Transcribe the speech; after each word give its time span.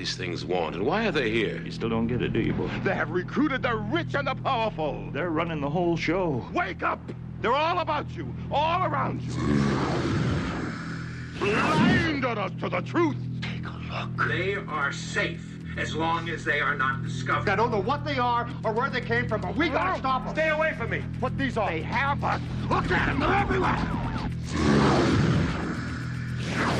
these 0.00 0.16
things 0.16 0.46
want, 0.46 0.74
and 0.74 0.86
why 0.86 1.06
are 1.06 1.12
they 1.12 1.30
here? 1.30 1.60
You 1.62 1.70
still 1.70 1.90
don't 1.90 2.06
get 2.06 2.22
it, 2.22 2.32
do 2.32 2.40
you, 2.40 2.54
boy? 2.54 2.70
They 2.84 2.94
have 2.94 3.10
recruited 3.10 3.60
the 3.60 3.76
rich 3.76 4.14
and 4.14 4.26
the 4.26 4.34
powerful. 4.34 5.10
They're 5.12 5.28
running 5.28 5.60
the 5.60 5.68
whole 5.68 5.94
show. 5.94 6.42
Wake 6.54 6.82
up! 6.82 7.00
They're 7.42 7.52
all 7.52 7.80
about 7.80 8.08
you, 8.16 8.34
all 8.50 8.82
around 8.86 9.20
you. 9.20 9.34
Blinded 11.38 12.38
us 12.38 12.50
to 12.60 12.70
the 12.70 12.80
truth. 12.80 13.16
Take 13.42 13.66
a 13.66 13.76
look. 13.92 14.26
They 14.26 14.54
are 14.54 14.90
safe 14.90 15.46
as 15.76 15.94
long 15.94 16.30
as 16.30 16.46
they 16.46 16.60
are 16.60 16.74
not 16.74 17.02
discovered. 17.02 17.50
I 17.50 17.56
don't 17.56 17.70
know 17.70 17.82
what 17.82 18.02
they 18.02 18.16
are 18.16 18.48
or 18.64 18.72
where 18.72 18.88
they 18.88 19.02
came 19.02 19.28
from, 19.28 19.42
but 19.42 19.54
we 19.54 19.68
gotta 19.68 19.98
stop 19.98 20.24
them. 20.24 20.34
Stay 20.34 20.48
away 20.48 20.72
from 20.78 20.88
me. 20.88 21.04
Put 21.20 21.36
these 21.36 21.58
on. 21.58 21.70
They 21.70 21.82
have 21.82 22.24
us. 22.24 22.40
Look 22.70 22.90
at 22.90 23.04
them. 23.06 23.20
They're 23.20 23.34
everywhere. 23.34 23.76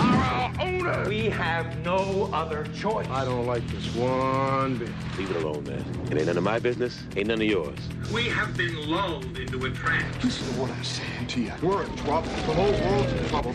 Are 0.01 0.17
our 0.17 0.50
owners. 0.61 1.09
We 1.09 1.27
have 1.31 1.79
no 1.85 2.29
other 2.33 2.67
choice. 2.75 3.07
I 3.09 3.25
don't 3.25 3.47
like 3.47 3.67
this 3.69 3.95
one 3.95 4.79
bit. 4.79 4.91
Leave 5.19 5.31
it 5.31 5.43
alone, 5.43 5.65
man. 5.65 5.85
It 6.11 6.19
ain't 6.19 6.27
none 6.27 6.37
of 6.37 6.45
my 6.45 6.59
business. 6.59 7.03
Ain't 7.17 7.29
none 7.29 7.41
of 7.41 7.47
yours. 7.47 7.79
We 8.13 8.25
have 8.29 8.57
been 8.57 8.89
lulled 8.89 9.39
into 9.39 9.65
a 9.67 9.71
trance. 9.71 10.25
Listen 10.25 10.53
to 10.55 10.61
what 10.61 10.71
I'm 10.71 10.85
saying 10.85 11.27
to 11.29 11.41
you. 11.41 11.53
We're 11.63 11.85
in 11.85 11.97
trouble. 11.97 12.29
The 12.29 12.55
whole 12.55 12.73
world's 12.73 13.13
in 13.13 13.29
trouble. 13.29 13.55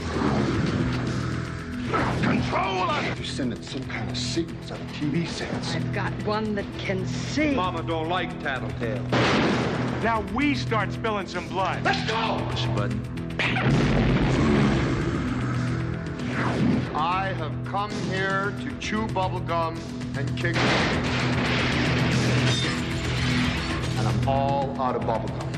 Control 2.22 2.90
us. 2.90 3.16
They're 3.16 3.26
sending 3.26 3.62
some 3.62 3.84
kind 3.86 4.10
of 4.10 4.18
signals 4.18 4.72
out 4.72 4.80
of 4.80 4.88
TV 4.88 5.28
sets. 5.28 5.76
I've 5.76 5.94
got 5.94 6.12
one 6.26 6.56
that 6.56 6.66
can 6.78 7.06
see. 7.06 7.54
Mama 7.54 7.84
don't 7.84 8.10
like 8.10 8.42
tattletale. 8.42 9.04
Now 10.04 10.26
we 10.34 10.56
start 10.56 10.92
spilling 10.92 11.28
some 11.28 11.48
blood. 11.48 11.84
Let's 11.84 12.10
go. 12.10 12.46
Push 12.50 12.66
a 12.66 12.70
button. 12.70 14.05
I 16.98 17.34
have 17.34 17.52
come 17.66 17.92
here 18.10 18.54
to 18.62 18.80
chew 18.80 19.06
bubblegum 19.08 19.78
and 20.18 20.38
kick. 20.38 20.56
And 23.98 24.08
I'm 24.08 24.28
all 24.30 24.74
out 24.80 24.96
of 24.96 25.02
bubblegum. 25.02 25.55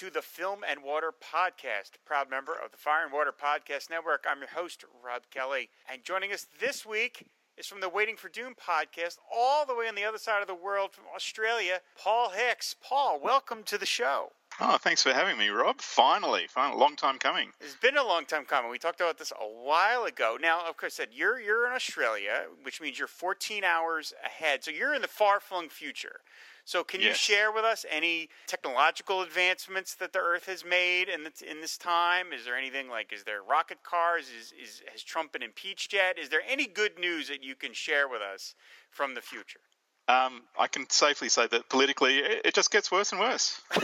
To 0.00 0.08
the 0.08 0.22
Film 0.22 0.60
and 0.66 0.82
Water 0.82 1.12
Podcast, 1.12 1.90
proud 2.06 2.30
member 2.30 2.52
of 2.52 2.70
the 2.70 2.78
Fire 2.78 3.04
and 3.04 3.12
Water 3.12 3.34
Podcast 3.38 3.90
Network. 3.90 4.24
I'm 4.26 4.38
your 4.38 4.48
host, 4.48 4.82
Rob 5.04 5.24
Kelly, 5.30 5.68
and 5.92 6.02
joining 6.02 6.32
us 6.32 6.46
this 6.58 6.86
week 6.86 7.26
is 7.58 7.66
from 7.66 7.82
the 7.82 7.88
Waiting 7.90 8.16
for 8.16 8.30
Doom 8.30 8.54
podcast, 8.54 9.18
all 9.30 9.66
the 9.66 9.74
way 9.74 9.88
on 9.88 9.94
the 9.94 10.04
other 10.04 10.16
side 10.16 10.40
of 10.40 10.48
the 10.48 10.54
world 10.54 10.92
from 10.92 11.04
Australia, 11.14 11.80
Paul 12.02 12.30
Hix. 12.30 12.74
Paul, 12.82 13.20
welcome 13.22 13.62
to 13.64 13.76
the 13.76 13.84
show. 13.84 14.32
Oh, 14.58 14.78
thanks 14.78 15.02
for 15.02 15.12
having 15.12 15.36
me, 15.36 15.48
Rob. 15.50 15.82
Finally, 15.82 16.46
finally, 16.48 16.80
long 16.80 16.96
time 16.96 17.18
coming. 17.18 17.50
It's 17.60 17.76
been 17.76 17.98
a 17.98 18.02
long 18.02 18.24
time 18.24 18.46
coming. 18.46 18.70
We 18.70 18.78
talked 18.78 19.02
about 19.02 19.18
this 19.18 19.32
a 19.38 19.44
while 19.44 20.04
ago. 20.04 20.38
Now, 20.40 20.66
of 20.66 20.78
course, 20.78 20.94
said 20.94 21.08
you're 21.12 21.38
you're 21.38 21.66
in 21.66 21.74
Australia, 21.74 22.44
which 22.62 22.80
means 22.80 22.98
you're 22.98 23.06
14 23.06 23.64
hours 23.64 24.14
ahead. 24.24 24.64
So 24.64 24.70
you're 24.70 24.94
in 24.94 25.02
the 25.02 25.08
far-flung 25.08 25.68
future. 25.68 26.20
So, 26.64 26.84
can 26.84 27.00
you 27.00 27.14
share 27.14 27.52
with 27.52 27.64
us 27.64 27.84
any 27.90 28.28
technological 28.46 29.22
advancements 29.22 29.94
that 29.96 30.12
the 30.12 30.18
Earth 30.20 30.46
has 30.46 30.64
made 30.64 31.08
in 31.08 31.24
this, 31.24 31.40
in 31.42 31.60
this 31.60 31.76
time? 31.76 32.32
Is 32.32 32.44
there 32.44 32.56
anything 32.56 32.88
like 32.88 33.12
is 33.12 33.24
there 33.24 33.42
rocket 33.42 33.82
cars? 33.82 34.28
Is, 34.28 34.52
is 34.52 34.82
has 34.92 35.02
Trump 35.02 35.32
been 35.32 35.42
impeached 35.42 35.92
yet? 35.92 36.18
Is 36.18 36.28
there 36.28 36.42
any 36.48 36.66
good 36.66 36.98
news 36.98 37.28
that 37.28 37.42
you 37.42 37.54
can 37.54 37.72
share 37.72 38.08
with 38.08 38.22
us 38.22 38.54
from 38.90 39.14
the 39.14 39.20
future? 39.20 39.60
Um, 40.08 40.42
I 40.58 40.66
can 40.66 40.88
safely 40.90 41.28
say 41.28 41.46
that 41.46 41.68
politically, 41.68 42.18
it, 42.18 42.42
it 42.46 42.54
just 42.54 42.72
gets 42.72 42.90
worse 42.90 43.12
and 43.12 43.20
worse. 43.20 43.60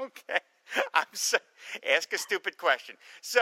okay. 0.00 0.38
I'm 0.94 1.04
so, 1.12 1.38
ask 1.90 2.12
a 2.12 2.18
stupid 2.18 2.56
question. 2.56 2.96
So, 3.20 3.40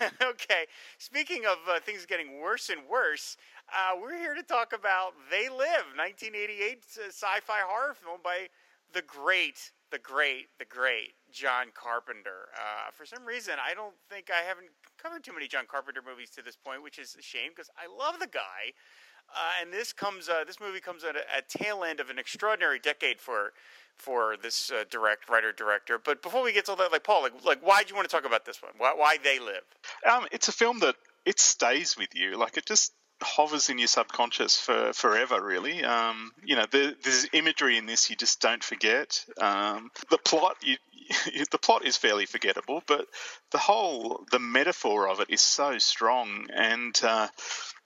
uh, 0.00 0.08
okay. 0.22 0.66
Speaking 0.98 1.46
of 1.46 1.56
uh, 1.68 1.80
things 1.80 2.06
getting 2.06 2.40
worse 2.40 2.70
and 2.70 2.80
worse, 2.88 3.36
uh, 3.72 3.96
we're 4.00 4.18
here 4.18 4.34
to 4.34 4.42
talk 4.42 4.72
about 4.72 5.12
They 5.30 5.48
Live, 5.48 5.96
1988 5.96 6.84
uh, 6.98 7.08
sci-fi 7.08 7.60
horror 7.66 7.94
film 7.94 8.20
by 8.22 8.48
the 8.92 9.02
great, 9.02 9.72
the 9.90 9.98
great, 9.98 10.46
the 10.58 10.64
great 10.64 11.14
John 11.32 11.66
Carpenter. 11.74 12.50
Uh, 12.54 12.90
for 12.92 13.06
some 13.06 13.24
reason, 13.24 13.54
I 13.58 13.74
don't 13.74 13.94
think 14.10 14.30
I 14.30 14.46
haven't 14.46 14.68
covered 15.00 15.24
too 15.24 15.32
many 15.32 15.48
John 15.48 15.64
Carpenter 15.68 16.00
movies 16.06 16.30
to 16.30 16.42
this 16.42 16.56
point, 16.56 16.82
which 16.82 16.98
is 16.98 17.16
a 17.18 17.22
shame 17.22 17.50
because 17.50 17.70
I 17.76 17.86
love 17.90 18.20
the 18.20 18.26
guy. 18.26 18.74
Uh, 19.34 19.62
and 19.62 19.72
this 19.72 19.92
comes, 19.92 20.28
uh, 20.28 20.44
this 20.46 20.60
movie 20.60 20.80
comes 20.80 21.02
at 21.02 21.16
a, 21.16 21.24
a 21.38 21.42
tail 21.48 21.82
end 21.82 21.98
of 21.98 22.10
an 22.10 22.18
extraordinary 22.18 22.78
decade 22.78 23.20
for 23.20 23.52
for 23.96 24.36
this 24.42 24.72
uh, 24.72 24.84
direct 24.90 25.28
writer 25.28 25.52
director. 25.52 25.98
But 26.04 26.20
before 26.20 26.42
we 26.42 26.52
get 26.52 26.64
to 26.66 26.72
all 26.72 26.76
that, 26.78 26.90
like 26.90 27.04
Paul, 27.04 27.22
like, 27.22 27.44
like 27.44 27.64
why 27.64 27.82
do 27.82 27.90
you 27.90 27.94
want 27.94 28.08
to 28.08 28.14
talk 28.14 28.26
about 28.26 28.44
this 28.44 28.60
one? 28.60 28.72
Why, 28.76 28.92
why 28.96 29.18
they 29.22 29.38
live? 29.38 29.62
Um, 30.08 30.26
it's 30.32 30.48
a 30.48 30.52
film 30.52 30.80
that 30.80 30.96
it 31.24 31.38
stays 31.38 31.96
with 31.96 32.14
you. 32.14 32.36
Like 32.36 32.56
it 32.56 32.66
just 32.66 32.92
hovers 33.24 33.68
in 33.70 33.78
your 33.78 33.88
subconscious 33.88 34.58
for 34.58 34.92
forever. 34.92 35.42
Really, 35.42 35.84
um, 35.84 36.32
you 36.44 36.56
know, 36.56 36.66
there, 36.70 36.92
there's 37.02 37.26
imagery 37.32 37.76
in 37.76 37.86
this 37.86 38.10
you 38.10 38.16
just 38.16 38.40
don't 38.40 38.62
forget. 38.62 39.24
Um, 39.40 39.90
the 40.10 40.18
plot, 40.18 40.56
you, 40.62 40.76
the 41.50 41.58
plot 41.58 41.84
is 41.84 41.96
fairly 41.96 42.26
forgettable, 42.26 42.82
but 42.86 43.06
the 43.50 43.58
whole 43.58 44.24
the 44.30 44.38
metaphor 44.38 45.08
of 45.08 45.20
it 45.20 45.28
is 45.30 45.40
so 45.40 45.78
strong, 45.78 46.48
and 46.54 46.98
uh, 47.02 47.28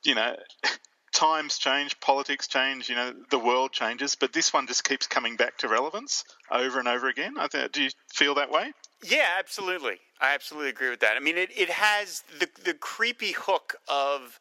you 0.05 0.15
know. 0.15 0.37
Times 1.11 1.59
change, 1.59 1.99
politics 1.99 2.47
change, 2.47 2.89
you 2.89 2.95
know, 2.95 3.13
the 3.31 3.41
world 3.41 3.73
changes, 3.73 4.15
but 4.15 4.33
this 4.33 4.53
one 4.53 4.69
just 4.69 4.85
keeps 4.85 5.07
coming 5.09 5.35
back 5.35 5.57
to 5.59 5.67
relevance 5.67 6.23
over 6.49 6.79
and 6.79 6.87
over 6.87 7.09
again. 7.09 7.35
I 7.39 7.49
think, 7.49 7.73
do 7.73 7.83
you 7.83 7.91
feel 8.15 8.35
that 8.37 8.53
way? 8.53 8.73
Yeah, 9.03 9.27
absolutely. 9.39 9.97
I 10.21 10.35
absolutely 10.35 10.71
agree 10.71 10.91
with 10.91 11.01
that. 11.01 11.17
I 11.17 11.21
mean, 11.21 11.37
it, 11.37 11.51
it 11.57 11.71
has 11.71 12.23
the 12.39 12.49
the 12.65 12.75
creepy 12.75 13.33
hook 13.33 13.77
of 13.89 14.39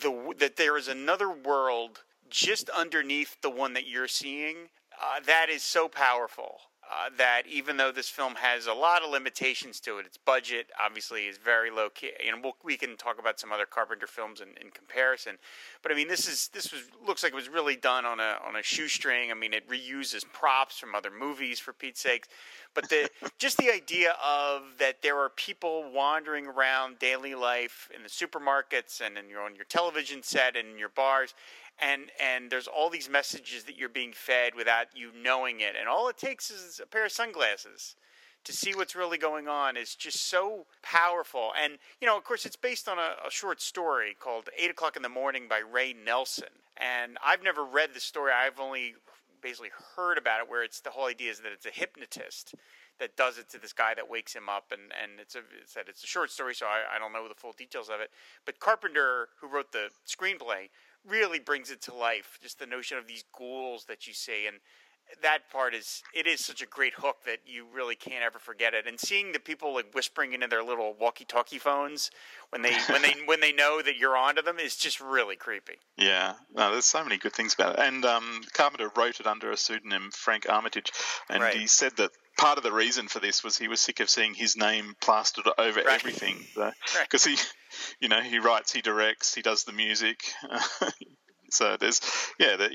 the 0.00 0.34
that 0.38 0.56
there 0.56 0.76
is 0.76 0.88
another 0.88 1.30
world 1.30 2.02
just 2.28 2.68
underneath 2.70 3.36
the 3.42 3.50
one 3.50 3.74
that 3.74 3.86
you're 3.86 4.08
seeing. 4.08 4.56
Uh, 5.00 5.20
that 5.26 5.48
is 5.50 5.62
so 5.62 5.88
powerful. 5.88 6.58
Uh, 6.92 7.08
that 7.16 7.42
even 7.48 7.78
though 7.78 7.90
this 7.90 8.10
film 8.10 8.34
has 8.34 8.66
a 8.66 8.72
lot 8.72 9.02
of 9.02 9.10
limitations 9.10 9.80
to 9.80 9.98
it, 9.98 10.06
its 10.06 10.18
budget 10.18 10.66
obviously 10.78 11.22
is 11.22 11.38
very 11.38 11.70
low 11.70 11.88
key. 11.88 12.10
Know, 12.30 12.38
we'll, 12.42 12.56
we 12.62 12.76
can 12.76 12.96
talk 12.96 13.18
about 13.18 13.40
some 13.40 13.52
other 13.52 13.64
Carpenter 13.64 14.06
films 14.06 14.42
in, 14.42 14.48
in 14.60 14.70
comparison, 14.70 15.38
but 15.82 15.92
I 15.92 15.94
mean, 15.94 16.08
this 16.08 16.28
is 16.28 16.48
this 16.52 16.72
was 16.72 16.82
looks 17.06 17.22
like 17.22 17.32
it 17.32 17.36
was 17.36 17.48
really 17.48 17.74
done 17.74 18.04
on 18.04 18.20
a 18.20 18.36
on 18.46 18.56
a 18.56 18.62
shoestring. 18.62 19.30
I 19.30 19.34
mean, 19.34 19.54
it 19.54 19.68
reuses 19.68 20.24
props 20.30 20.78
from 20.78 20.94
other 20.94 21.10
movies 21.10 21.58
for 21.58 21.72
Pete's 21.72 22.00
sake, 22.00 22.26
but 22.74 22.88
the 22.90 23.08
just 23.38 23.56
the 23.56 23.72
idea 23.72 24.14
of 24.22 24.62
that 24.78 25.00
there 25.00 25.18
are 25.18 25.30
people 25.30 25.90
wandering 25.90 26.46
around 26.46 26.98
daily 26.98 27.34
life 27.34 27.88
in 27.96 28.02
the 28.02 28.10
supermarkets 28.10 29.00
and 29.00 29.16
in 29.16 29.30
your 29.30 29.40
on 29.40 29.56
your 29.56 29.64
television 29.64 30.22
set 30.22 30.54
and 30.54 30.68
in 30.68 30.78
your 30.78 30.90
bars 30.90 31.34
and 31.80 32.10
and 32.22 32.50
there's 32.50 32.68
all 32.68 32.90
these 32.90 33.08
messages 33.08 33.64
that 33.64 33.76
you're 33.76 33.88
being 33.88 34.12
fed 34.12 34.54
without 34.54 34.86
you 34.94 35.10
knowing 35.14 35.60
it. 35.60 35.74
And 35.78 35.88
all 35.88 36.08
it 36.08 36.16
takes 36.16 36.50
is 36.50 36.80
a 36.82 36.86
pair 36.86 37.04
of 37.04 37.12
sunglasses 37.12 37.96
to 38.44 38.52
see 38.52 38.74
what's 38.74 38.94
really 38.94 39.18
going 39.18 39.48
on. 39.48 39.76
Is 39.76 39.94
just 39.94 40.28
so 40.28 40.66
powerful. 40.82 41.52
And 41.60 41.78
you 42.00 42.06
know 42.06 42.16
of 42.16 42.24
course 42.24 42.46
it's 42.46 42.56
based 42.56 42.88
on 42.88 42.98
a, 42.98 43.16
a 43.26 43.30
short 43.30 43.60
story 43.60 44.16
called 44.18 44.48
eight 44.58 44.70
o'clock 44.70 44.96
in 44.96 45.02
the 45.02 45.08
morning 45.08 45.48
by 45.48 45.58
ray 45.58 45.94
nelson. 45.94 46.48
And 46.76 47.18
i've 47.24 47.42
never 47.42 47.64
read 47.64 47.90
the 47.94 48.00
story. 48.00 48.32
I've 48.32 48.60
only 48.60 48.94
basically 49.42 49.70
heard 49.94 50.16
about 50.16 50.40
it 50.40 50.48
where 50.48 50.64
it's 50.64 50.80
the 50.80 50.90
whole 50.90 51.06
idea 51.06 51.30
is 51.30 51.38
that 51.40 51.52
it's 51.52 51.66
a 51.66 51.70
hypnotist 51.70 52.54
that 52.98 53.16
does 53.16 53.38
it 53.38 53.50
to 53.50 53.58
this 53.58 53.72
guy 53.72 53.92
that 53.94 54.08
wakes 54.08 54.32
him 54.34 54.48
up. 54.48 54.72
And, 54.72 54.82
and 55.02 55.20
it's 55.20 55.34
a 55.34 55.40
it's 55.60 55.74
that 55.74 55.88
it's 55.88 56.02
a 56.02 56.06
short 56.06 56.30
story 56.30 56.54
so 56.54 56.66
I, 56.66 56.96
I 56.96 56.98
don't 56.98 57.12
know 57.12 57.28
the 57.28 57.34
full 57.34 57.52
details 57.52 57.88
of 57.88 58.00
it. 58.00 58.10
But 58.46 58.58
carpenter 58.58 59.28
who 59.40 59.48
wrote 59.48 59.72
the 59.72 59.88
screenplay 60.08 60.70
really 61.06 61.38
brings 61.38 61.70
it 61.70 61.82
to 61.82 61.94
life. 61.94 62.38
Just 62.42 62.58
the 62.58 62.66
notion 62.66 62.98
of 62.98 63.06
these 63.06 63.24
ghouls 63.36 63.84
that 63.86 64.06
you 64.06 64.14
see, 64.14 64.46
and 64.46 64.56
that 65.22 65.50
part 65.52 65.74
is 65.74 66.02
it 66.14 66.26
is 66.26 66.42
such 66.44 66.62
a 66.62 66.66
great 66.66 66.94
hook 66.94 67.18
that 67.26 67.40
you 67.44 67.66
really 67.72 67.94
can't 67.94 68.24
ever 68.24 68.38
forget 68.38 68.72
it. 68.72 68.86
And 68.86 68.98
seeing 68.98 69.32
the 69.32 69.38
people 69.38 69.74
like 69.74 69.94
whispering 69.94 70.32
into 70.32 70.46
their 70.46 70.62
little 70.62 70.94
walkie-talkie 70.98 71.58
phones 71.58 72.10
when 72.50 72.62
they 72.62 72.74
when 72.90 73.02
they 73.02 73.12
when 73.26 73.40
they 73.40 73.52
know 73.52 73.82
that 73.82 73.96
you're 73.96 74.16
onto 74.16 74.42
them 74.42 74.58
is 74.58 74.76
just 74.76 75.00
really 75.00 75.36
creepy. 75.36 75.74
Yeah, 75.96 76.34
no, 76.54 76.72
there's 76.72 76.86
so 76.86 77.04
many 77.04 77.18
good 77.18 77.34
things 77.34 77.54
about 77.54 77.74
it. 77.74 77.80
And 77.80 78.04
um, 78.04 78.40
Carpenter 78.54 78.90
wrote 78.96 79.20
it 79.20 79.26
under 79.26 79.50
a 79.50 79.56
pseudonym, 79.56 80.10
Frank 80.12 80.46
Armitage, 80.48 80.90
and 81.28 81.42
Right. 81.42 81.54
he 81.54 81.66
said 81.66 81.92
that 81.98 82.10
part 82.38 82.56
of 82.58 82.64
the 82.64 82.72
reason 82.72 83.06
for 83.06 83.20
this 83.20 83.44
was 83.44 83.56
he 83.58 83.68
was 83.68 83.80
sick 83.80 84.00
of 84.00 84.10
seeing 84.10 84.34
his 84.34 84.56
name 84.56 84.96
plastered 85.00 85.46
over 85.58 85.82
Right. 85.82 85.94
everything 86.00 86.46
because 87.02 87.24
he, 87.24 87.36
you 88.04 88.10
know, 88.10 88.20
he 88.20 88.38
writes, 88.38 88.70
he 88.70 88.82
directs, 88.82 89.34
he 89.34 89.40
does 89.40 89.64
the 89.64 89.72
music. 89.72 90.20
so 91.50 91.78
there's, 91.80 92.02
yeah, 92.38 92.56
the, 92.56 92.68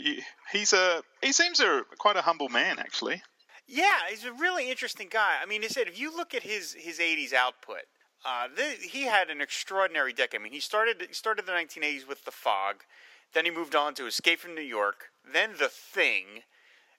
he's 0.51 0.73
a 0.73 1.03
he 1.21 1.31
seems 1.31 1.59
a 1.59 1.83
quite 1.99 2.15
a 2.15 2.21
humble 2.23 2.49
man 2.49 2.79
actually. 2.79 3.21
Yeah, 3.67 3.99
he's 4.09 4.25
a 4.25 4.33
really 4.33 4.71
interesting 4.71 5.07
guy. 5.07 5.35
I 5.39 5.45
mean, 5.45 5.61
he 5.61 5.67
said 5.67 5.87
if 5.87 5.99
you 5.99 6.17
look 6.17 6.33
at 6.33 6.41
his 6.41 6.73
his 6.73 6.97
'80s 6.97 7.31
output, 7.31 7.83
uh, 8.25 8.47
he 8.81 9.03
had 9.03 9.29
an 9.29 9.39
extraordinary 9.39 10.13
decade. 10.13 10.41
I 10.41 10.43
mean, 10.43 10.51
he 10.51 10.59
started 10.59 10.99
he 11.07 11.13
started 11.13 11.45
the 11.45 11.51
1980s 11.51 12.07
with 12.07 12.25
The 12.25 12.31
Fog, 12.31 12.77
then 13.35 13.45
he 13.45 13.51
moved 13.51 13.75
on 13.75 13.93
to 13.93 14.07
Escape 14.07 14.39
from 14.39 14.55
New 14.55 14.61
York, 14.61 15.11
then 15.31 15.51
The 15.59 15.69
Thing, 15.69 16.41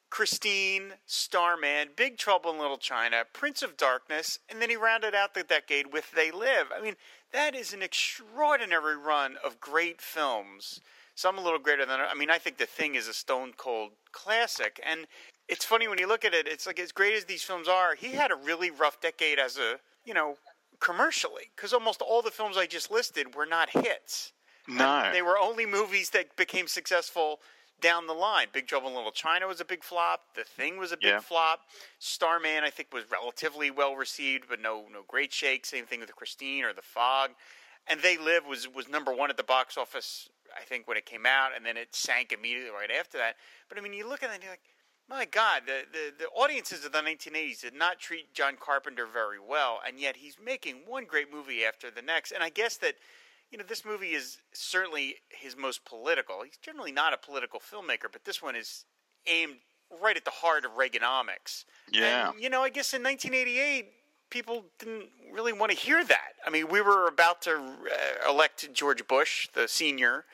Christine, 0.08 0.94
Starman, 1.06 1.88
Big 1.96 2.16
Trouble 2.16 2.52
in 2.52 2.58
Little 2.58 2.78
China, 2.78 3.24
Prince 3.32 3.62
of 3.62 3.76
Darkness, 3.76 4.38
and 4.48 4.62
then 4.62 4.70
he 4.70 4.76
rounded 4.76 5.16
out 5.16 5.34
the 5.34 5.42
decade 5.42 5.92
with 5.92 6.12
They 6.12 6.30
Live. 6.30 6.66
I 6.76 6.80
mean, 6.80 6.94
that 7.32 7.54
is 7.54 7.72
an 7.72 7.82
extraordinary 7.82 8.96
run 8.96 9.36
of 9.44 9.60
great 9.60 10.00
films. 10.00 10.80
Some 11.14 11.38
a 11.38 11.42
little 11.42 11.58
greater 11.58 11.84
than 11.84 12.00
I 12.00 12.14
mean, 12.14 12.30
I 12.30 12.38
think 12.38 12.56
The 12.56 12.66
Thing 12.66 12.94
is 12.94 13.08
a 13.08 13.12
stone 13.12 13.52
cold 13.56 13.90
classic, 14.12 14.80
and 14.88 15.06
it's 15.48 15.64
funny 15.64 15.86
when 15.86 15.98
you 15.98 16.06
look 16.08 16.24
at 16.24 16.34
it. 16.34 16.48
It's 16.48 16.66
like 16.66 16.80
as 16.80 16.92
great 16.92 17.14
as 17.14 17.24
these 17.24 17.42
films 17.42 17.68
are, 17.68 17.94
he 17.94 18.12
had 18.12 18.30
a 18.30 18.36
really 18.36 18.70
rough 18.70 19.00
decade 19.00 19.38
as 19.38 19.58
a 19.58 19.78
you 20.04 20.14
know 20.14 20.36
commercially 20.80 21.50
because 21.54 21.72
almost 21.72 22.00
all 22.00 22.22
the 22.22 22.30
films 22.30 22.56
I 22.56 22.66
just 22.66 22.90
listed 22.90 23.34
were 23.34 23.46
not 23.46 23.70
hits. 23.70 24.32
No, 24.68 25.10
They 25.12 25.22
were 25.22 25.38
only 25.38 25.66
movies 25.66 26.10
that 26.10 26.36
became 26.36 26.68
successful 26.68 27.40
down 27.80 28.06
the 28.06 28.12
line. 28.14 28.48
Big 28.52 28.66
Trouble 28.66 28.88
in 28.88 28.94
Little 28.94 29.10
China 29.12 29.46
was 29.46 29.60
a 29.60 29.64
big 29.64 29.82
flop. 29.82 30.34
The 30.34 30.44
Thing 30.44 30.78
was 30.78 30.92
a 30.92 30.96
big 30.96 31.06
Yeah. 31.06 31.20
flop. 31.20 31.60
Starman, 31.98 32.64
I 32.64 32.70
think, 32.70 32.92
was 32.92 33.04
relatively 33.10 33.70
well 33.70 33.96
received, 33.96 34.48
but 34.48 34.60
no 34.60 34.86
no 34.92 35.02
great 35.06 35.32
shake. 35.32 35.66
Same 35.66 35.86
thing 35.86 36.00
with 36.00 36.14
Christine 36.14 36.64
or 36.64 36.72
The 36.72 36.82
Fog. 36.82 37.30
And 37.86 38.00
They 38.00 38.16
Live 38.16 38.46
was 38.46 38.68
was 38.68 38.88
number 38.88 39.12
one 39.12 39.30
at 39.30 39.36
the 39.36 39.42
box 39.42 39.76
office, 39.76 40.28
I 40.56 40.62
think, 40.64 40.86
when 40.86 40.96
it 40.96 41.06
came 41.06 41.26
out, 41.26 41.52
and 41.56 41.64
then 41.64 41.76
it 41.76 41.94
sank 41.94 42.32
immediately 42.32 42.70
right 42.70 42.90
after 42.90 43.18
that. 43.18 43.36
But 43.68 43.78
I 43.78 43.80
mean, 43.80 43.92
you 43.92 44.08
look 44.08 44.22
at 44.22 44.30
it 44.30 44.34
and 44.34 44.42
you're 44.42 44.52
like, 44.52 44.60
my 45.08 45.24
God, 45.24 45.62
the, 45.66 45.82
the, 45.92 46.12
the 46.20 46.28
audiences 46.28 46.84
of 46.84 46.92
the 46.92 47.00
1980s 47.00 47.62
did 47.62 47.74
not 47.74 47.98
treat 47.98 48.32
John 48.32 48.56
Carpenter 48.56 49.06
very 49.06 49.40
well, 49.40 49.80
and 49.84 49.98
yet 49.98 50.16
he's 50.16 50.36
making 50.38 50.82
one 50.86 51.04
great 51.04 51.32
movie 51.32 51.64
after 51.64 51.90
the 51.90 52.00
next. 52.02 52.30
And 52.30 52.44
I 52.44 52.48
guess 52.48 52.76
that, 52.76 52.94
you 53.50 53.58
know, 53.58 53.64
this 53.67 53.85
movie 53.85 54.11
is 54.11 54.38
certainly 54.52 55.17
his 55.29 55.56
most 55.56 55.85
political. 55.85 56.43
He's 56.43 56.56
generally 56.56 56.93
not 56.93 57.12
a 57.12 57.17
political 57.17 57.61
filmmaker, 57.61 58.06
but 58.11 58.25
this 58.25 58.43
one 58.43 58.55
is 58.55 58.85
aimed 59.26 59.56
right 60.00 60.17
at 60.17 60.25
the 60.25 60.31
heart 60.31 60.64
of 60.64 60.73
Reaganomics. 60.73 61.64
Yeah. 61.93 62.31
And, 62.31 62.41
you 62.41 62.49
know, 62.49 62.62
I 62.62 62.69
guess 62.69 62.94
in 62.94 63.02
1988, 63.02 63.88
people 64.31 64.64
didn't 64.79 65.08
really 65.32 65.52
want 65.52 65.73
to 65.73 65.76
hear 65.76 66.05
that. 66.05 66.35
I 66.47 66.50
mean, 66.50 66.69
we 66.69 66.81
were 66.81 67.08
about 67.08 67.43
to 67.43 67.56
uh, 67.56 68.31
elect 68.31 68.73
George 68.73 69.06
Bush, 69.08 69.49
the 69.52 69.67
senior, 69.67 70.25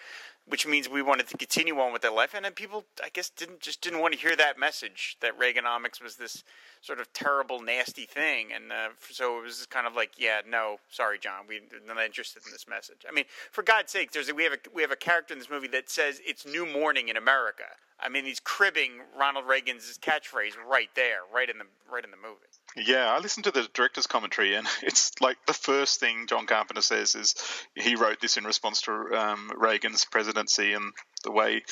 which 0.47 0.67
means 0.67 0.89
we 0.89 1.03
wanted 1.03 1.27
to 1.29 1.37
continue 1.37 1.79
on 1.81 1.93
with 1.93 2.03
their 2.03 2.13
life, 2.13 2.33
and 2.35 2.45
then 2.45 2.53
people, 2.53 2.85
I 3.03 3.09
guess, 3.09 3.31
didn't 3.31 3.61
just 3.61 3.81
didn't 3.81 4.01
want 4.01 4.15
to 4.15 4.21
hear 4.21 4.37
that 4.37 4.59
message 4.59 5.17
that 5.21 5.39
Reaganomics 5.39 6.01
was 6.01 6.17
this 6.17 6.45
sort 6.87 7.00
of 7.00 7.12
terrible, 7.12 7.61
nasty 7.61 8.06
thing, 8.06 8.53
and 8.55 8.71
uh, 8.71 8.88
so 9.11 9.38
it 9.38 9.43
was 9.43 9.67
kind 9.67 9.87
of 9.87 9.94
like, 9.94 10.12
yeah, 10.17 10.41
no, 10.49 10.77
sorry, 10.88 11.19
John, 11.19 11.47
we're 11.49 11.61
not 11.87 12.03
interested 12.05 12.43
in 12.47 12.53
this 12.53 12.67
message. 12.69 13.05
I 13.09 13.12
mean, 13.12 13.25
for 13.50 13.62
God's 13.62 13.91
sake, 13.91 14.12
there's 14.12 14.29
a, 14.29 14.35
we 14.35 14.44
have 14.44 14.53
a 14.53 14.59
we 14.73 14.83
have 14.83 14.93
a 14.93 14.97
character 14.97 15.35
in 15.35 15.41
this 15.41 15.50
movie 15.50 15.69
that 15.69 15.91
says 15.91 16.21
it's 16.25 16.47
new 16.47 16.65
morning 16.65 17.09
in 17.09 17.17
America. 17.17 17.65
I 17.99 18.09
mean, 18.09 18.25
he's 18.25 18.41
cribbing 18.41 19.00
Ronald 19.19 19.47
Reagan's 19.47 19.99
catchphrase 20.00 20.53
right 20.69 20.91
there, 20.94 21.21
right 21.35 21.50
in 21.50 21.59
the 21.59 21.65
right 21.91 22.05
in 22.05 22.11
the 22.12 22.17
movie. 22.17 22.89
Yeah, 22.89 23.11
I 23.11 23.19
listened 23.19 23.44
to 23.44 23.50
the 23.50 23.69
director's 23.75 24.06
commentary, 24.06 24.55
and 24.55 24.67
it's 24.82 25.12
like 25.21 25.39
the 25.47 25.55
first 25.55 25.99
thing 25.99 26.27
John 26.29 26.47
Carpenter 26.47 26.82
says 26.82 27.15
is 27.17 27.35
he 27.75 27.97
wrote 27.97 28.21
this 28.21 28.37
in 28.37 28.44
response 28.44 28.82
to 28.82 28.93
um, 28.93 29.50
Reagan's 29.56 30.05
presidency 30.05 30.73
and 30.73 30.93
the 31.25 31.32
way 31.32 31.62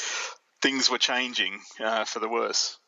things 0.61 0.91
were 0.91 0.99
changing 0.99 1.61
uh, 1.79 2.05
for 2.05 2.19
the 2.19 2.29
worse. 2.29 2.79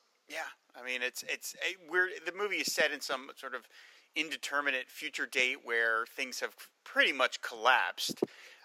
I 0.79 0.85
mean 0.85 1.03
it's 1.03 1.25
it's 1.29 1.55
it, 1.55 1.79
we're 1.91 2.09
the 2.25 2.33
movie 2.33 2.57
is 2.57 2.73
set 2.73 2.93
in 2.93 3.01
some 3.01 3.31
sort 3.37 3.55
of 3.55 3.69
indeterminate 4.15 4.89
future 4.89 5.27
date 5.27 5.59
where 5.63 6.07
things 6.07 6.41
have 6.41 6.55
pretty 6.85 7.13
much 7.13 7.43
collapsed. 7.43 8.23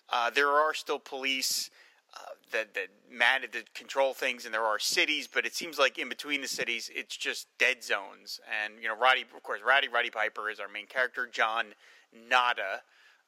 Uh, 0.10 0.30
there 0.30 0.50
are 0.50 0.74
still 0.74 1.00
police 1.00 1.70
uh, 2.14 2.20
that 2.52 2.74
that 2.74 2.88
man 3.10 3.42
that 3.42 3.74
control 3.74 4.14
things, 4.14 4.46
and 4.46 4.54
there 4.54 4.64
are 4.64 4.80
cities, 4.80 5.30
but 5.32 5.46
it 5.46 5.56
seems 5.56 5.78
like 5.78 5.98
in 5.98 6.10
between 6.10 6.42
the 6.42 6.48
cities, 6.48 6.90
it's 6.94 7.16
just 7.16 7.48
dead 7.58 7.84
zones. 7.84 8.40
And 8.64 8.82
you 8.82 8.88
know, 8.88 8.98
Roddy, 8.98 9.22
of 9.22 9.44
course, 9.44 9.62
Roddy 9.66 9.88
Roddy 9.88 10.10
Piper 10.10 10.50
is 10.50 10.60
our 10.60 10.68
main 10.68 10.88
character. 10.88 11.30
John 11.32 11.68
Nada 12.30 12.82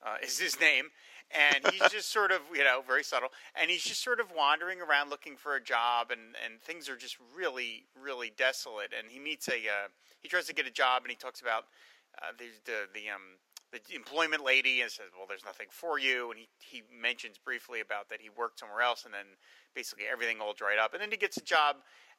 uh, 0.06 0.15
is 0.24 0.39
his 0.39 0.59
name, 0.59 0.86
and 1.33 1.74
he's 1.74 1.89
just 1.91 2.12
sort 2.12 2.31
of 2.31 2.41
you 2.53 2.63
know 2.63 2.81
very 2.85 3.03
subtle, 3.03 3.30
and 3.59 3.69
he's 3.69 3.83
just 3.83 4.03
sort 4.03 4.19
of 4.19 4.27
wandering 4.35 4.81
around 4.81 5.09
looking 5.09 5.35
for 5.35 5.56
a 5.56 5.62
job, 5.62 6.12
and 6.12 6.35
and 6.44 6.62
things 6.62 6.89
are 6.89 6.97
just 6.97 7.18
really 7.35 7.85
really 8.00 8.31
desolate. 8.38 8.91
And 8.97 9.12
he 9.12 9.19
meets 9.19 9.47
a 9.47 9.56
uh, 9.56 9.88
he 10.21 10.30
tries 10.30 10.45
to 10.45 10.53
get 10.53 10.68
a 10.68 10.71
job, 10.71 11.03
and 11.03 11.12
he 11.12 11.18
talks 11.18 11.41
about 11.41 11.65
uh, 12.21 12.31
the 12.38 12.45
the 12.65 12.88
the 12.94 13.09
um 13.09 13.39
the 13.71 13.95
employment 13.95 14.44
lady 14.44 14.81
and 14.81 14.91
says, 14.91 15.07
"Well, 15.18 15.27
there's 15.27 15.45
nothing 15.45 15.68
for 15.69 16.00
you." 16.00 16.30
And 16.30 16.39
he 16.39 16.47
he 16.59 16.83
mentions 16.91 17.38
briefly 17.38 17.81
about 17.81 18.09
that 18.09 18.21
he 18.21 18.29
worked 18.29 18.59
somewhere 18.59 18.81
else, 18.81 19.06
and 19.06 19.13
then 19.13 19.25
basically 19.75 20.06
everything 20.12 20.39
all 20.39 20.53
dried 20.53 20.77
up. 20.79 20.94
And 20.94 21.01
then 21.01 21.12
he 21.12 21.18
gets 21.18 21.38
a 21.38 21.44
job 21.44 21.77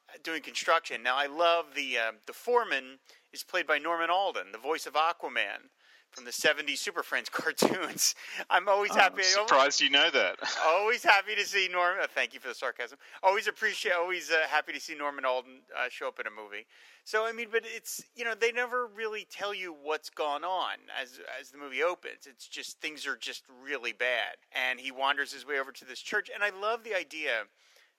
uh, 0.09 0.17
doing 0.23 0.41
construction. 0.41 1.01
Now 1.01 1.15
I 1.15 1.27
love 1.27 1.67
the 1.75 1.97
uh, 1.97 2.11
the 2.27 2.33
foreman 2.33 2.99
is 3.33 3.43
played 3.43 3.67
by 3.67 3.77
Norman 3.77 4.09
Alden, 4.09 4.51
the 4.51 4.57
voice 4.57 4.85
of 4.85 4.93
Aquaman 4.93 5.71
from 6.15 6.25
the 6.25 6.31
'70s 6.31 6.77
Super 6.77 7.03
Friends 7.03 7.29
cartoons. 7.31 8.15
I'm 8.49 8.69
always 8.69 8.95
happy. 8.95 9.21
I'm 9.25 9.47
surprised 9.47 9.81
you 9.81 9.89
know 9.89 10.09
that. 10.11 10.37
Always 10.65 11.03
happy 11.03 11.35
to 11.35 11.45
see 11.45 11.67
Norman. 11.71 12.03
Uh, 12.03 12.07
thank 12.13 12.33
you 12.33 12.39
for 12.39 12.47
the 12.47 12.55
sarcasm. 12.55 12.97
Always 13.21 13.47
appreciate. 13.47 13.93
Always 13.93 14.31
uh, 14.31 14.47
happy 14.47 14.71
to 14.73 14.79
see 14.79 14.95
Norman 14.95 15.25
Alden 15.25 15.61
uh, 15.77 15.89
show 15.89 16.07
up 16.07 16.19
in 16.19 16.27
a 16.27 16.29
movie. 16.29 16.65
So 17.03 17.25
I 17.25 17.33
mean, 17.33 17.47
but 17.51 17.63
it's 17.65 18.03
you 18.15 18.23
know 18.23 18.33
they 18.33 18.51
never 18.51 18.87
really 18.87 19.27
tell 19.29 19.53
you 19.53 19.75
what's 19.83 20.09
gone 20.09 20.43
on 20.43 20.77
as 20.99 21.19
as 21.39 21.51
the 21.51 21.57
movie 21.57 21.83
opens. 21.83 22.25
It's 22.25 22.47
just 22.47 22.79
things 22.79 23.05
are 23.05 23.17
just 23.17 23.43
really 23.63 23.93
bad, 23.93 24.37
and 24.51 24.79
he 24.79 24.91
wanders 24.91 25.33
his 25.33 25.45
way 25.45 25.59
over 25.59 25.71
to 25.73 25.85
this 25.85 25.99
church. 25.99 26.29
And 26.33 26.43
I 26.43 26.49
love 26.49 26.83
the 26.83 26.95
idea 26.95 27.43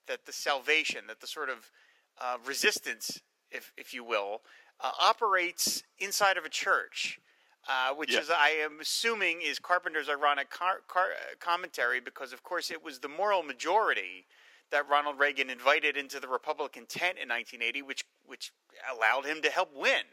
that 0.07 0.25
the 0.25 0.33
salvation, 0.33 1.01
that 1.07 1.21
the 1.21 1.27
sort 1.27 1.49
of 1.49 1.71
uh, 2.19 2.37
resistance, 2.45 3.21
if 3.51 3.71
if 3.77 3.93
you 3.93 4.03
will, 4.03 4.41
uh, 4.79 4.91
operates 4.99 5.83
inside 5.99 6.37
of 6.37 6.45
a 6.45 6.49
church. 6.49 7.19
Uh, 7.67 7.93
which 7.95 8.13
Yeah. 8.13 8.19
is, 8.19 8.29
I 8.29 8.49
am 8.49 8.79
assuming, 8.79 9.41
is 9.41 9.59
Carpenter's 9.59 10.07
ironic 10.07 10.49
car- 10.49 10.81
car- 10.87 11.11
uh, 11.11 11.35
commentary 11.39 11.99
because, 11.99 12.31
of 12.31 12.41
course, 12.41 12.71
it 12.71 12.81
was 12.81 12.99
the 12.99 13.09
moral 13.09 13.43
majority 13.43 14.25
that 14.69 14.87
Ronald 14.87 15.19
Reagan 15.19 15.49
invited 15.49 15.97
into 15.97 16.19
the 16.21 16.29
Republican 16.29 16.85
tent 16.85 17.17
in 17.17 17.27
1980, 17.29 17.81
which 17.81 18.05
which 18.23 18.51
allowed 18.89 19.25
him 19.25 19.41
to 19.41 19.49
help 19.49 19.71
win. 19.73 20.03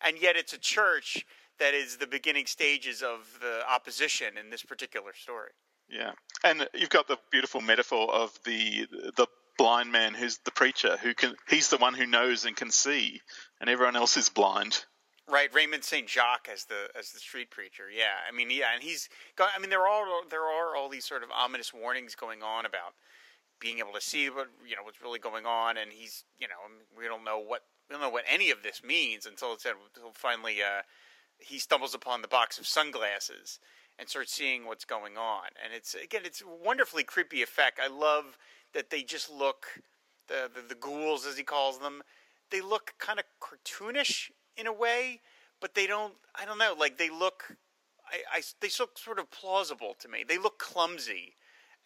And 0.00 0.18
yet, 0.18 0.36
it's 0.36 0.52
a 0.52 0.58
church 0.58 1.24
that 1.58 1.74
is 1.74 1.98
the 1.98 2.06
beginning 2.06 2.46
stages 2.46 3.02
of 3.02 3.38
the 3.40 3.68
opposition 3.68 4.38
in 4.38 4.50
this 4.50 4.62
particular 4.62 5.12
story. 5.12 5.52
Yeah, 5.88 6.12
and 6.44 6.68
you've 6.74 6.90
got 6.90 7.08
the 7.08 7.18
beautiful 7.30 7.60
metaphor 7.60 8.12
of 8.12 8.38
the 8.44 8.86
the 9.16 9.26
blind 9.58 9.90
man 9.92 10.14
who's 10.14 10.38
the 10.38 10.52
preacher 10.52 10.96
who 10.96 11.12
can 11.12 11.36
he's 11.48 11.68
the 11.68 11.76
one 11.76 11.94
who 11.94 12.06
knows 12.06 12.44
and 12.44 12.56
can 12.56 12.70
see, 12.70 13.20
and 13.60 13.68
everyone 13.68 13.96
else 13.96 14.16
is 14.16 14.28
blind. 14.28 14.84
Right, 15.30 15.54
Raymond 15.54 15.84
St. 15.84 16.08
Jacques 16.08 16.48
as 16.52 16.64
the 16.64 16.88
as 16.98 17.12
the 17.12 17.20
street 17.20 17.50
preacher. 17.50 17.84
Yeah, 17.94 18.18
I 18.28 18.34
mean, 18.34 18.50
yeah, 18.50 18.74
and 18.74 18.82
he's 18.82 19.08
got. 19.36 19.50
I 19.56 19.60
mean, 19.60 19.70
there 19.70 19.86
are 19.86 20.06
there 20.28 20.42
are 20.42 20.74
all 20.74 20.88
these 20.88 21.04
sort 21.04 21.22
of 21.22 21.30
ominous 21.30 21.72
warnings 21.72 22.16
going 22.16 22.42
on 22.42 22.66
about 22.66 22.94
being 23.60 23.78
able 23.78 23.92
to 23.92 24.00
see 24.00 24.28
what 24.28 24.48
you 24.66 24.74
know 24.74 24.82
what's 24.82 25.00
really 25.00 25.20
going 25.20 25.46
on, 25.46 25.76
and 25.76 25.92
he's 25.92 26.24
you 26.38 26.48
know 26.48 26.54
we 26.98 27.04
don't 27.04 27.24
know 27.24 27.38
what 27.38 27.62
we 27.88 27.94
don't 27.94 28.02
know 28.02 28.10
what 28.10 28.24
any 28.28 28.50
of 28.50 28.64
this 28.64 28.82
means 28.82 29.24
until 29.24 29.52
it's 29.52 29.64
until 29.64 30.10
finally 30.14 30.56
uh, 30.62 30.82
he 31.38 31.60
stumbles 31.60 31.94
upon 31.94 32.22
the 32.22 32.28
box 32.28 32.58
of 32.58 32.66
sunglasses 32.66 33.60
and 33.98 34.08
starts 34.08 34.32
seeing 34.32 34.66
what's 34.66 34.84
going 34.84 35.16
on, 35.16 35.50
and 35.62 35.72
it's 35.72 35.94
again 35.94 36.22
it's 36.24 36.42
wonderfully 36.44 37.04
creepy 37.04 37.40
effect. 37.40 37.78
I 37.80 37.86
love 37.86 38.36
that 38.74 38.90
they 38.90 39.04
just 39.04 39.30
look 39.30 39.66
the 40.26 40.50
the, 40.52 40.62
the 40.68 40.74
ghouls 40.74 41.24
as 41.24 41.36
he 41.36 41.44
calls 41.44 41.78
them. 41.78 42.02
They 42.50 42.60
look 42.60 42.94
kind 42.98 43.20
of 43.20 43.26
cartoonish 43.40 44.30
in 44.60 44.66
a 44.66 44.72
way, 44.72 45.20
but 45.60 45.74
they 45.74 45.86
don't. 45.86 46.14
I 46.34 46.44
don't 46.44 46.58
know. 46.58 46.74
Like 46.78 46.98
they 46.98 47.10
look, 47.10 47.56
I, 48.06 48.38
I 48.38 48.42
they 48.60 48.68
look 48.78 48.98
sort 48.98 49.18
of 49.18 49.30
plausible 49.30 49.96
to 50.00 50.08
me. 50.08 50.24
They 50.26 50.38
look 50.38 50.58
clumsy, 50.58 51.34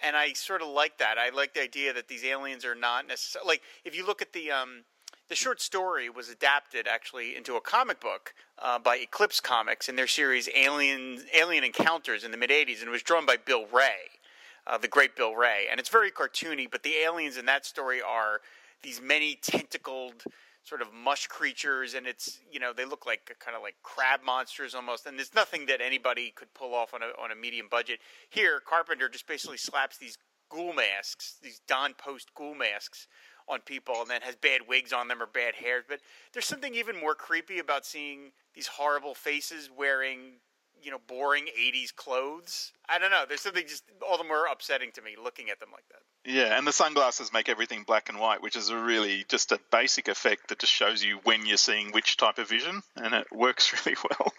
and 0.00 0.16
I 0.16 0.32
sort 0.32 0.60
of 0.60 0.68
like 0.68 0.98
that. 0.98 1.16
I 1.18 1.30
like 1.30 1.54
the 1.54 1.62
idea 1.62 1.92
that 1.92 2.08
these 2.08 2.24
aliens 2.24 2.64
are 2.64 2.74
not 2.74 3.06
necessarily 3.06 3.48
like 3.48 3.62
if 3.84 3.96
you 3.96 4.06
look 4.06 4.20
at 4.20 4.32
the 4.32 4.50
um 4.50 4.84
the 5.28 5.34
short 5.34 5.60
story 5.60 6.10
was 6.10 6.28
adapted 6.28 6.86
actually 6.86 7.34
into 7.34 7.56
a 7.56 7.60
comic 7.60 7.98
book 7.98 8.34
uh, 8.58 8.78
by 8.78 8.96
Eclipse 8.96 9.40
Comics 9.40 9.88
in 9.88 9.96
their 9.96 10.06
series 10.06 10.48
Alien 10.54 11.22
Alien 11.34 11.64
Encounters 11.64 12.24
in 12.24 12.30
the 12.30 12.36
mid 12.36 12.50
'80s, 12.50 12.80
and 12.80 12.88
it 12.88 12.90
was 12.90 13.02
drawn 13.02 13.24
by 13.24 13.36
Bill 13.36 13.66
Wray, 13.72 14.20
uh, 14.66 14.78
the 14.78 14.88
great 14.88 15.16
Bill 15.16 15.34
Wray, 15.34 15.66
and 15.70 15.80
it's 15.80 15.88
very 15.88 16.10
cartoony. 16.10 16.70
But 16.70 16.82
the 16.82 16.96
aliens 17.04 17.36
in 17.36 17.46
that 17.46 17.64
story 17.64 18.02
are 18.02 18.40
these 18.82 19.00
many 19.00 19.36
tentacled 19.36 20.24
sort 20.64 20.82
of 20.82 20.92
mush 20.92 21.26
creatures, 21.26 21.94
and 21.94 22.06
it's 22.06 22.40
you 22.50 22.58
know 22.58 22.72
they 22.72 22.84
look 22.84 23.06
like 23.06 23.36
kind 23.38 23.56
of 23.56 23.62
like 23.62 23.76
crab 23.82 24.20
monsters 24.24 24.74
almost, 24.74 25.06
and 25.06 25.18
there's 25.18 25.34
nothing 25.34 25.66
that 25.66 25.80
anybody 25.80 26.32
could 26.34 26.52
pull 26.54 26.74
off 26.74 26.94
on 26.94 27.02
a 27.02 27.22
on 27.22 27.30
a 27.30 27.36
medium 27.36 27.68
budget. 27.70 28.00
Here, 28.30 28.60
Carpenter 28.66 29.08
just 29.08 29.26
basically 29.26 29.58
slaps 29.58 29.98
these 29.98 30.18
ghoul 30.50 30.72
masks, 30.72 31.36
these 31.42 31.60
Don 31.68 31.94
Post 31.94 32.34
ghoul 32.34 32.54
masks 32.54 33.06
on 33.48 33.60
people 33.60 33.96
and 34.00 34.10
then 34.10 34.22
has 34.22 34.36
bad 34.36 34.62
wigs 34.66 34.92
on 34.92 35.08
them 35.08 35.22
or 35.22 35.26
bad 35.26 35.54
hair. 35.54 35.82
But 35.86 36.00
there's 36.32 36.46
something 36.46 36.74
even 36.74 36.98
more 36.98 37.14
creepy 37.14 37.58
about 37.58 37.84
seeing 37.84 38.32
these 38.54 38.66
horrible 38.66 39.14
faces 39.14 39.70
wearing 39.76 40.40
you 40.84 40.90
know 40.90 41.00
boring 41.06 41.46
80s 41.58 41.94
clothes. 41.94 42.72
I 42.88 42.98
don't 42.98 43.10
know. 43.10 43.24
There's 43.26 43.40
something 43.40 43.66
just 43.66 43.84
all 44.06 44.18
the 44.18 44.24
more 44.24 44.46
upsetting 44.46 44.92
to 44.92 45.02
me 45.02 45.16
looking 45.22 45.50
at 45.50 45.60
them 45.60 45.70
like 45.72 45.84
that. 45.88 46.30
Yeah 46.30 46.56
and 46.56 46.66
the 46.66 46.72
sunglasses 46.72 47.32
make 47.32 47.48
everything 47.48 47.84
black 47.86 48.08
and 48.08 48.18
white 48.18 48.42
which 48.42 48.56
is 48.56 48.70
a 48.70 48.76
really 48.76 49.24
just 49.28 49.52
a 49.52 49.60
basic 49.70 50.08
effect 50.08 50.48
that 50.48 50.58
just 50.58 50.72
shows 50.72 51.02
you 51.02 51.18
when 51.24 51.44
you're 51.44 51.56
seeing 51.56 51.90
which 51.92 52.16
type 52.16 52.38
of 52.38 52.48
vision 52.48 52.82
and 52.96 53.14
it 53.14 53.26
works 53.32 53.86
really 53.86 53.96
well. 54.02 54.32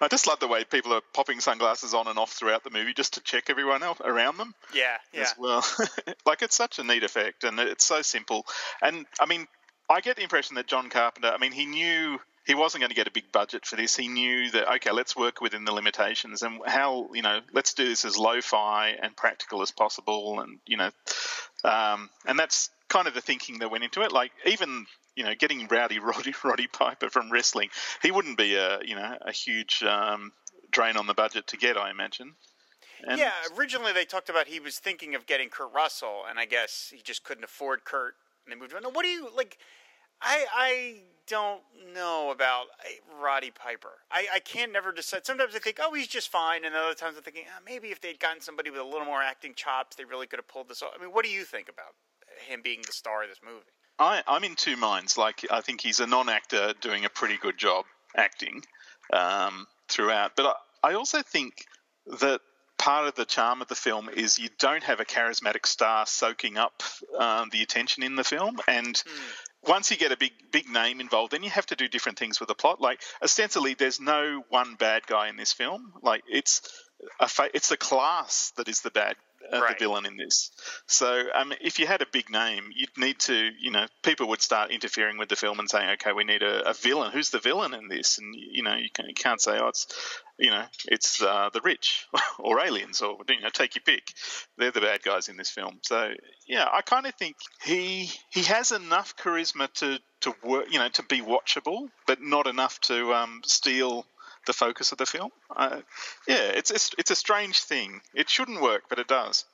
I 0.00 0.08
just 0.08 0.26
love 0.26 0.40
the 0.40 0.48
way 0.48 0.64
people 0.64 0.92
are 0.92 1.02
popping 1.12 1.40
sunglasses 1.40 1.94
on 1.94 2.06
and 2.06 2.18
off 2.18 2.32
throughout 2.32 2.64
the 2.64 2.70
movie 2.70 2.94
just 2.94 3.14
to 3.14 3.20
check 3.20 3.50
everyone 3.50 3.82
else 3.82 4.00
around 4.04 4.38
them 4.38 4.54
yeah 4.74 4.96
yeah. 5.12 5.22
as 5.22 5.34
well. 5.38 5.64
Like 6.26 6.42
it's 6.42 6.56
such 6.56 6.78
a 6.78 6.84
neat 6.84 7.04
effect 7.04 7.44
and 7.44 7.58
it's 7.58 7.86
so 7.86 8.02
simple. 8.02 8.46
And 8.82 9.06
i 9.20 9.26
mean 9.26 9.46
I 9.90 10.00
get 10.00 10.16
the 10.16 10.22
impression 10.22 10.56
that 10.56 10.66
John 10.66 10.90
Carpenter, 10.90 11.28
I 11.28 11.38
mean, 11.38 11.52
he 11.52 11.64
knew 11.64 12.20
he 12.48 12.54
wasn't 12.54 12.80
going 12.80 12.88
to 12.88 12.96
get 12.96 13.06
a 13.06 13.12
big 13.12 13.30
budget 13.30 13.66
for 13.66 13.76
this. 13.76 13.94
He 13.94 14.08
knew 14.08 14.50
that 14.52 14.72
okay, 14.76 14.90
let's 14.90 15.14
work 15.14 15.42
within 15.42 15.66
the 15.66 15.72
limitations 15.72 16.42
and 16.42 16.60
how 16.66 17.10
you 17.12 17.20
know 17.20 17.40
let's 17.52 17.74
do 17.74 17.86
this 17.86 18.06
as 18.06 18.16
lo-fi 18.16 18.96
and 19.00 19.14
practical 19.14 19.60
as 19.60 19.70
possible, 19.70 20.40
and 20.40 20.58
you 20.66 20.78
know, 20.78 20.90
um, 21.62 22.08
and 22.26 22.38
that's 22.38 22.70
kind 22.88 23.06
of 23.06 23.12
the 23.12 23.20
thinking 23.20 23.58
that 23.58 23.70
went 23.70 23.84
into 23.84 24.00
it. 24.00 24.12
Like 24.12 24.32
even 24.46 24.86
you 25.14 25.24
know, 25.24 25.34
getting 25.34 25.68
Rowdy 25.68 25.98
Roddy 26.02 26.34
Roddy 26.42 26.66
Piper 26.68 27.10
from 27.10 27.30
wrestling, 27.30 27.68
he 28.02 28.10
wouldn't 28.10 28.38
be 28.38 28.54
a 28.54 28.78
you 28.82 28.96
know 28.96 29.18
a 29.20 29.30
huge 29.30 29.82
um, 29.82 30.32
drain 30.70 30.96
on 30.96 31.06
the 31.06 31.14
budget 31.14 31.48
to 31.48 31.58
get, 31.58 31.76
I 31.76 31.90
imagine. 31.90 32.34
And 33.06 33.18
yeah, 33.18 33.32
originally 33.56 33.92
they 33.92 34.06
talked 34.06 34.30
about 34.30 34.48
he 34.48 34.58
was 34.58 34.78
thinking 34.78 35.14
of 35.14 35.26
getting 35.26 35.50
Kurt 35.50 35.72
Russell, 35.74 36.22
and 36.28 36.38
I 36.38 36.46
guess 36.46 36.90
he 36.94 37.02
just 37.02 37.24
couldn't 37.24 37.44
afford 37.44 37.84
Kurt, 37.84 38.14
and 38.46 38.56
they 38.56 38.58
moved 38.58 38.74
on. 38.74 38.82
Now, 38.82 38.90
what 38.90 39.02
do 39.02 39.10
you 39.10 39.28
like? 39.36 39.58
I 40.22 40.46
I 40.50 41.02
don't 41.28 41.60
know 41.94 42.30
about 42.30 42.66
uh, 42.80 43.22
Roddy 43.22 43.50
Piper. 43.50 43.92
I, 44.10 44.26
I 44.34 44.38
can't 44.40 44.72
never 44.72 44.92
decide. 44.92 45.26
Sometimes 45.26 45.54
I 45.54 45.58
think, 45.58 45.78
oh, 45.80 45.94
he's 45.94 46.08
just 46.08 46.30
fine, 46.30 46.64
and 46.64 46.74
other 46.74 46.94
times 46.94 47.16
I'm 47.16 47.22
thinking, 47.22 47.44
oh, 47.48 47.62
maybe 47.64 47.88
if 47.88 48.00
they'd 48.00 48.18
gotten 48.18 48.40
somebody 48.40 48.70
with 48.70 48.80
a 48.80 48.84
little 48.84 49.04
more 49.04 49.22
acting 49.22 49.54
chops, 49.54 49.96
they 49.96 50.04
really 50.04 50.26
could 50.26 50.38
have 50.38 50.48
pulled 50.48 50.68
this 50.68 50.82
off. 50.82 50.92
I 50.98 51.02
mean, 51.02 51.12
what 51.12 51.24
do 51.24 51.30
you 51.30 51.44
think 51.44 51.68
about 51.68 51.94
him 52.46 52.60
being 52.62 52.80
the 52.86 52.92
star 52.92 53.22
of 53.22 53.28
this 53.28 53.40
movie? 53.44 53.64
I, 53.98 54.22
I'm 54.26 54.44
in 54.44 54.54
two 54.54 54.76
minds. 54.76 55.18
Like, 55.18 55.46
I 55.50 55.60
think 55.60 55.80
he's 55.80 56.00
a 56.00 56.06
non-actor 56.06 56.74
doing 56.80 57.04
a 57.04 57.08
pretty 57.08 57.36
good 57.36 57.58
job 57.58 57.84
acting 58.16 58.62
um, 59.12 59.66
throughout, 59.88 60.32
but 60.36 60.56
I, 60.82 60.90
I 60.90 60.94
also 60.94 61.22
think 61.22 61.64
that 62.20 62.40
part 62.78 63.08
of 63.08 63.14
the 63.16 63.24
charm 63.24 63.60
of 63.60 63.68
the 63.68 63.74
film 63.74 64.08
is 64.08 64.38
you 64.38 64.48
don't 64.58 64.84
have 64.84 65.00
a 65.00 65.04
charismatic 65.04 65.66
star 65.66 66.06
soaking 66.06 66.56
up 66.56 66.82
um, 67.18 67.48
the 67.50 67.62
attention 67.62 68.02
in 68.02 68.14
the 68.14 68.24
film, 68.24 68.58
and 68.68 68.94
mm 68.94 69.12
once 69.66 69.90
you 69.90 69.96
get 69.96 70.12
a 70.12 70.16
big 70.16 70.32
big 70.50 70.68
name 70.68 71.00
involved, 71.00 71.32
then 71.32 71.42
you 71.42 71.50
have 71.50 71.66
to 71.66 71.76
do 71.76 71.88
different 71.88 72.18
things 72.18 72.40
with 72.40 72.48
the 72.48 72.54
plot. 72.54 72.80
Like 72.80 73.00
ostensibly, 73.22 73.74
there's 73.74 74.00
no 74.00 74.42
one 74.48 74.74
bad 74.74 75.06
guy 75.06 75.28
in 75.28 75.36
this 75.36 75.52
film. 75.52 75.92
Like 76.02 76.22
it's 76.28 76.62
a 77.20 77.28
fa- 77.28 77.50
it's 77.54 77.68
the 77.68 77.76
class 77.76 78.52
that 78.56 78.68
is 78.68 78.80
the 78.82 78.90
bad 78.90 79.16
uh, 79.52 79.60
right. 79.60 79.78
the 79.78 79.84
villain 79.84 80.06
in 80.06 80.16
this. 80.16 80.50
So 80.86 81.24
um, 81.34 81.52
if 81.60 81.78
you 81.78 81.86
had 81.86 82.02
a 82.02 82.06
big 82.10 82.30
name, 82.30 82.70
you'd 82.74 82.96
need 82.96 83.18
to 83.20 83.50
you 83.60 83.70
know 83.70 83.86
people 84.02 84.28
would 84.28 84.42
start 84.42 84.70
interfering 84.70 85.18
with 85.18 85.28
the 85.28 85.36
film 85.36 85.58
and 85.58 85.68
saying, 85.68 85.90
okay, 85.94 86.12
we 86.12 86.24
need 86.24 86.42
a, 86.42 86.70
a 86.70 86.74
villain. 86.74 87.12
Who's 87.12 87.30
the 87.30 87.38
villain 87.38 87.74
in 87.74 87.88
this? 87.88 88.18
And 88.18 88.34
you 88.34 88.62
know 88.62 88.74
you, 88.74 88.88
can, 88.92 89.06
you 89.08 89.14
can't 89.14 89.40
say, 89.40 89.58
oh, 89.58 89.68
it's 89.68 89.86
you 90.38 90.50
know, 90.50 90.64
it's 90.86 91.20
uh, 91.20 91.50
the 91.52 91.60
rich 91.60 92.06
or 92.38 92.60
aliens 92.64 93.02
or 93.02 93.18
you 93.28 93.40
know, 93.40 93.48
take 93.48 93.74
your 93.74 93.82
pick. 93.82 94.12
They're 94.56 94.70
the 94.70 94.80
bad 94.80 95.02
guys 95.02 95.28
in 95.28 95.36
this 95.36 95.50
film. 95.50 95.78
So 95.82 96.12
yeah, 96.46 96.66
I 96.72 96.82
kind 96.82 97.06
of 97.06 97.14
think 97.14 97.36
he 97.64 98.10
he 98.30 98.42
has 98.44 98.72
enough 98.72 99.16
charisma 99.16 99.72
to 99.74 99.98
to 100.20 100.34
work, 100.44 100.66
you 100.70 100.78
know, 100.78 100.88
to 100.90 101.02
be 101.02 101.20
watchable, 101.20 101.88
but 102.06 102.20
not 102.22 102.46
enough 102.46 102.80
to 102.82 103.12
um, 103.14 103.40
steal 103.44 104.06
the 104.48 104.52
focus 104.52 104.90
of 104.90 104.98
the 104.98 105.06
film. 105.06 105.30
Uh, 105.54 105.82
yeah, 106.26 106.50
it's, 106.58 106.72
it's 106.72 106.90
it's 106.98 107.12
a 107.12 107.16
strange 107.16 107.60
thing. 107.60 108.00
It 108.12 108.28
shouldn't 108.28 108.60
work, 108.60 108.82
but 108.88 108.98
it 108.98 109.06
does. 109.06 109.44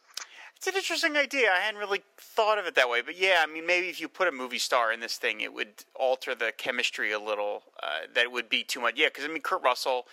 It's 0.57 0.67
an 0.67 0.77
interesting 0.77 1.17
idea. 1.17 1.51
I 1.51 1.61
hadn't 1.61 1.81
really 1.81 2.03
thought 2.17 2.59
of 2.59 2.65
it 2.65 2.75
that 2.77 2.89
way, 2.89 3.03
but 3.03 3.19
yeah, 3.19 3.45
I 3.47 3.53
mean, 3.53 3.67
maybe 3.67 3.89
if 3.89 4.01
you 4.01 4.09
put 4.09 4.29
a 4.29 4.33
movie 4.33 4.59
star 4.59 4.93
in 4.93 5.01
this 5.01 5.19
thing, 5.19 5.43
it 5.43 5.53
would 5.53 5.85
alter 5.95 6.35
the 6.35 6.53
chemistry 6.57 7.13
a 7.13 7.19
little. 7.19 7.65
Uh, 7.83 8.07
that 8.15 8.33
would 8.33 8.49
be 8.49 8.65
too 8.65 8.81
much. 8.81 8.95
Yeah, 8.97 9.09
because 9.09 9.25
I 9.25 9.29
mean, 9.29 9.43
Kurt 9.43 9.63
Russell 9.63 10.07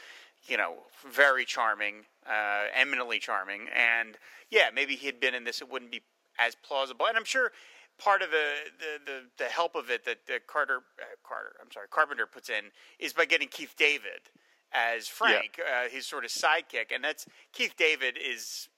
you 0.48 0.58
know, 0.58 0.74
very 1.10 1.46
charming, 1.46 2.06
uh, 2.28 2.66
eminently 2.74 3.20
charming, 3.20 3.68
and 3.76 4.18
yeah, 4.50 4.70
maybe 4.74 4.96
he 4.96 5.06
had 5.06 5.20
been 5.20 5.36
in 5.36 5.44
this, 5.44 5.62
it 5.62 5.70
wouldn't 5.70 5.92
be 5.92 6.02
as 6.40 6.56
plausible. 6.56 7.06
And 7.08 7.18
I'm 7.18 7.26
sure 7.26 7.52
part 7.98 8.22
of 8.22 8.32
the 8.32 8.54
the, 8.80 9.12
the, 9.12 9.22
the 9.38 9.50
help 9.50 9.76
of 9.76 9.90
it 9.90 10.06
that, 10.06 10.26
that 10.28 10.48
Carter 10.48 10.78
uh, 11.00 11.04
Carter 11.28 11.54
I'm 11.62 11.72
sorry 11.72 11.88
Carpenter 11.90 12.26
puts 12.26 12.50
in 12.50 12.72
is 13.00 13.14
by 13.14 13.26
getting 13.26 13.48
Keith 13.48 13.76
David 13.78 14.30
as 14.74 15.08
Frank, 15.08 15.60
yeah. 15.60 15.86
uh, 15.86 15.90
his 15.90 16.06
sort 16.06 16.26
of 16.26 16.32
sidekick, 16.32 16.94
and 16.94 17.04
that's 17.04 17.26
Keith 17.52 17.76
David 17.78 18.18
is 18.18 18.70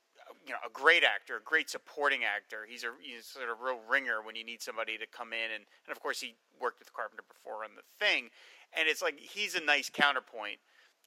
you 0.46 0.52
know 0.52 0.60
a 0.66 0.72
great 0.72 1.04
actor, 1.04 1.38
a 1.38 1.44
great 1.44 1.70
supporting 1.70 2.22
actor. 2.24 2.66
He's 2.68 2.84
a 2.84 2.92
he's 3.02 3.26
sort 3.26 3.50
of 3.50 3.62
real 3.62 3.80
ringer 3.90 4.22
when 4.24 4.36
you 4.36 4.44
need 4.44 4.62
somebody 4.62 4.98
to 4.98 5.06
come 5.06 5.34
in, 5.34 5.52
and 5.54 5.64
and 5.88 5.92
of 5.92 6.02
course 6.02 6.20
he 6.20 6.36
worked 6.60 6.80
with 6.80 6.94
Carpenter 6.94 7.24
before 7.28 7.64
on 7.64 7.72
the 7.76 7.84
thing, 8.04 8.30
and 8.78 8.88
it's 8.88 9.02
like 9.02 9.20
he's 9.20 9.56
a 9.56 9.62
nice 9.62 9.90
counterpoint 9.90 10.60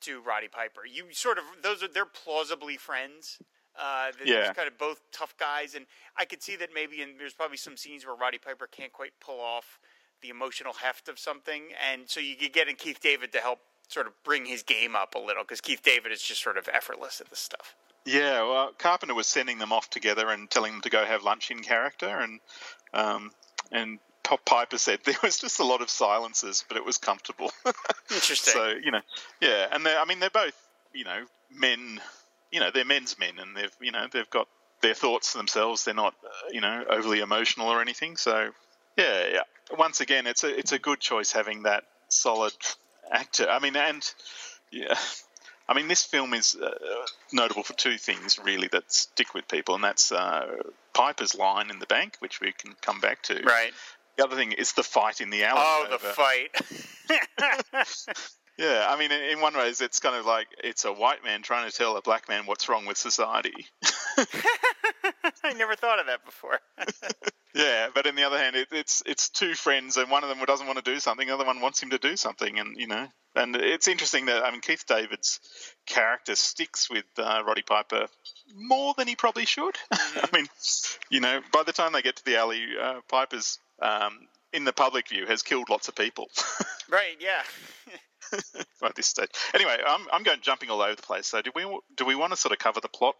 to 0.02 0.20
Roddy 0.20 0.48
Piper. 0.48 0.82
You 0.86 1.12
sort 1.12 1.38
of 1.38 1.44
those 1.62 1.82
are 1.82 1.88
they're 1.88 2.06
plausibly 2.06 2.76
friends. 2.76 3.38
Uh, 3.78 4.10
they're 4.16 4.44
yeah. 4.44 4.52
kind 4.54 4.68
of 4.68 4.78
both 4.78 5.02
tough 5.12 5.36
guys, 5.36 5.74
and 5.74 5.84
I 6.16 6.24
could 6.24 6.42
see 6.42 6.56
that 6.56 6.70
maybe 6.74 7.02
and 7.02 7.20
there's 7.20 7.34
probably 7.34 7.58
some 7.58 7.76
scenes 7.76 8.06
where 8.06 8.16
Roddy 8.16 8.38
Piper 8.38 8.66
can't 8.66 8.92
quite 8.92 9.12
pull 9.20 9.40
off 9.40 9.78
the 10.22 10.30
emotional 10.30 10.72
heft 10.72 11.08
of 11.08 11.18
something, 11.18 11.64
and 11.90 12.08
so 12.08 12.20
you 12.20 12.36
could 12.36 12.54
get 12.54 12.68
in 12.68 12.76
Keith 12.76 13.00
David 13.00 13.32
to 13.32 13.38
help 13.38 13.58
sort 13.88 14.06
of 14.06 14.12
bring 14.24 14.46
his 14.46 14.62
game 14.62 14.96
up 14.96 15.14
a 15.14 15.18
little 15.18 15.42
because 15.42 15.60
Keith 15.60 15.82
David 15.82 16.12
is 16.12 16.22
just 16.22 16.42
sort 16.42 16.56
of 16.56 16.68
effortless 16.72 17.20
at 17.20 17.30
this 17.30 17.38
stuff. 17.38 17.74
Yeah, 18.04 18.42
well, 18.42 18.70
Carpenter 18.78 19.14
was 19.14 19.26
sending 19.26 19.58
them 19.58 19.72
off 19.72 19.90
together 19.90 20.28
and 20.30 20.48
telling 20.48 20.72
them 20.72 20.80
to 20.82 20.90
go 20.90 21.04
have 21.04 21.24
lunch 21.24 21.50
in 21.50 21.60
character, 21.60 22.06
and 22.06 22.40
um, 22.94 23.32
and 23.72 23.98
Piper 24.22 24.78
said 24.78 25.00
there 25.04 25.16
was 25.22 25.38
just 25.38 25.60
a 25.60 25.64
lot 25.64 25.82
of 25.82 25.90
silences, 25.90 26.64
but 26.68 26.76
it 26.76 26.84
was 26.84 26.98
comfortable. 26.98 27.50
Interesting. 28.10 28.54
so 28.54 28.74
you 28.82 28.90
know, 28.90 29.00
yeah, 29.40 29.66
and 29.72 29.86
I 29.86 30.04
mean 30.04 30.20
they're 30.20 30.30
both 30.30 30.56
you 30.92 31.04
know 31.04 31.24
men, 31.50 32.00
you 32.52 32.60
know 32.60 32.70
they're 32.72 32.84
men's 32.84 33.18
men, 33.18 33.38
and 33.38 33.56
they've 33.56 33.76
you 33.80 33.92
know 33.92 34.06
they've 34.10 34.30
got 34.30 34.48
their 34.82 34.94
thoughts 34.94 35.32
themselves. 35.32 35.84
They're 35.84 35.94
not 35.94 36.14
uh, 36.24 36.50
you 36.52 36.60
know 36.60 36.84
overly 36.88 37.20
emotional 37.20 37.68
or 37.68 37.80
anything. 37.80 38.16
So 38.16 38.50
yeah, 38.96 39.26
yeah. 39.32 39.76
Once 39.76 40.00
again, 40.00 40.26
it's 40.26 40.44
a 40.44 40.56
it's 40.56 40.72
a 40.72 40.78
good 40.78 41.00
choice 41.00 41.32
having 41.32 41.64
that 41.64 41.84
solid 42.08 42.52
actor. 43.10 43.48
I 43.48 43.58
mean, 43.58 43.76
and 43.76 44.02
yeah. 44.70 44.94
I 45.68 45.74
mean, 45.74 45.88
this 45.88 46.04
film 46.04 46.32
is 46.32 46.54
uh, 46.54 46.70
notable 47.32 47.64
for 47.64 47.72
two 47.72 47.98
things, 47.98 48.38
really, 48.38 48.68
that 48.68 48.92
stick 48.92 49.34
with 49.34 49.48
people, 49.48 49.74
and 49.74 49.82
that's 49.82 50.12
uh, 50.12 50.46
Piper's 50.94 51.34
line 51.34 51.70
in 51.70 51.80
the 51.80 51.86
bank, 51.86 52.16
which 52.20 52.40
we 52.40 52.52
can 52.52 52.76
come 52.82 53.00
back 53.00 53.22
to. 53.24 53.34
Right. 53.42 53.72
The 54.16 54.24
other 54.24 54.36
thing 54.36 54.52
is 54.52 54.74
the 54.74 54.84
fight 54.84 55.20
in 55.20 55.30
the 55.30 55.42
alley. 55.42 55.60
Oh, 55.62 55.86
the 55.90 55.98
fight. 55.98 56.50
yeah, 58.58 58.86
I 58.88 58.98
mean, 58.98 59.12
in 59.12 59.40
one 59.40 59.54
way, 59.54 59.68
it's 59.68 60.00
kind 60.00 60.16
of 60.16 60.24
like 60.24 60.48
it's 60.64 60.84
a 60.84 60.92
white 60.92 61.22
man 61.22 61.42
trying 61.42 61.68
to 61.68 61.76
tell 61.76 61.96
a 61.96 62.02
black 62.02 62.28
man 62.28 62.46
what's 62.46 62.68
wrong 62.68 62.86
with 62.86 62.96
society. 62.96 63.66
I 65.44 65.52
never 65.54 65.76
thought 65.76 66.00
of 66.00 66.06
that 66.06 66.24
before. 66.24 66.58
yeah, 67.54 67.88
but 67.94 68.06
on 68.06 68.14
the 68.14 68.24
other 68.24 68.38
hand, 68.38 68.56
it, 68.56 68.68
it's 68.72 69.02
it's 69.04 69.28
two 69.28 69.54
friends, 69.54 69.98
and 69.98 70.10
one 70.10 70.22
of 70.22 70.30
them 70.30 70.38
doesn't 70.46 70.66
want 70.66 70.82
to 70.82 70.90
do 70.90 70.98
something, 71.00 71.26
the 71.26 71.34
other 71.34 71.44
one 71.44 71.60
wants 71.60 71.82
him 71.82 71.90
to 71.90 71.98
do 71.98 72.16
something, 72.16 72.58
and 72.58 72.78
you 72.78 72.86
know, 72.86 73.06
and 73.34 73.56
it's 73.56 73.88
interesting 73.88 74.26
that 74.26 74.42
I 74.42 74.50
mean 74.50 74.62
Keith 74.62 74.84
David's 74.86 75.40
character 75.86 76.34
sticks 76.34 76.88
with 76.88 77.04
uh, 77.18 77.42
Roddy 77.46 77.62
Piper 77.62 78.06
more 78.54 78.94
than 78.96 79.06
he 79.06 79.16
probably 79.16 79.44
should. 79.44 79.74
Mm-hmm. 79.92 80.18
I 80.22 80.36
mean, 80.36 80.46
you 81.10 81.20
know, 81.20 81.40
by 81.52 81.62
the 81.62 81.72
time 81.72 81.92
they 81.92 82.02
get 82.02 82.16
to 82.16 82.24
the 82.24 82.36
alley, 82.36 82.64
uh, 82.80 83.00
Piper's 83.08 83.58
um, 83.82 84.28
in 84.52 84.64
the 84.64 84.72
public 84.72 85.08
view, 85.08 85.26
has 85.26 85.42
killed 85.42 85.68
lots 85.68 85.88
of 85.88 85.94
people. 85.94 86.28
right. 86.90 87.16
Yeah. 87.20 87.42
At 88.82 88.94
this 88.94 89.06
stage. 89.06 89.30
Anyway, 89.54 89.76
I'm, 89.86 90.06
I'm 90.12 90.22
going 90.22 90.38
jumping 90.42 90.70
all 90.70 90.80
over 90.80 90.94
the 90.94 91.02
place. 91.02 91.26
So, 91.26 91.42
do 91.42 91.50
we 91.54 91.62
do 91.96 92.04
we 92.04 92.14
want 92.14 92.32
to 92.32 92.36
sort 92.36 92.52
of 92.52 92.58
cover 92.58 92.80
the 92.80 92.88
plot? 92.88 93.16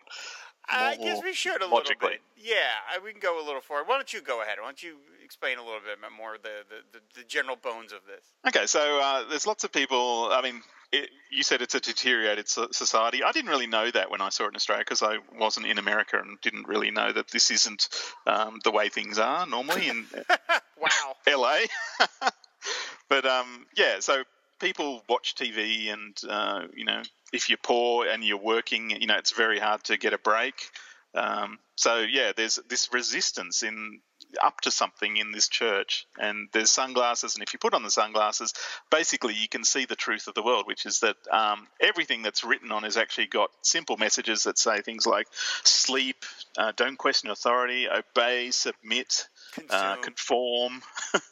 I 0.68 0.96
guess 0.96 1.22
we 1.22 1.32
should 1.32 1.62
a 1.62 1.66
logically. 1.66 1.96
little 2.02 2.08
bit. 2.10 2.20
Yeah, 2.36 3.02
we 3.04 3.12
can 3.12 3.20
go 3.20 3.42
a 3.42 3.44
little 3.44 3.60
forward. 3.60 3.86
Why 3.86 3.94
don't 3.94 4.12
you 4.12 4.20
go 4.20 4.42
ahead? 4.42 4.58
Why 4.60 4.66
don't 4.66 4.82
you 4.82 4.96
explain 5.24 5.58
a 5.58 5.64
little 5.64 5.80
bit 5.80 5.98
more 6.16 6.36
the 6.42 6.64
the, 6.68 6.98
the, 6.98 7.20
the 7.20 7.26
general 7.26 7.56
bones 7.56 7.92
of 7.92 8.00
this? 8.06 8.24
Okay, 8.46 8.66
so 8.66 9.00
uh, 9.00 9.28
there's 9.28 9.46
lots 9.46 9.64
of 9.64 9.72
people. 9.72 10.28
I 10.32 10.42
mean, 10.42 10.62
it, 10.92 11.10
you 11.30 11.42
said 11.42 11.62
it's 11.62 11.74
a 11.74 11.80
deteriorated 11.80 12.48
society. 12.48 13.22
I 13.22 13.32
didn't 13.32 13.50
really 13.50 13.66
know 13.66 13.90
that 13.90 14.10
when 14.10 14.20
I 14.20 14.30
saw 14.30 14.44
it 14.44 14.48
in 14.48 14.56
Australia 14.56 14.84
because 14.84 15.02
I 15.02 15.18
wasn't 15.38 15.66
in 15.66 15.78
America 15.78 16.18
and 16.18 16.40
didn't 16.40 16.66
really 16.66 16.90
know 16.90 17.12
that 17.12 17.30
this 17.30 17.50
isn't 17.50 17.88
um, 18.26 18.60
the 18.64 18.70
way 18.70 18.88
things 18.88 19.18
are 19.18 19.46
normally 19.46 19.88
in 19.88 20.06
wow 20.80 21.16
LA. 21.28 21.58
but 23.08 23.26
um, 23.26 23.66
yeah, 23.76 24.00
so 24.00 24.22
people 24.58 25.02
watch 25.08 25.34
TV, 25.34 25.92
and 25.92 26.16
uh, 26.28 26.62
you 26.74 26.84
know, 26.84 27.02
if 27.32 27.48
you're 27.48 27.58
poor 27.62 28.06
and 28.06 28.24
you're 28.24 28.36
working, 28.36 28.90
you 28.90 29.06
know, 29.06 29.16
it's 29.16 29.32
very 29.32 29.58
hard 29.58 29.84
to 29.84 29.96
get 29.96 30.12
a 30.12 30.18
break. 30.18 30.54
Um, 31.14 31.58
so 31.76 32.00
yeah, 32.00 32.32
there's 32.36 32.58
this 32.68 32.92
resistance 32.92 33.62
in 33.62 34.00
up 34.42 34.60
to 34.62 34.70
something 34.70 35.16
in 35.16 35.32
this 35.32 35.48
church, 35.48 36.06
and 36.18 36.48
there's 36.52 36.70
sunglasses, 36.70 37.34
and 37.34 37.42
if 37.42 37.52
you 37.52 37.58
put 37.58 37.74
on 37.74 37.82
the 37.82 37.90
sunglasses, 37.90 38.52
basically 38.90 39.34
you 39.34 39.48
can 39.48 39.64
see 39.64 39.84
the 39.86 39.96
truth 39.96 40.26
of 40.26 40.34
the 40.34 40.42
world, 40.42 40.66
which 40.66 40.84
is 40.84 41.00
that 41.00 41.16
um, 41.30 41.66
everything 41.80 42.22
that's 42.22 42.44
written 42.44 42.72
on 42.72 42.82
has 42.82 42.96
actually 42.96 43.26
got 43.26 43.50
simple 43.62 43.96
messages 43.96 44.44
that 44.44 44.58
say 44.58 44.80
things 44.80 45.06
like 45.06 45.26
sleep, 45.64 46.24
uh, 46.58 46.72
don't 46.76 46.98
question 46.98 47.30
authority, 47.30 47.86
obey, 47.88 48.50
submit, 48.50 49.28
uh, 49.70 49.96
conform. 49.96 50.82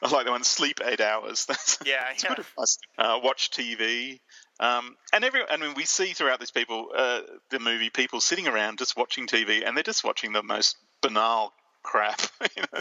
I 0.04 0.10
like 0.10 0.24
the 0.24 0.32
one 0.32 0.44
sleep 0.44 0.80
eight 0.84 1.00
hours. 1.00 1.44
That's, 1.48 1.78
yeah, 1.84 2.04
that's 2.58 2.78
yeah. 2.98 3.04
Uh, 3.04 3.20
watch 3.22 3.50
TV. 3.50 4.18
Um, 4.58 4.96
and 5.12 5.24
every, 5.24 5.40
I 5.48 5.56
mean, 5.56 5.74
we 5.74 5.84
see 5.84 6.12
throughout 6.12 6.40
this 6.40 6.50
people, 6.50 6.88
uh, 6.94 7.20
the 7.50 7.58
movie, 7.58 7.90
people 7.90 8.20
sitting 8.20 8.46
around 8.46 8.78
just 8.78 8.96
watching 8.96 9.26
TV, 9.26 9.66
and 9.66 9.76
they're 9.76 9.82
just 9.82 10.04
watching 10.04 10.32
the 10.32 10.42
most 10.42 10.76
banal 11.02 11.52
crap. 11.82 12.20
you 12.56 12.62
know, 12.72 12.80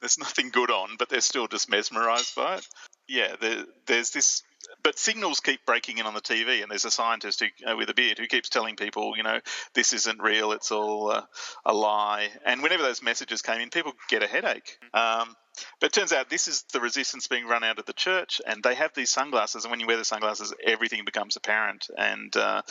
there's 0.00 0.18
nothing 0.18 0.50
good 0.50 0.70
on, 0.70 0.96
but 0.98 1.08
they're 1.08 1.20
still 1.20 1.46
just 1.48 1.70
mesmerised 1.70 2.34
by 2.34 2.56
it. 2.56 2.66
Yeah, 3.08 3.36
there, 3.40 3.64
there's 3.86 4.10
this, 4.10 4.42
but 4.82 4.98
signals 4.98 5.40
keep 5.40 5.64
breaking 5.64 5.98
in 5.98 6.06
on 6.06 6.14
the 6.14 6.20
TV, 6.20 6.62
and 6.62 6.70
there's 6.70 6.84
a 6.84 6.90
scientist 6.90 7.40
who, 7.40 7.70
uh, 7.70 7.76
with 7.76 7.88
a 7.88 7.94
beard 7.94 8.18
who 8.18 8.26
keeps 8.26 8.50
telling 8.50 8.76
people, 8.76 9.14
you 9.16 9.22
know, 9.22 9.40
this 9.74 9.94
isn't 9.94 10.20
real, 10.20 10.52
it's 10.52 10.70
all 10.70 11.10
uh, 11.10 11.22
a 11.64 11.72
lie. 11.72 12.28
And 12.44 12.62
whenever 12.62 12.82
those 12.82 13.02
messages 13.02 13.40
came 13.40 13.60
in, 13.62 13.70
people 13.70 13.92
get 14.10 14.22
a 14.22 14.26
headache. 14.26 14.78
Um, 14.92 15.34
but 15.80 15.86
it 15.86 15.92
turns 15.92 16.12
out 16.12 16.28
this 16.28 16.48
is 16.48 16.64
the 16.72 16.80
resistance 16.80 17.26
being 17.26 17.46
run 17.46 17.64
out 17.64 17.78
of 17.78 17.86
the 17.86 17.94
church, 17.94 18.42
and 18.46 18.62
they 18.62 18.74
have 18.74 18.92
these 18.94 19.10
sunglasses, 19.10 19.64
and 19.64 19.70
when 19.70 19.80
you 19.80 19.86
wear 19.86 19.96
the 19.96 20.04
sunglasses, 20.04 20.52
everything 20.64 21.04
becomes 21.06 21.36
apparent. 21.36 21.88
And 21.96 22.36
uh, 22.36 22.62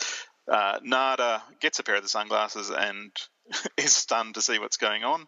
uh, 0.48 0.78
Nada 0.82 1.42
gets 1.60 1.78
a 1.78 1.82
pair 1.82 1.96
of 1.96 2.02
the 2.02 2.08
sunglasses 2.08 2.70
and 2.70 3.10
is 3.76 3.92
stunned 3.92 4.34
to 4.34 4.42
see 4.42 4.58
what's 4.58 4.76
going 4.76 5.04
on. 5.04 5.26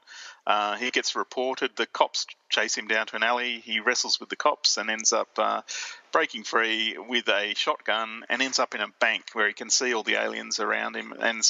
Uh, 0.50 0.74
he 0.74 0.90
gets 0.90 1.14
reported. 1.14 1.70
The 1.76 1.86
cops 1.86 2.26
chase 2.48 2.76
him 2.76 2.88
down 2.88 3.06
to 3.06 3.14
an 3.14 3.22
alley. 3.22 3.60
He 3.60 3.78
wrestles 3.78 4.18
with 4.18 4.30
the 4.30 4.36
cops 4.36 4.78
and 4.78 4.90
ends 4.90 5.12
up 5.12 5.28
uh, 5.38 5.60
breaking 6.10 6.42
free 6.42 6.98
with 6.98 7.28
a 7.28 7.54
shotgun 7.54 8.24
and 8.28 8.42
ends 8.42 8.58
up 8.58 8.74
in 8.74 8.80
a 8.80 8.88
bank 8.98 9.26
where 9.32 9.46
he 9.46 9.52
can 9.52 9.70
see 9.70 9.94
all 9.94 10.02
the 10.02 10.20
aliens 10.20 10.58
around 10.58 10.96
him. 10.96 11.14
And 11.20 11.48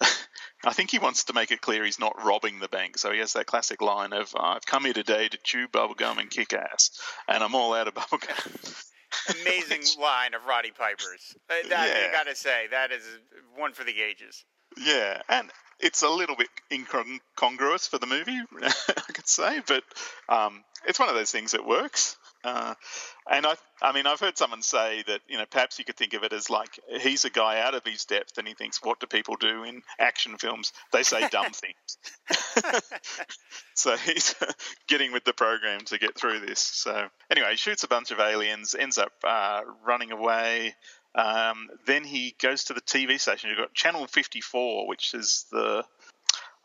I 0.64 0.72
think 0.72 0.90
he 0.90 0.98
wants 0.98 1.24
to 1.24 1.34
make 1.34 1.50
it 1.50 1.60
clear 1.60 1.84
he's 1.84 1.98
not 2.00 2.24
robbing 2.24 2.58
the 2.58 2.68
bank. 2.68 2.96
So 2.96 3.12
he 3.12 3.18
has 3.18 3.34
that 3.34 3.44
classic 3.44 3.82
line 3.82 4.14
of, 4.14 4.34
I've 4.34 4.64
come 4.64 4.86
here 4.86 4.94
today 4.94 5.28
to 5.28 5.38
chew 5.44 5.68
bubblegum 5.68 6.16
and 6.16 6.30
kick 6.30 6.54
ass, 6.54 6.98
and 7.28 7.44
I'm 7.44 7.54
all 7.54 7.74
out 7.74 7.86
of 7.86 7.92
bubblegum. 7.92 8.84
Amazing 9.42 9.82
line 10.02 10.32
of 10.32 10.46
Roddy 10.48 10.70
Piper's. 10.70 11.36
Uh, 11.50 11.68
That, 11.68 11.86
Yeah. 11.86 12.08
I 12.08 12.12
gotta 12.12 12.34
say, 12.34 12.68
that 12.70 12.92
is 12.92 13.02
one 13.56 13.74
for 13.74 13.84
the 13.84 14.00
ages. 14.00 14.42
Yeah, 14.78 15.20
and 15.28 15.50
it's 15.82 16.02
a 16.02 16.08
little 16.08 16.36
bit 16.36 16.48
incongruous 16.72 17.86
for 17.86 17.98
the 17.98 18.06
movie, 18.06 18.38
I 18.62 19.12
could 19.12 19.28
say, 19.28 19.60
but 19.66 19.82
um, 20.28 20.62
it's 20.86 20.98
one 20.98 21.08
of 21.08 21.14
those 21.14 21.32
things 21.32 21.52
that 21.52 21.66
works. 21.66 22.16
Uh, 22.44 22.74
and 23.30 23.46
I, 23.46 23.54
I 23.80 23.92
mean, 23.92 24.06
I've 24.06 24.18
heard 24.18 24.36
someone 24.36 24.62
say 24.62 25.04
that 25.06 25.20
you 25.28 25.38
know 25.38 25.44
perhaps 25.48 25.78
you 25.78 25.84
could 25.84 25.96
think 25.96 26.14
of 26.14 26.24
it 26.24 26.32
as 26.32 26.50
like 26.50 26.78
he's 27.00 27.24
a 27.24 27.30
guy 27.30 27.60
out 27.60 27.74
of 27.74 27.84
his 27.84 28.04
depth, 28.04 28.38
and 28.38 28.48
he 28.48 28.54
thinks, 28.54 28.80
what 28.82 28.98
do 28.98 29.06
people 29.06 29.36
do 29.36 29.62
in 29.62 29.82
action 30.00 30.36
films? 30.38 30.72
They 30.92 31.04
say 31.04 31.28
dumb 31.28 31.52
things. 31.52 32.82
so 33.74 33.96
he's 33.96 34.34
getting 34.88 35.12
with 35.12 35.24
the 35.24 35.32
program 35.32 35.80
to 35.86 35.98
get 35.98 36.16
through 36.16 36.40
this. 36.40 36.58
So 36.58 37.06
anyway, 37.30 37.50
he 37.52 37.56
shoots 37.56 37.84
a 37.84 37.88
bunch 37.88 38.10
of 38.10 38.18
aliens, 38.18 38.74
ends 38.78 38.98
up 38.98 39.12
uh, 39.24 39.60
running 39.86 40.10
away. 40.10 40.74
Um, 41.14 41.68
then 41.86 42.04
he 42.04 42.34
goes 42.40 42.64
to 42.64 42.74
the 42.74 42.80
TV 42.80 43.20
station. 43.20 43.50
You've 43.50 43.58
got 43.58 43.74
Channel 43.74 44.06
54, 44.06 44.88
which 44.88 45.14
is 45.14 45.46
the. 45.50 45.84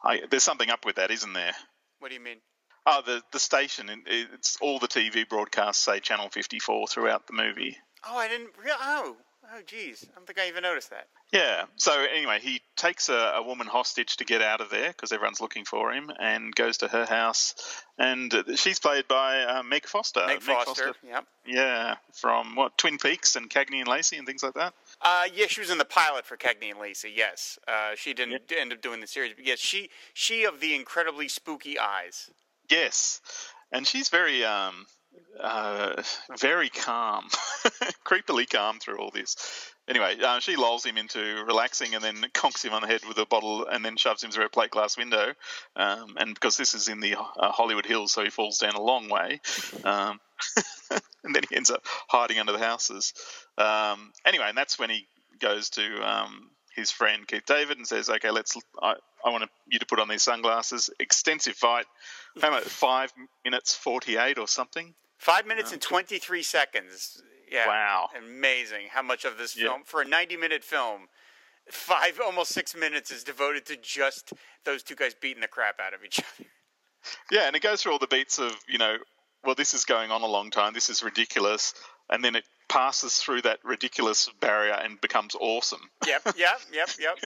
I, 0.03 0.21
there's 0.29 0.43
something 0.43 0.69
up 0.69 0.85
with 0.85 0.95
that, 0.95 1.11
isn't 1.11 1.33
there? 1.33 1.53
What 1.99 2.09
do 2.09 2.15
you 2.15 2.21
mean? 2.21 2.37
Oh, 2.85 3.01
the 3.05 3.21
the 3.31 3.39
station. 3.39 3.89
It's 4.05 4.57
all 4.61 4.79
the 4.79 4.87
TV 4.87 5.27
broadcasts 5.27 5.83
say 5.83 5.99
Channel 5.99 6.29
54 6.29 6.87
throughout 6.87 7.27
the 7.27 7.33
movie. 7.33 7.77
Oh, 8.05 8.17
I 8.17 8.27
didn't. 8.29 8.51
Re- 8.63 8.71
oh, 8.79 9.17
oh, 9.55 9.61
geez. 9.65 10.05
I 10.09 10.15
don't 10.15 10.25
think 10.25 10.39
I 10.39 10.47
even 10.47 10.63
noticed 10.63 10.89
that. 10.89 11.07
Yeah. 11.31 11.65
So 11.75 11.91
anyway, 11.91 12.39
he 12.41 12.61
takes 12.75 13.09
a, 13.09 13.33
a 13.35 13.43
woman 13.43 13.67
hostage 13.67 14.17
to 14.17 14.25
get 14.25 14.41
out 14.41 14.61
of 14.61 14.69
there 14.69 14.89
because 14.89 15.11
everyone's 15.11 15.41
looking 15.41 15.65
for 15.65 15.91
him, 15.91 16.11
and 16.19 16.55
goes 16.55 16.77
to 16.77 16.87
her 16.87 17.05
house, 17.05 17.55
and 17.97 18.33
she's 18.55 18.79
played 18.79 19.07
by 19.07 19.43
uh, 19.43 19.63
Meg 19.63 19.85
Foster. 19.85 20.25
Meg 20.25 20.41
Foster. 20.41 20.93
Yep. 21.05 21.25
Yeah, 21.45 21.95
from 22.13 22.55
what 22.55 22.77
Twin 22.77 22.97
Peaks 22.97 23.35
and 23.35 23.49
Cagney 23.49 23.79
and 23.79 23.87
Lacey 23.87 24.17
and 24.17 24.27
things 24.27 24.43
like 24.43 24.53
that. 24.55 24.73
Uh, 25.01 25.23
yeah, 25.33 25.47
she 25.47 25.61
was 25.61 25.69
in 25.69 25.77
the 25.77 25.85
pilot 25.85 26.25
for 26.25 26.37
Cagney 26.37 26.71
and 26.71 26.79
Lacey. 26.79 27.11
Yes, 27.15 27.59
uh, 27.67 27.91
she 27.95 28.13
didn't 28.13 28.51
end 28.51 28.73
up 28.73 28.81
doing 28.81 28.99
the 28.99 29.07
series, 29.07 29.33
but 29.33 29.45
yes, 29.45 29.59
she 29.59 29.89
she 30.13 30.43
of 30.43 30.59
the 30.59 30.75
incredibly 30.75 31.27
spooky 31.27 31.77
eyes. 31.79 32.29
Yes, 32.69 33.21
and 33.71 33.87
she's 33.87 34.09
very 34.09 34.43
um 34.43 34.85
uh 35.41 36.01
very 36.37 36.69
calm, 36.69 37.27
creepily 38.05 38.49
calm 38.49 38.79
through 38.79 38.97
all 38.97 39.11
this. 39.11 39.35
Anyway, 39.87 40.17
uh, 40.21 40.39
she 40.39 40.57
lulls 40.57 40.85
him 40.85 40.97
into 40.97 41.19
relaxing 41.45 41.95
and 41.95 42.03
then 42.03 42.15
conks 42.33 42.63
him 42.63 42.73
on 42.73 42.81
the 42.81 42.87
head 42.87 43.01
with 43.07 43.17
a 43.17 43.25
bottle 43.25 43.65
and 43.65 43.85
then 43.85 43.95
shoves 43.95 44.21
him 44.21 44.31
through 44.31 44.45
a 44.45 44.49
plate 44.49 44.71
glass 44.71 44.97
window. 44.97 45.33
Um, 45.77 46.15
and 46.17 46.33
because 46.33 46.57
this 46.57 46.73
is 46.73 46.89
in 46.89 46.99
the 46.99 47.15
uh, 47.15 47.51
Hollywood 47.51 47.85
Hills, 47.85 48.11
so 48.11 48.23
he 48.23 48.29
falls 48.29 48.57
down 48.57 48.73
a 48.73 48.81
long 48.81 49.07
way. 49.07 49.39
Um, 49.85 50.19
and 51.23 51.33
then 51.33 51.43
he 51.49 51.55
ends 51.55 51.71
up 51.71 51.83
hiding 52.09 52.39
under 52.39 52.51
the 52.51 52.59
houses. 52.59 53.13
Um, 53.57 54.11
anyway, 54.25 54.45
and 54.49 54.57
that's 54.57 54.77
when 54.77 54.89
he 54.89 55.07
goes 55.39 55.69
to 55.71 55.83
um, 56.01 56.49
his 56.75 56.91
friend 56.91 57.27
Keith 57.27 57.45
David 57.45 57.77
and 57.77 57.87
says, 57.87 58.09
"Okay, 58.09 58.29
let's. 58.29 58.55
I, 58.81 58.95
I 59.25 59.29
want 59.29 59.49
you 59.67 59.79
to 59.79 59.85
put 59.85 59.99
on 59.99 60.07
these 60.07 60.23
sunglasses. 60.23 60.89
Extensive 60.99 61.55
fight. 61.55 61.85
Five 62.37 63.11
minutes 63.43 63.73
forty-eight 63.73 64.37
or 64.37 64.47
something. 64.47 64.93
Five 65.17 65.45
minutes 65.47 65.71
and 65.71 65.81
twenty 65.81 66.19
three 66.19 66.43
seconds. 66.43 67.21
Yeah. 67.51 67.67
Wow. 67.67 68.09
Amazing 68.17 68.87
how 68.91 69.01
much 69.01 69.25
of 69.25 69.37
this 69.37 69.55
Yeah. 69.57 69.69
film 69.69 69.83
for 69.85 70.01
a 70.01 70.05
ninety 70.05 70.37
minute 70.37 70.63
film. 70.63 71.07
Five 71.69 72.19
almost 72.23 72.51
six 72.53 72.75
minutes 72.75 73.11
is 73.11 73.23
devoted 73.23 73.65
to 73.65 73.75
just 73.77 74.31
those 74.63 74.83
two 74.83 74.95
guys 74.95 75.13
beating 75.19 75.41
the 75.41 75.47
crap 75.47 75.79
out 75.79 75.93
of 75.93 76.03
each 76.03 76.19
other. 76.39 76.49
Yeah, 77.31 77.47
and 77.47 77.55
it 77.55 77.61
goes 77.61 77.81
through 77.81 77.93
all 77.93 77.99
the 77.99 78.07
beats 78.07 78.39
of 78.39 78.53
you 78.67 78.77
know, 78.77 78.97
well, 79.43 79.55
this 79.55 79.73
is 79.73 79.85
going 79.85 80.11
on 80.11 80.21
a 80.21 80.27
long 80.27 80.49
time. 80.49 80.73
This 80.73 80.89
is 80.89 81.03
ridiculous, 81.03 81.73
and 82.09 82.23
then 82.23 82.35
it 82.35 82.43
passes 82.67 83.17
through 83.17 83.41
that 83.43 83.59
ridiculous 83.63 84.29
barrier 84.39 84.73
and 84.73 84.99
becomes 84.99 85.35
awesome. 85.39 85.81
Yep, 86.05 86.21
yep, 86.37 86.59
yep, 86.71 86.89
yep. 86.99 87.17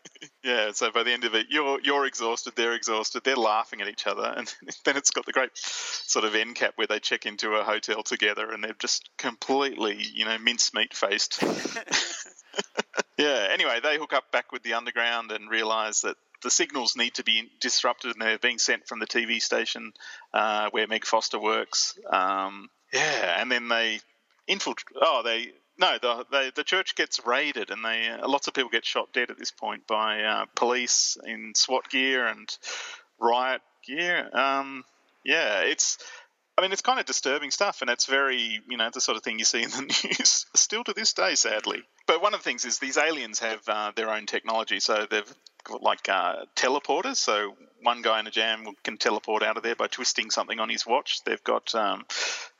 Yeah, 0.44 0.72
so 0.72 0.92
by 0.92 1.04
the 1.04 1.12
end 1.12 1.24
of 1.24 1.36
it, 1.36 1.48
you're 1.50 1.80
you're 1.82 2.06
exhausted, 2.06 2.54
they're 2.56 2.74
exhausted, 2.74 3.24
they're 3.24 3.36
laughing 3.36 3.82
at 3.82 3.88
each 3.88 4.08
other, 4.08 4.34
and 4.36 4.54
then 4.86 4.98
it's 4.98 5.12
got 5.12 5.26
the 5.26 5.32
great 5.32 5.52
sort 5.56 6.26
of 6.26 6.36
end 6.36 6.56
cap 6.56 6.74
where 6.76 6.88
they 6.88 7.00
check 7.00 7.26
into 7.26 7.56
a 7.56 7.64
hotel 7.64 8.04
together 8.04 8.52
and 8.52 8.64
they're 8.64 8.76
just 8.80 9.10
completely, 9.18 9.98
you 10.14 10.26
know, 10.26 10.38
mincemeat 10.38 10.94
faced. 10.94 11.44
yeah. 13.18 13.48
Anyway, 13.52 13.80
they 13.82 13.98
hook 13.98 14.14
up 14.14 14.32
back 14.32 14.52
with 14.52 14.64
the 14.64 14.74
underground 14.74 15.32
and 15.32 15.50
realise 15.50 16.02
that 16.02 16.18
the 16.42 16.50
signals 16.50 16.96
need 16.96 17.14
to 17.16 17.24
be 17.24 17.52
disrupted, 17.60 18.14
and 18.14 18.22
they're 18.22 18.40
being 18.40 18.58
sent 18.58 18.88
from 18.88 19.00
the 19.00 19.06
TV 19.06 19.42
station 19.42 19.94
uh, 20.34 20.70
where 20.72 20.88
Meg 20.88 21.06
Foster 21.06 21.40
works. 21.40 21.98
Um, 22.12 22.70
yeah, 22.92 23.40
and 23.40 23.52
then 23.52 23.68
they 23.68 24.00
infiltrate. 24.52 24.98
Oh, 25.02 25.22
they 25.24 25.52
no, 25.78 25.98
the 26.00 26.26
they, 26.32 26.52
the 26.56 26.64
church 26.64 26.96
gets 26.96 27.26
raided, 27.26 27.72
and 27.72 27.84
they 27.84 28.10
uh, 28.10 28.28
lots 28.28 28.48
of 28.48 28.54
people 28.54 28.70
get 28.70 28.86
shot 28.86 29.12
dead 29.14 29.32
at 29.32 29.38
this 29.38 29.52
point 29.52 29.88
by 29.88 30.22
uh, 30.22 30.46
police 30.56 31.18
in 31.26 31.54
SWAT 31.56 31.90
gear 31.90 32.28
and 32.28 32.48
riot 33.20 33.62
gear. 33.86 34.30
Um, 34.34 34.84
yeah, 35.26 35.62
it's. 35.62 35.98
I 36.58 36.62
mean, 36.62 36.74
it's 36.74 36.82
kind 36.82 37.00
of 37.00 37.06
disturbing 37.06 37.50
stuff, 37.50 37.82
and 37.82 37.90
it's 37.90 38.06
very, 38.06 38.60
you 38.70 38.78
know, 38.78 38.90
the 38.94 39.00
sort 39.00 39.18
of 39.18 39.24
thing 39.24 39.40
you 39.40 39.46
see 39.46 39.64
in 39.64 39.70
the 39.72 39.82
news 40.04 40.46
still 40.54 40.84
to 40.84 40.94
this 40.94 41.14
day, 41.14 41.34
sadly. 41.34 41.82
But 42.06 42.22
one 42.22 42.34
of 42.34 42.42
the 42.42 42.44
things 42.44 42.66
is 42.66 42.78
these 42.78 42.98
aliens 42.98 43.40
have 43.40 43.62
uh, 43.68 43.94
their 43.96 44.12
own 44.12 44.26
technology, 44.26 44.82
so 44.82 45.08
they've 45.10 45.34
got 45.64 45.82
like 45.82 46.10
uh, 46.10 46.46
teleporters. 46.56 47.16
So 47.16 47.56
one 47.82 48.02
guy 48.02 48.20
in 48.20 48.28
a 48.28 48.32
jam 48.32 48.66
can 48.84 48.98
teleport 48.98 49.44
out 49.44 49.58
of 49.58 49.64
there 49.64 49.76
by 49.76 49.88
twisting 49.88 50.30
something 50.30 50.60
on 50.60 50.70
his 50.70 50.86
watch. 50.86 51.24
They've 51.26 51.44
got 51.44 51.74
um, 51.74 52.06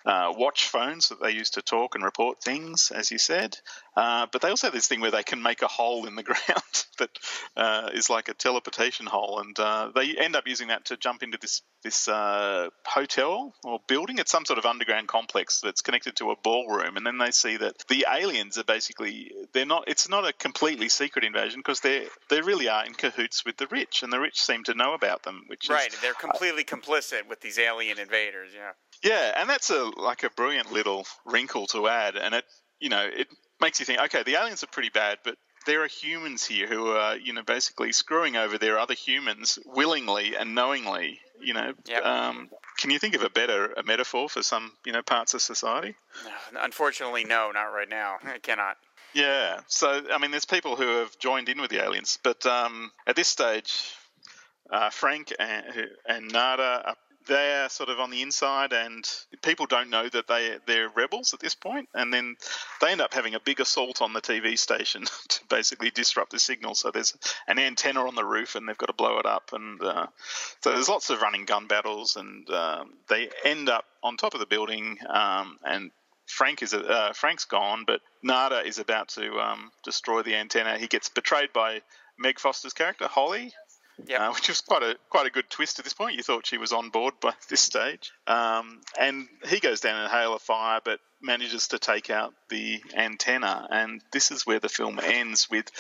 uh, 0.06 0.34
watch 0.36 0.68
phones 0.68 1.10
that 1.10 1.22
they 1.22 1.32
use 1.32 1.52
to 1.52 1.62
talk 1.62 1.96
and 1.96 2.04
report 2.04 2.42
things, 2.44 2.92
as 2.94 3.12
you 3.12 3.18
said. 3.18 3.58
Uh, 3.96 4.28
but 4.32 4.42
they 4.42 4.50
also 4.50 4.68
have 4.68 4.74
this 4.74 4.88
thing 4.88 5.02
where 5.02 5.12
they 5.12 5.24
can 5.24 5.42
make 5.42 5.62
a 5.62 5.68
hole 5.68 6.06
in 6.08 6.16
the 6.16 6.24
ground 6.32 6.86
that 6.98 7.10
uh, 7.56 7.90
is 7.94 8.10
like 8.10 8.30
a 8.30 8.34
teleportation 8.34 9.06
hole, 9.06 9.40
and 9.40 9.60
uh, 9.60 9.92
they 9.94 10.16
end 10.18 10.36
up 10.36 10.48
using 10.48 10.70
that 10.70 10.86
to 10.86 10.98
jump 10.98 11.24
into 11.24 11.38
this 11.42 11.62
this 11.84 12.08
uh, 12.08 12.70
hotel 12.86 13.54
or 13.64 13.80
building. 13.88 14.20
It's 14.20 14.32
some 14.32 14.46
sort 14.46 14.60
of 14.60 14.66
underground 14.66 15.08
complex 15.08 15.62
that's 15.62 15.82
connected 15.82 16.16
to 16.18 16.32
a 16.32 16.36
ballroom, 16.36 16.98
and 16.98 17.06
then 17.06 17.18
they 17.18 17.32
see 17.32 17.58
that 17.58 17.84
the 17.90 18.06
aliens 18.12 18.58
are 18.58 18.64
basically 18.64 19.32
they're 19.54 19.66
not. 19.66 19.86
It's 19.88 20.08
not 20.10 20.28
a 20.28 20.34
completely 20.34 20.90
secret 20.90 21.26
invasion 21.26 21.60
because 21.60 21.82
they 21.82 22.08
they 22.30 22.42
really 22.42 22.70
are 22.70 22.86
in 22.86 22.94
cahoots 22.94 23.46
with 23.46 23.58
the 23.58 23.68
rich, 23.68 24.04
and 24.04 24.12
the 24.14 24.20
rich 24.20 24.40
seem 24.40 24.64
to 24.66 24.74
know 24.74 24.94
about 24.94 25.24
them, 25.24 25.44
which 25.48 25.70
Right, 25.70 25.94
is 25.94 26.00
they're 26.00 26.14
completely 26.14 26.64
complicit 26.64 27.28
with 27.28 27.42
these 27.42 27.60
alien 27.60 28.00
invaders. 28.00 28.52
Yeah. 28.56 28.72
Yeah, 29.04 29.34
and 29.38 29.50
that's 29.50 29.70
a 29.70 29.84
like 29.98 30.24
a 30.24 30.30
brilliant 30.30 30.72
little 30.72 31.06
wrinkle 31.26 31.68
to 31.68 31.88
add, 31.88 32.16
and 32.16 32.36
it 32.36 32.46
you 32.80 32.90
know 32.90 33.08
it 33.12 33.28
makes 33.60 33.80
you 33.80 33.86
think, 33.86 34.00
okay, 34.02 34.24
the 34.24 34.36
aliens 34.36 34.64
are 34.64 34.68
pretty 34.68 34.90
bad, 34.90 35.20
but 35.24 35.38
there 35.66 35.84
are 35.84 35.88
humans 35.88 36.46
here 36.46 36.68
who 36.68 36.88
are 36.92 37.18
you 37.18 37.34
know 37.34 37.44
basically 37.44 37.92
screwing 37.92 38.36
over 38.36 38.58
their 38.58 38.78
other 38.80 38.94
humans 38.94 39.60
willingly 39.66 40.36
and 40.36 40.56
knowingly. 40.56 41.20
You 41.40 41.56
know, 41.56 41.74
Yep. 41.88 42.06
um, 42.06 42.50
can 42.78 42.92
you 42.92 43.00
think 43.00 43.16
of 43.16 43.24
a 43.24 43.30
better 43.30 43.74
a 43.74 43.82
metaphor 43.84 44.30
for 44.30 44.44
some 44.44 44.72
you 44.86 44.92
know 44.92 45.02
parts 45.02 45.34
of 45.34 45.42
society? 45.42 45.96
Unfortunately, 46.56 47.24
no, 47.24 47.50
not 47.52 47.64
right 47.74 47.90
now. 47.90 48.18
I 48.24 48.38
cannot. 48.38 48.78
Yeah. 49.14 49.62
So, 49.68 50.04
I 50.14 50.20
mean, 50.20 50.32
there's 50.32 50.46
people 50.46 50.76
who 50.76 51.00
have 51.00 51.18
joined 51.20 51.50
in 51.50 51.60
with 51.60 51.70
the 51.72 51.84
aliens, 51.84 52.18
but 52.24 52.46
um, 52.46 52.92
at 53.08 53.16
this 53.16 53.28
stage, 53.28 53.92
uh, 54.72 54.90
Frank 54.90 55.34
and, 55.38 55.66
and 56.08 56.32
Nada 56.32 56.84
are 56.86 56.96
they're 57.28 57.70
sort 57.70 57.90
of 57.90 58.00
on 58.00 58.10
the 58.10 58.22
inside, 58.22 58.74
and 58.74 59.08
people 59.42 59.66
don't 59.66 59.90
know 59.90 60.08
that 60.10 60.28
they 60.28 60.58
they're 60.66 60.90
rebels 60.90 61.34
at 61.34 61.40
this 61.40 61.56
point, 61.56 61.90
and 61.94 62.14
then 62.14 62.36
they 62.82 62.92
end 62.92 63.02
up 63.02 63.14
having 63.14 63.36
a 63.36 63.40
big 63.40 63.60
assault 63.60 64.02
on 64.02 64.14
the 64.14 64.22
TV 64.22 64.58
station 64.58 65.06
to 65.30 65.40
basically 65.50 65.92
disrupt 65.92 66.32
the 66.32 66.40
signal. 66.40 66.76
So 66.76 66.92
there's 66.92 67.16
an 67.48 67.60
antenna 67.60 68.06
on 68.06 68.16
the 68.16 68.26
roof, 68.26 68.56
and 68.56 68.68
they've 68.68 68.78
got 68.78 68.88
to 68.88 68.94
blow 68.94 69.20
it 69.20 69.26
up, 69.26 69.52
and 69.54 69.82
uh, 69.82 70.08
so 70.62 70.72
there's 70.72 70.90
lots 70.90 71.10
of 71.10 71.22
running 71.22 71.46
gun 71.46 71.68
battles, 71.68 72.16
and 72.16 72.50
um, 72.50 72.94
they 73.10 73.30
end 73.44 73.70
up 73.70 73.86
on 74.04 74.18
top 74.18 74.34
of 74.34 74.40
the 74.40 74.46
building, 74.46 74.98
um, 75.10 75.60
and 75.64 75.92
Frank 76.28 76.62
is 76.64 76.74
uh, 76.74 77.12
Frank's 77.14 77.46
gone, 77.46 77.84
but 77.86 78.02
Nada 78.24 78.66
is 78.66 78.80
about 78.80 79.10
to 79.10 79.40
um, 79.40 79.72
destroy 79.84 80.22
the 80.22 80.36
antenna. 80.36 80.78
He 80.78 80.88
gets 80.88 81.10
betrayed 81.10 81.52
by 81.54 81.82
Meg 82.18 82.40
Foster's 82.40 82.74
character 82.74 83.08
Holly, 83.08 83.54
Yeah. 84.08 84.30
uh, 84.30 84.34
which 84.34 84.48
was 84.48 84.62
quite 84.62 84.84
a 84.84 84.96
quite 85.10 85.28
a 85.28 85.32
good 85.32 85.50
twist 85.50 85.80
at 85.80 85.86
this 85.86 85.94
point. 85.94 86.16
You 86.16 86.24
thought 86.24 86.46
she 86.46 86.58
was 86.58 86.72
on 86.72 86.90
board 86.90 87.16
by 87.22 87.34
this 87.50 87.62
stage, 87.62 88.12
um, 88.28 88.82
and 89.00 89.28
he 89.48 89.60
goes 89.60 89.82
down 89.82 90.00
in 90.00 90.06
a 90.06 90.10
hail 90.10 90.34
of 90.34 90.42
fire, 90.42 90.82
but 90.84 91.00
manages 91.22 91.70
to 91.70 91.80
take 91.80 92.10
out 92.10 92.34
the 92.50 92.82
antenna. 92.96 93.68
And 93.70 94.02
this 94.12 94.32
is 94.32 94.46
where 94.46 94.60
the 94.60 94.70
film 94.70 95.00
ends 95.02 95.50
with 95.50 95.72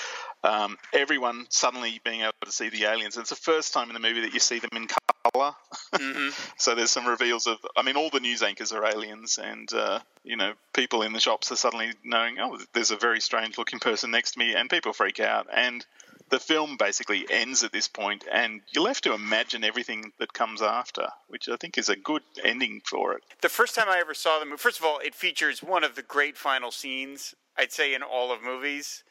um, 0.43 0.77
everyone 0.93 1.47
suddenly 1.49 1.99
being 2.03 2.21
able 2.21 2.33
to 2.45 2.51
see 2.51 2.69
the 2.69 2.85
aliens. 2.85 3.17
It's 3.17 3.29
the 3.29 3.35
first 3.35 3.73
time 3.73 3.89
in 3.89 3.93
the 3.93 3.99
movie 3.99 4.21
that 4.21 4.33
you 4.33 4.39
see 4.39 4.59
them 4.59 4.69
in 4.73 4.87
color. 4.87 5.53
so 6.57 6.75
there's 6.75 6.91
some 6.91 7.07
reveals 7.07 7.47
of, 7.47 7.57
I 7.75 7.83
mean, 7.83 7.95
all 7.95 8.09
the 8.09 8.19
news 8.19 8.43
anchors 8.43 8.71
are 8.71 8.85
aliens, 8.85 9.39
and 9.41 9.71
uh, 9.73 9.99
you 10.23 10.37
know, 10.37 10.53
people 10.73 11.01
in 11.01 11.13
the 11.13 11.19
shops 11.19 11.51
are 11.51 11.55
suddenly 11.55 11.91
knowing, 12.03 12.37
oh, 12.39 12.57
there's 12.73 12.91
a 12.91 12.97
very 12.97 13.21
strange 13.21 13.57
looking 13.57 13.79
person 13.79 14.11
next 14.11 14.31
to 14.31 14.39
me, 14.39 14.55
and 14.55 14.69
people 14.69 14.93
freak 14.93 15.19
out. 15.19 15.47
And 15.53 15.85
the 16.31 16.39
film 16.39 16.77
basically 16.77 17.25
ends 17.29 17.63
at 17.63 17.71
this 17.71 17.87
point, 17.87 18.25
and 18.31 18.61
you're 18.73 18.83
left 18.83 19.03
to 19.03 19.13
imagine 19.13 19.63
everything 19.63 20.11
that 20.17 20.33
comes 20.33 20.61
after, 20.61 21.07
which 21.27 21.47
I 21.49 21.57
think 21.57 21.77
is 21.77 21.89
a 21.89 21.95
good 21.95 22.23
ending 22.43 22.81
for 22.89 23.13
it. 23.13 23.23
The 23.41 23.49
first 23.49 23.75
time 23.75 23.87
I 23.89 23.99
ever 23.99 24.13
saw 24.13 24.39
the 24.39 24.45
movie, 24.45 24.57
first 24.57 24.79
of 24.79 24.85
all, 24.85 24.99
it 24.99 25.13
features 25.13 25.61
one 25.61 25.83
of 25.83 25.95
the 25.95 26.01
great 26.01 26.37
final 26.37 26.71
scenes 26.71 27.35
I'd 27.57 27.71
say 27.71 27.93
in 27.93 28.01
all 28.01 28.31
of 28.31 28.41
movies 28.41 29.03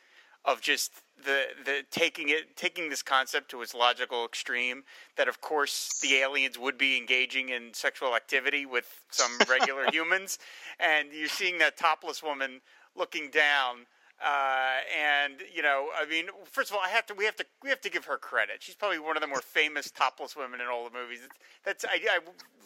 of 0.44 0.62
just 0.62 1.02
the 1.22 1.44
the 1.64 1.82
taking 1.90 2.30
it 2.30 2.56
taking 2.56 2.88
this 2.88 3.02
concept 3.02 3.50
to 3.50 3.60
its 3.60 3.74
logical 3.74 4.24
extreme 4.24 4.84
that 5.16 5.28
of 5.28 5.42
course 5.42 6.00
the 6.00 6.14
aliens 6.14 6.58
would 6.58 6.78
be 6.78 6.96
engaging 6.96 7.50
in 7.50 7.74
sexual 7.74 8.16
activity 8.16 8.64
with 8.64 9.02
some 9.10 9.30
regular 9.50 9.84
humans 9.92 10.38
and 10.78 11.12
you're 11.12 11.28
seeing 11.28 11.58
that 11.58 11.76
topless 11.76 12.22
woman 12.22 12.62
looking 12.96 13.28
down 13.28 13.86
uh, 14.24 14.78
and 14.98 15.34
you 15.52 15.62
know, 15.62 15.88
I 15.98 16.06
mean, 16.06 16.26
first 16.44 16.70
of 16.70 16.76
all, 16.76 16.82
I 16.84 16.88
have 16.90 17.06
to 17.06 17.14
we 17.14 17.24
have 17.24 17.36
to 17.36 17.46
we 17.62 17.70
have 17.70 17.80
to 17.80 17.90
give 17.90 18.04
her 18.04 18.18
credit. 18.18 18.56
She's 18.60 18.74
probably 18.74 18.98
one 18.98 19.16
of 19.16 19.22
the 19.22 19.26
more 19.26 19.40
famous 19.40 19.90
topless 19.90 20.36
women 20.36 20.60
in 20.60 20.66
all 20.66 20.84
the 20.84 20.96
movies. 20.96 21.20
That's 21.64 21.84
I, 21.84 22.00
I 22.10 22.18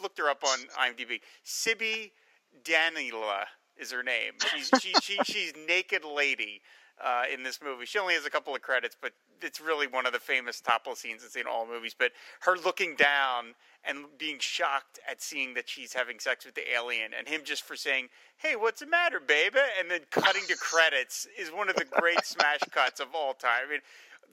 looked 0.02 0.18
her 0.18 0.28
up 0.28 0.42
on 0.44 0.58
IMDb. 0.80 1.20
Cibby 1.44 2.12
Danyla 2.64 3.44
is 3.76 3.92
her 3.92 4.02
name. 4.02 4.32
She's 4.52 4.70
she, 4.80 4.92
she 5.00 5.18
she's 5.24 5.52
naked 5.68 6.04
lady 6.04 6.60
uh, 7.02 7.24
in 7.32 7.42
this 7.42 7.60
movie. 7.62 7.86
She 7.86 7.98
only 7.98 8.14
has 8.14 8.24
a 8.24 8.30
couple 8.30 8.54
of 8.54 8.62
credits, 8.62 8.96
but 9.00 9.12
it's 9.42 9.60
really 9.60 9.86
one 9.86 10.06
of 10.06 10.12
the 10.12 10.20
famous 10.20 10.60
topless 10.60 11.00
scenes 11.00 11.22
that's 11.22 11.36
in 11.36 11.46
all 11.46 11.66
movies. 11.66 11.94
But 11.98 12.12
her 12.40 12.56
looking 12.56 12.94
down 12.94 13.54
and 13.84 14.06
being 14.18 14.38
shocked 14.38 14.98
at 15.08 15.20
seeing 15.20 15.54
that 15.54 15.68
she's 15.68 15.92
having 15.92 16.18
sex 16.18 16.44
with 16.44 16.54
the 16.54 16.72
alien, 16.72 17.12
and 17.16 17.28
him 17.28 17.42
just 17.44 17.62
for 17.64 17.76
saying, 17.76 18.08
"Hey, 18.36 18.56
what's 18.56 18.80
the 18.80 18.86
matter, 18.86 19.20
baby?" 19.20 19.58
and 19.78 19.90
then 19.90 20.02
cutting 20.10 20.46
to 20.48 20.56
credits 20.56 21.26
is 21.38 21.50
one 21.50 21.68
of 21.68 21.76
the 21.76 21.84
great 21.84 22.24
smash 22.24 22.60
cuts 22.70 23.00
of 23.00 23.08
all 23.14 23.34
time. 23.34 23.66
I 23.66 23.70
mean, 23.70 23.80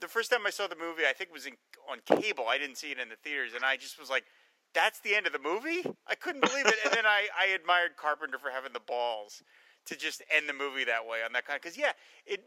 the 0.00 0.08
first 0.08 0.30
time 0.30 0.46
I 0.46 0.50
saw 0.50 0.66
the 0.66 0.76
movie, 0.76 1.02
I 1.08 1.12
think 1.12 1.30
it 1.30 1.34
was 1.34 1.46
in, 1.46 1.56
on 1.90 1.98
cable. 2.06 2.48
I 2.48 2.58
didn't 2.58 2.76
see 2.76 2.92
it 2.92 2.98
in 2.98 3.08
the 3.08 3.16
theaters, 3.16 3.52
and 3.54 3.64
I 3.64 3.76
just 3.76 3.98
was 3.98 4.10
like. 4.10 4.24
That's 4.74 5.00
the 5.00 5.14
end 5.14 5.26
of 5.26 5.34
the 5.34 5.38
movie. 5.38 5.84
I 6.08 6.14
couldn't 6.14 6.40
believe 6.40 6.64
it, 6.64 6.76
and 6.82 6.94
then 6.94 7.04
I, 7.04 7.28
I 7.38 7.48
admired 7.48 7.98
Carpenter 7.98 8.38
for 8.38 8.48
having 8.48 8.72
the 8.72 8.80
balls 8.80 9.42
to 9.86 9.96
just 9.96 10.22
end 10.34 10.48
the 10.48 10.52
movie 10.52 10.84
that 10.84 11.06
way 11.06 11.18
on 11.24 11.32
that 11.32 11.46
kind. 11.46 11.60
Because 11.60 11.76
yeah, 11.76 11.92
it 12.26 12.44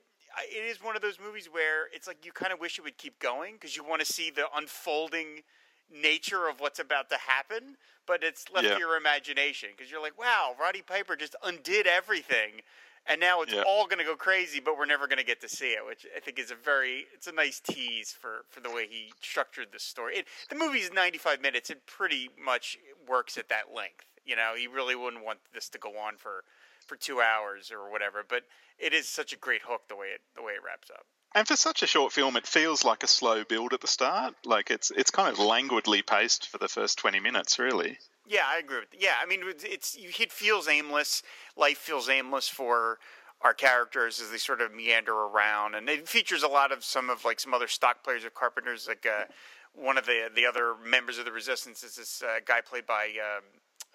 it 0.52 0.65
is 0.65 0.84
one 0.84 0.95
of 0.95 1.02
those 1.02 1.19
movies 1.19 1.48
where 1.52 1.88
it's 1.93 2.08
like 2.08 2.26
you 2.26 2.32
kind 2.32 2.52
of 2.52 2.60
wish 2.60 2.78
it 2.78 2.82
would 2.84 2.98
keep 2.98 3.19
going 3.19 3.54
because 3.54 3.76
you 3.76 3.84
want 3.84 4.04
to 4.04 4.12
see 4.12 4.30
the 4.30 4.45
unfolding 4.56 5.43
nature 5.91 6.48
of 6.48 6.60
what's 6.60 6.80
about 6.80 7.10
to 7.10 7.17
happen, 7.17 7.78
but 8.08 8.24
it's 8.24 8.50
left 8.52 8.65
Yeah. 8.65 8.74
to 8.74 8.80
your 8.80 8.98
imagination 8.98 9.69
because 9.76 9.91
you're 9.91 10.02
like, 10.02 10.17
wow, 10.17 10.56
Roddy 10.60 10.82
Piper 10.82 11.15
just 11.15 11.36
undid 11.43 11.88
everything. 11.88 12.62
And 13.08 13.21
now 13.21 13.43
it's 13.43 13.54
Yeah. 13.54 13.62
all 13.67 13.86
going 13.86 14.00
to 14.00 14.04
go 14.04 14.15
crazy, 14.15 14.60
but 14.60 14.80
we're 14.80 14.88
never 14.88 15.06
going 15.08 15.19
to 15.19 15.24
get 15.24 15.39
to 15.41 15.50
see 15.50 15.74
it, 15.74 15.86
which 15.86 16.08
I 16.15 16.19
think 16.19 16.39
is 16.39 16.50
a 16.50 16.56
very 16.56 17.06
it's 17.13 17.28
a 17.28 17.32
nice 17.32 17.60
tease 17.60 18.12
for, 18.12 18.45
for 18.50 18.62
the 18.62 18.71
way 18.71 18.88
he 18.88 19.13
structured 19.21 19.71
the 19.71 19.80
story. 19.80 20.17
It, 20.17 20.28
the 20.50 20.56
movie 20.56 20.80
is 20.80 20.91
95 20.91 21.39
minutes; 21.39 21.69
it 21.69 21.86
pretty 21.86 22.32
much 22.43 22.80
works 23.08 23.38
at 23.38 23.48
that 23.50 23.71
length. 23.76 24.06
You 24.26 24.36
know, 24.36 24.56
he 24.58 24.65
really 24.65 24.95
wouldn't 24.95 25.24
want 25.24 25.38
this 25.54 25.69
to 25.69 25.78
go 25.78 26.00
on 26.00 26.17
for 26.17 26.43
for 26.86 26.95
two 26.95 27.21
hours 27.21 27.71
or 27.71 27.91
whatever. 27.91 28.24
But 28.28 28.43
it 28.78 28.93
is 28.93 29.08
such 29.08 29.34
a 29.34 29.38
great 29.38 29.62
hook 29.67 29.82
the 29.89 29.95
way 29.95 30.08
it 30.08 30.21
the 30.36 30.43
way 30.43 30.54
it 30.54 30.63
wraps 30.65 30.89
up. 30.89 31.06
And 31.34 31.48
for 31.48 31.58
such 31.58 31.84
a 31.84 31.88
short 31.88 32.13
film, 32.13 32.38
it 32.38 32.48
feels 32.48 32.86
like 32.86 33.04
a 33.04 33.08
slow 33.08 33.43
build 33.43 33.74
at 33.74 33.82
the 33.82 33.88
start. 33.88 34.36
Like 34.45 34.71
it's 34.71 34.91
it's 34.91 35.12
kind 35.12 35.30
of 35.30 35.39
languidly 35.39 36.02
paced 36.02 36.48
for 36.48 36.58
the 36.58 36.67
first 36.67 36.98
twenty 36.98 37.19
minutes, 37.19 37.60
really. 37.60 37.98
Yeah, 38.28 38.43
I 38.48 38.58
agree 38.58 38.80
with. 38.80 38.89
Yeah, 38.98 39.13
I 39.21 39.28
mean, 39.28 39.41
it's, 39.45 39.95
it 40.00 40.32
feels 40.32 40.67
aimless. 40.67 41.21
Life 41.56 41.78
feels 41.78 42.10
aimless 42.10 42.48
for 42.48 42.98
our 43.41 43.54
characters 43.54 44.19
as 44.19 44.32
they 44.32 44.38
sort 44.38 44.62
of 44.62 44.74
meander 44.74 45.13
around, 45.13 45.76
and 45.76 45.88
it 45.89 46.08
features 46.08 46.41
a 46.41 46.48
lot 46.48 46.71
of 46.71 46.84
some 46.84 47.12
of 47.12 47.24
like 47.24 47.39
some 47.39 47.54
other 47.54 47.67
stock 47.67 48.04
players 48.04 48.26
of 48.26 48.34
Carpenter's. 48.34 48.88
Like 48.88 49.06
uh, 49.06 49.26
one 49.74 49.98
of 49.98 50.06
the 50.06 50.30
the 50.34 50.45
other 50.45 50.74
members 50.84 51.19
of 51.19 51.26
the 51.26 51.32
Resistance 51.32 51.84
is 51.84 51.95
this 51.95 52.24
uh, 52.24 52.39
guy 52.45 52.62
played 52.62 52.88
by 52.88 53.06
um, 53.19 53.43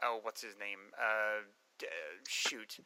oh, 0.03 0.21
what's 0.23 0.43
his 0.43 0.55
name? 0.59 0.79
Uh, 0.97 1.43
shoot. 2.29 2.79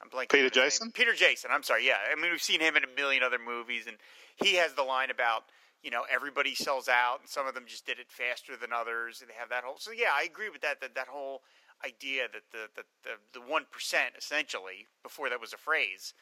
I'm 0.00 0.08
blanking. 0.10 0.28
Peter. 0.30 0.50
Jason? 0.50 0.92
Peter 0.92 1.12
Jason. 1.14 1.50
I'm 1.52 1.62
sorry. 1.62 1.86
Yeah, 1.86 1.96
I 2.10 2.20
mean 2.20 2.30
we've 2.30 2.42
seen 2.42 2.60
him 2.60 2.76
in 2.76 2.84
a 2.84 2.94
million 2.96 3.22
other 3.22 3.38
movies, 3.38 3.86
and 3.86 3.96
he 4.36 4.54
has 4.56 4.74
the 4.74 4.82
line 4.82 5.10
about 5.10 5.44
you 5.82 5.90
know 5.90 6.02
everybody 6.10 6.54
sells 6.54 6.88
out, 6.88 7.20
and 7.20 7.28
some 7.28 7.46
of 7.46 7.54
them 7.54 7.64
just 7.66 7.86
did 7.86 7.98
it 7.98 8.10
faster 8.10 8.56
than 8.56 8.72
others, 8.72 9.20
and 9.20 9.28
they 9.30 9.34
have 9.34 9.48
that 9.50 9.64
whole. 9.64 9.76
So 9.78 9.90
yeah, 9.90 10.10
I 10.14 10.22
agree 10.22 10.48
with 10.50 10.60
that. 10.62 10.80
That 10.80 10.94
that 10.94 11.08
whole 11.08 11.42
idea 11.84 12.28
that 12.32 12.42
the 12.52 12.68
the 12.76 12.84
the, 13.04 13.40
the 13.40 13.46
one 13.46 13.66
percent 13.70 14.14
essentially 14.16 14.86
before 15.02 15.28
that 15.30 15.40
was 15.40 15.52
a 15.52 15.58
phrase. 15.58 16.14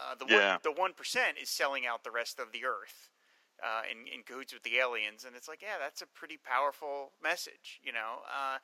Uh, 0.00 0.14
the 0.14 0.26
Yeah. 0.28 0.52
one 0.52 0.60
the 0.62 0.72
one 0.72 0.92
percent 0.92 1.38
is 1.40 1.48
selling 1.48 1.86
out 1.86 2.04
the 2.04 2.10
rest 2.10 2.38
of 2.40 2.52
the 2.52 2.64
earth 2.64 3.08
uh, 3.62 3.82
in 3.90 4.06
in 4.08 4.22
cahoots 4.22 4.52
with 4.52 4.62
the 4.64 4.76
aliens, 4.78 5.24
and 5.24 5.36
it's 5.36 5.48
like 5.48 5.62
yeah, 5.62 5.78
that's 5.80 6.02
a 6.02 6.06
pretty 6.06 6.36
powerful 6.36 7.12
message, 7.22 7.80
you 7.82 7.92
know. 7.92 8.20
Uh, 8.28 8.58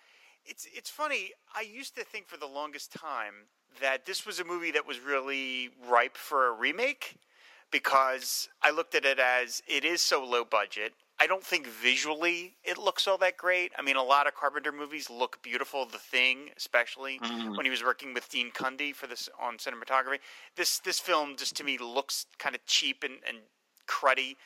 it's 0.50 0.66
it's 0.74 0.90
funny. 0.90 1.30
I 1.54 1.62
used 1.62 1.94
to 1.96 2.04
think 2.04 2.28
for 2.28 2.36
the 2.36 2.46
longest 2.46 2.92
time 2.92 3.46
that 3.80 4.04
this 4.04 4.26
was 4.26 4.40
a 4.40 4.44
movie 4.44 4.72
that 4.72 4.86
was 4.86 4.98
really 4.98 5.70
ripe 5.88 6.16
for 6.16 6.48
a 6.48 6.52
remake 6.52 7.16
because 7.70 8.48
I 8.60 8.70
looked 8.70 8.96
at 8.96 9.04
it 9.04 9.20
as 9.20 9.62
it 9.68 9.84
is 9.84 10.02
so 10.02 10.24
low 10.24 10.44
budget. 10.44 10.92
I 11.20 11.26
don't 11.26 11.44
think 11.44 11.66
visually 11.66 12.56
it 12.64 12.78
looks 12.78 13.06
all 13.06 13.18
that 13.18 13.36
great. 13.36 13.72
I 13.78 13.82
mean, 13.82 13.96
a 13.96 14.02
lot 14.02 14.26
of 14.26 14.34
Carpenter 14.34 14.72
movies 14.72 15.08
look 15.08 15.40
beautiful. 15.42 15.86
The 15.86 15.98
Thing, 15.98 16.48
especially 16.56 17.20
mm-hmm. 17.20 17.54
when 17.56 17.64
he 17.64 17.70
was 17.70 17.84
working 17.84 18.12
with 18.12 18.28
Dean 18.28 18.50
Cundey 18.50 18.94
for 18.94 19.06
this 19.06 19.28
on 19.40 19.58
cinematography. 19.58 20.18
This 20.56 20.80
this 20.80 20.98
film 20.98 21.36
just 21.36 21.54
to 21.56 21.64
me 21.64 21.78
looks 21.78 22.26
kind 22.38 22.56
of 22.56 22.64
cheap 22.66 23.04
and, 23.04 23.18
and 23.26 23.38
cruddy. 23.86 24.36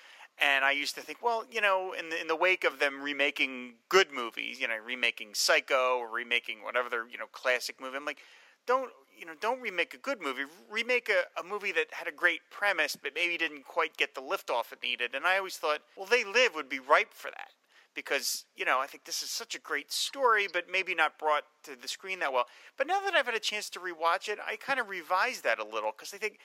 And 0.43 0.65
I 0.65 0.73
used 0.73 0.97
to 0.97 1.01
think, 1.01 1.23
well, 1.23 1.45
you 1.51 1.61
know, 1.61 1.95
in 1.97 2.09
the, 2.09 2.21
in 2.21 2.27
the 2.27 2.37
wake 2.37 2.65
of 2.65 2.81
them 2.81 3.01
remaking 3.01 3.75
good 3.89 4.13
movies, 4.13 4.61
you 4.61 4.67
know, 4.67 4.75
remaking 4.85 5.29
Psycho 5.33 5.99
or 5.99 6.09
remaking 6.09 6.65
whatever 6.65 6.89
their 6.89 7.07
you 7.09 7.19
know 7.19 7.27
classic 7.33 7.81
movie, 7.81 7.97
I'm 7.97 8.05
like, 8.05 8.19
don't 8.67 8.91
you 9.17 9.27
know, 9.27 9.35
don't 9.41 9.61
remake 9.61 9.95
a 9.95 9.99
good 9.99 10.21
movie. 10.21 10.43
Remake 10.69 11.09
a, 11.09 11.41
a 11.41 11.45
movie 11.45 11.73
that 11.73 11.87
had 11.93 12.09
a 12.09 12.13
great 12.13 12.41
premise, 12.51 12.97
but 12.97 13.13
maybe 13.15 13.37
didn't 13.37 13.65
quite 13.65 13.97
get 13.97 14.15
the 14.15 14.21
liftoff 14.21 14.73
it 14.73 14.83
needed. 14.83 15.15
And 15.15 15.25
I 15.25 15.39
always 15.39 15.57
thought, 15.57 15.81
well, 15.97 16.07
They 16.07 16.25
Live 16.25 16.55
would 16.57 16.69
be 16.69 16.81
ripe 16.81 17.13
for 17.13 17.31
that 17.31 17.51
because 17.95 18.45
you 18.57 18.65
know 18.65 18.81
I 18.81 18.87
think 18.87 19.05
this 19.05 19.23
is 19.23 19.31
such 19.31 19.55
a 19.55 19.61
great 19.61 19.93
story, 19.93 20.49
but 20.53 20.65
maybe 20.71 20.95
not 20.95 21.19
brought 21.19 21.45
to 21.65 21.77
the 21.81 21.89
screen 21.89 22.19
that 22.19 22.33
well. 22.33 22.47
But 22.77 22.87
now 22.87 23.01
that 23.01 23.15
I've 23.15 23.27
had 23.27 23.35
a 23.35 23.41
chance 23.41 23.71
to 23.71 23.79
rewatch 23.79 24.29
it, 24.29 24.39
I 24.45 24.57
kind 24.57 24.81
of 24.81 24.89
revised 24.89 25.45
that 25.45 25.59
a 25.59 25.65
little 25.65 25.93
because 25.93 26.13
I 26.13 26.19
think 26.19 26.39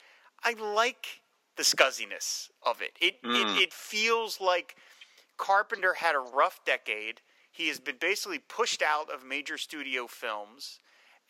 I 0.44 0.52
like 0.52 1.20
the 1.60 1.64
scuzziness 1.64 2.48
of 2.64 2.80
it. 2.80 2.92
It, 3.02 3.16
it 3.22 3.46
mm. 3.46 3.60
it 3.60 3.74
feels 3.74 4.40
like 4.40 4.76
Carpenter 5.36 5.92
had 5.92 6.14
a 6.14 6.18
rough 6.18 6.64
decade. 6.64 7.20
He 7.52 7.68
has 7.68 7.78
been 7.78 7.96
basically 8.00 8.38
pushed 8.38 8.80
out 8.80 9.12
of 9.12 9.24
major 9.26 9.58
studio 9.58 10.06
films, 10.06 10.78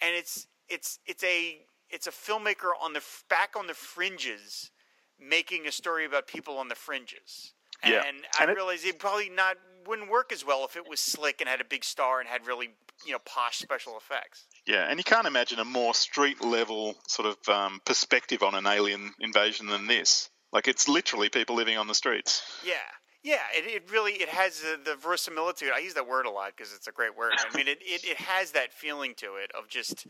and 0.01 0.15
it's 0.15 0.47
it's 0.69 1.01
it's 1.05 1.25
a 1.25 1.59
it's 1.91 2.07
a 2.07 2.13
filmmaker 2.13 2.71
on 2.81 2.93
the 2.93 3.03
back 3.29 3.57
on 3.59 3.67
the 3.67 3.75
fringes 3.75 4.71
making 5.19 5.67
a 5.67 5.73
story 5.73 6.05
about 6.07 6.29
people 6.29 6.59
on 6.59 6.69
the 6.69 6.77
fringes. 6.77 7.53
Yeah. 7.85 8.05
And 8.07 8.19
I 8.39 8.43
And 8.43 8.51
it- 8.53 8.55
realized 8.55 8.87
it 8.87 9.01
probably 9.01 9.31
not 9.31 9.57
wouldn't 9.85 10.11
work 10.11 10.31
as 10.33 10.47
well 10.47 10.65
if 10.65 10.77
it 10.77 10.89
was 10.89 11.01
slick 11.01 11.41
and 11.41 11.49
had 11.49 11.61
a 11.61 11.65
big 11.65 11.83
star 11.83 12.21
and 12.21 12.29
had 12.29 12.47
really 12.47 12.71
you 13.05 13.13
know 13.13 13.19
posh 13.25 13.59
special 13.59 13.97
effects. 13.97 14.47
Yeah, 14.67 14.87
and 14.89 14.99
you 14.99 15.05
can't 15.05 15.27
imagine 15.27 15.59
a 15.59 15.65
more 15.65 15.95
street 15.95 16.43
level 16.43 16.95
sort 17.07 17.29
of 17.29 17.49
um, 17.49 17.81
perspective 17.85 18.43
on 18.43 18.55
an 18.55 18.67
alien 18.67 19.13
invasion 19.21 19.67
than 19.67 19.87
this. 19.87 20.31
Like 20.53 20.69
it's 20.69 20.89
literally 20.89 21.29
people 21.29 21.57
living 21.57 21.79
on 21.79 21.87
the 21.87 21.95
streets. 21.95 22.43
Yeah, 22.65 22.75
yeah. 23.23 23.39
It, 23.57 23.65
it 23.67 23.91
really 23.91 24.13
it 24.13 24.29
has 24.29 24.61
the, 24.61 24.79
the 24.85 24.97
verisimilitude. 24.97 25.71
I 25.75 25.79
use 25.79 25.95
that 25.95 26.09
word 26.09 26.27
a 26.27 26.31
lot 26.31 26.53
because 26.57 26.75
it's 26.75 26.89
a 26.89 26.93
great 26.93 27.17
word. 27.17 27.33
I 27.39 27.57
mean, 27.57 27.69
it, 27.69 27.79
it 27.81 28.05
it 28.05 28.17
has 28.17 28.53
that 28.53 28.73
feeling 28.73 29.15
to 29.17 29.37
it 29.37 29.51
of 29.57 29.69
just 29.69 30.07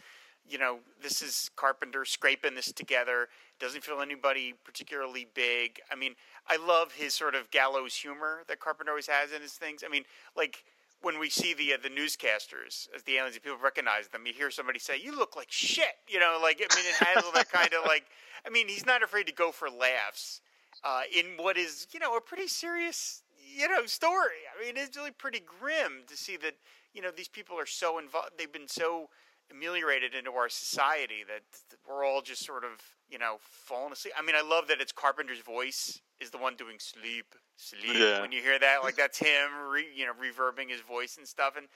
you 0.49 0.59
know 0.59 0.79
this 1.03 1.23
is 1.23 1.51
Carpenter 1.57 2.05
scraping 2.05 2.55
this 2.55 2.73
together. 2.73 3.29
Doesn't 3.59 3.85
feel 3.85 4.01
anybody 4.01 4.55
particularly 4.65 5.27
big. 5.35 5.81
I 5.93 5.95
mean, 5.95 6.15
I 6.49 6.57
love 6.57 6.93
his 6.93 7.15
sort 7.15 7.35
of 7.35 7.51
gallows 7.51 7.95
humor 7.95 8.43
that 8.49 8.61
Carpenter 8.61 8.93
always 8.93 9.09
has 9.09 9.33
in 9.33 9.43
his 9.43 9.53
things. 9.53 9.85
I 9.85 9.91
mean, 9.91 10.05
like 10.35 10.65
when 11.03 11.19
we 11.19 11.31
see 11.31 11.55
the 11.55 11.75
uh, 11.75 11.77
the 11.83 11.89
newscasters 11.89 12.89
as 12.95 13.03
the 13.05 13.17
aliens, 13.17 13.35
and 13.35 13.43
people 13.43 13.59
recognize 13.63 14.09
them. 14.09 14.27
You 14.27 14.33
hear 14.33 14.51
somebody 14.51 14.79
say, 14.79 14.99
"You 15.01 15.17
look 15.17 15.37
like 15.37 15.51
shit," 15.51 15.97
you 16.09 16.21
know. 16.21 16.39
Like 16.43 16.59
I 16.59 16.75
mean, 16.75 16.85
it 16.87 17.05
has 17.05 17.25
all 17.25 17.33
that 17.33 17.51
kind 17.51 17.71
of 17.73 17.85
like. 17.87 18.05
I 18.47 18.51
mean, 18.51 18.69
he's 18.69 18.87
not 18.87 19.03
afraid 19.03 19.27
to 19.27 19.33
go 19.33 19.53
for 19.53 19.69
laughs 19.69 20.41
uh, 20.85 21.03
in 21.15 21.37
what 21.37 21.57
is 21.57 21.87
you 21.93 22.01
know 22.01 22.17
a 22.17 22.21
pretty 22.21 22.49
serious 22.49 23.23
you 23.55 23.69
know 23.69 23.87
story. 23.87 24.45
I 24.55 24.65
mean, 24.65 24.75
it's 24.77 24.97
really 24.97 25.11
pretty 25.11 25.41
grim 25.41 26.05
to 26.07 26.17
see 26.17 26.37
that 26.39 26.55
you 26.95 27.03
know 27.03 27.11
these 27.11 27.29
people 27.29 27.59
are 27.59 27.67
so 27.67 27.99
involved. 27.99 28.33
They've 28.39 28.53
been 28.53 28.69
so 28.69 29.09
ameliorated 29.51 30.15
into 30.15 30.31
our 30.33 30.49
society 30.49 31.25
that 31.27 31.43
we're 31.89 32.05
all 32.05 32.23
just 32.23 32.45
sort 32.45 32.65
of 32.65 32.71
you 33.11 33.19
know 33.19 33.37
falling 33.41 33.93
asleep. 33.93 34.15
I 34.19 34.23
mean, 34.23 34.37
I 34.37 34.43
love 34.43 34.69
that 34.69 34.81
it's 34.81 34.93
Carpenter's 34.93 35.41
voice 35.41 36.01
is 36.21 36.31
the 36.31 36.39
one 36.39 36.55
doing 36.55 36.77
sleep, 36.79 37.35
sleep. 37.57 37.97
Yeah. 37.97 38.21
When 38.21 38.33
you 38.33 38.43
hear 38.43 38.59
that, 38.59 38.83
like 38.83 38.97
that's 38.97 39.19
him, 39.27 39.51
re, 39.71 39.87
you 39.95 40.07
know, 40.07 40.13
reverbing 40.13 40.71
his 40.71 40.81
voice 40.81 41.17
and 41.17 41.27
stuff. 41.27 41.55
And 41.57 41.67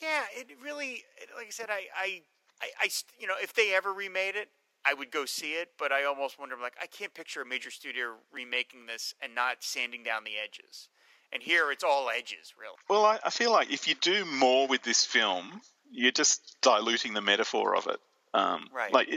yeah, 0.00 0.22
it 0.36 0.48
really, 0.62 1.04
it, 1.20 1.28
like 1.36 1.46
I 1.46 1.50
said, 1.50 1.66
I, 1.70 1.82
I, 1.96 2.22
I, 2.60 2.68
I, 2.80 2.88
you 3.18 3.26
know, 3.26 3.34
if 3.40 3.54
they 3.54 3.74
ever 3.74 3.92
remade 3.92 4.34
it, 4.36 4.48
I 4.84 4.94
would 4.94 5.10
go 5.10 5.24
see 5.24 5.52
it. 5.52 5.70
But 5.78 5.92
I 5.92 6.04
almost 6.04 6.38
wonder, 6.38 6.56
like, 6.60 6.74
I 6.82 6.86
can't 6.86 7.14
picture 7.14 7.42
a 7.42 7.46
major 7.46 7.70
studio 7.70 8.14
remaking 8.32 8.86
this 8.86 9.14
and 9.22 9.34
not 9.34 9.58
sanding 9.60 10.02
down 10.02 10.24
the 10.24 10.32
edges. 10.42 10.88
And 11.32 11.42
here, 11.42 11.72
it's 11.72 11.84
all 11.84 12.10
edges, 12.10 12.52
really. 12.60 12.76
Well, 12.90 13.06
I, 13.06 13.18
I 13.24 13.30
feel 13.30 13.52
like 13.52 13.72
if 13.72 13.88
you 13.88 13.94
do 13.94 14.26
more 14.26 14.66
with 14.66 14.82
this 14.82 15.04
film, 15.04 15.62
you're 15.92 16.12
just 16.12 16.56
diluting 16.62 17.14
the 17.14 17.20
metaphor 17.20 17.76
of 17.76 17.86
it. 17.86 18.00
Um, 18.34 18.68
Right. 18.72 18.92
Like, 18.92 19.08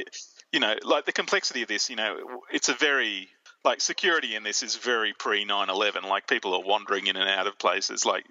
you 0.51 0.59
know, 0.59 0.75
like 0.83 1.05
the 1.05 1.11
complexity 1.11 1.61
of 1.61 1.67
this, 1.67 1.89
you 1.89 1.95
know, 1.95 2.41
it's 2.51 2.69
a 2.69 2.73
very 2.73 3.29
like 3.65 3.81
security 3.81 4.35
in 4.35 4.43
this 4.43 4.61
is 4.61 4.75
very 4.75 5.13
pre 5.13 5.45
9/11. 5.45 6.03
Like 6.03 6.27
people 6.27 6.53
are 6.53 6.61
wandering 6.61 7.07
in 7.07 7.17
and 7.17 7.27
out 7.27 7.47
of 7.47 7.57
places. 7.57 8.05
Like, 8.05 8.23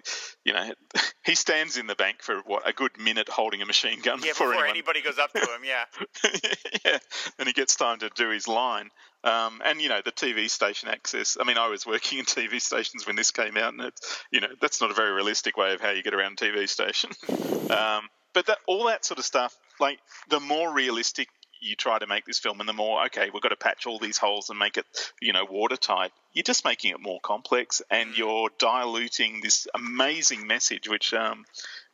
you 0.43 0.53
know, 0.53 0.73
he 1.25 1.35
stands 1.35 1.77
in 1.77 1.87
the 1.87 1.95
bank 1.95 2.21
for 2.21 2.37
what 2.45 2.67
a 2.67 2.71
good 2.71 2.97
minute 2.97 3.29
holding 3.29 3.61
a 3.61 3.65
machine 3.65 3.99
gun 4.01 4.19
Yeah, 4.23 4.31
before, 4.31 4.51
before 4.51 4.65
anybody 4.65 5.01
goes 5.01 5.19
up 5.19 5.33
to 5.33 5.39
him, 5.39 5.63
yeah. 5.63 5.83
yeah, 6.85 6.97
and 7.37 7.47
he 7.47 7.53
gets 7.53 7.75
time 7.75 7.99
to 7.99 8.09
do 8.15 8.29
his 8.29 8.47
line. 8.47 8.89
Um, 9.23 9.61
and 9.65 9.81
you 9.81 9.89
know 9.89 10.01
the 10.05 10.11
TV 10.11 10.49
station 10.49 10.87
access. 10.87 11.37
I 11.39 11.43
mean, 11.43 11.57
I 11.57 11.67
was 11.67 11.85
working 11.85 12.19
in 12.19 12.25
TV 12.25 12.61
stations 12.61 13.05
when 13.05 13.15
this 13.15 13.31
came 13.31 13.57
out, 13.57 13.73
and 13.73 13.81
it's 13.81 14.23
you 14.31 14.39
know 14.39 14.49
that's 14.61 14.81
not 14.81 14.91
a 14.91 14.93
very 14.93 15.11
realistic 15.11 15.57
way 15.57 15.73
of 15.73 15.81
how 15.81 15.91
you 15.91 16.03
get 16.03 16.13
around 16.13 16.39
a 16.41 16.45
TV 16.45 16.69
station. 16.69 17.09
um, 17.71 18.07
but 18.35 18.45
that 18.45 18.59
all 18.67 18.85
that 18.85 19.03
sort 19.03 19.17
of 19.17 19.25
stuff, 19.25 19.57
like 19.79 19.99
the 20.29 20.39
more 20.39 20.71
realistic 20.71 21.29
you 21.59 21.75
try 21.75 21.97
to 21.97 22.05
make 22.05 22.25
this 22.25 22.37
film, 22.37 22.59
and 22.59 22.69
the 22.69 22.73
more 22.73 23.05
okay, 23.05 23.31
we've 23.33 23.41
got 23.41 23.49
to 23.49 23.55
patch 23.55 23.87
all 23.87 23.97
these 23.97 24.19
holes 24.19 24.51
and 24.51 24.59
make 24.59 24.77
it 24.77 24.85
you 25.19 25.33
know 25.33 25.45
watertight. 25.49 26.11
You're 26.33 26.43
just 26.43 26.65
making 26.65 26.91
it 26.91 27.01
more 27.01 27.19
complex, 27.21 27.81
and 27.89 28.15
you're 28.15 28.49
diluting 28.59 29.41
this 29.41 29.67
amazing 29.73 30.45
message, 30.45 30.87
which 30.87 31.13
um, 31.15 31.45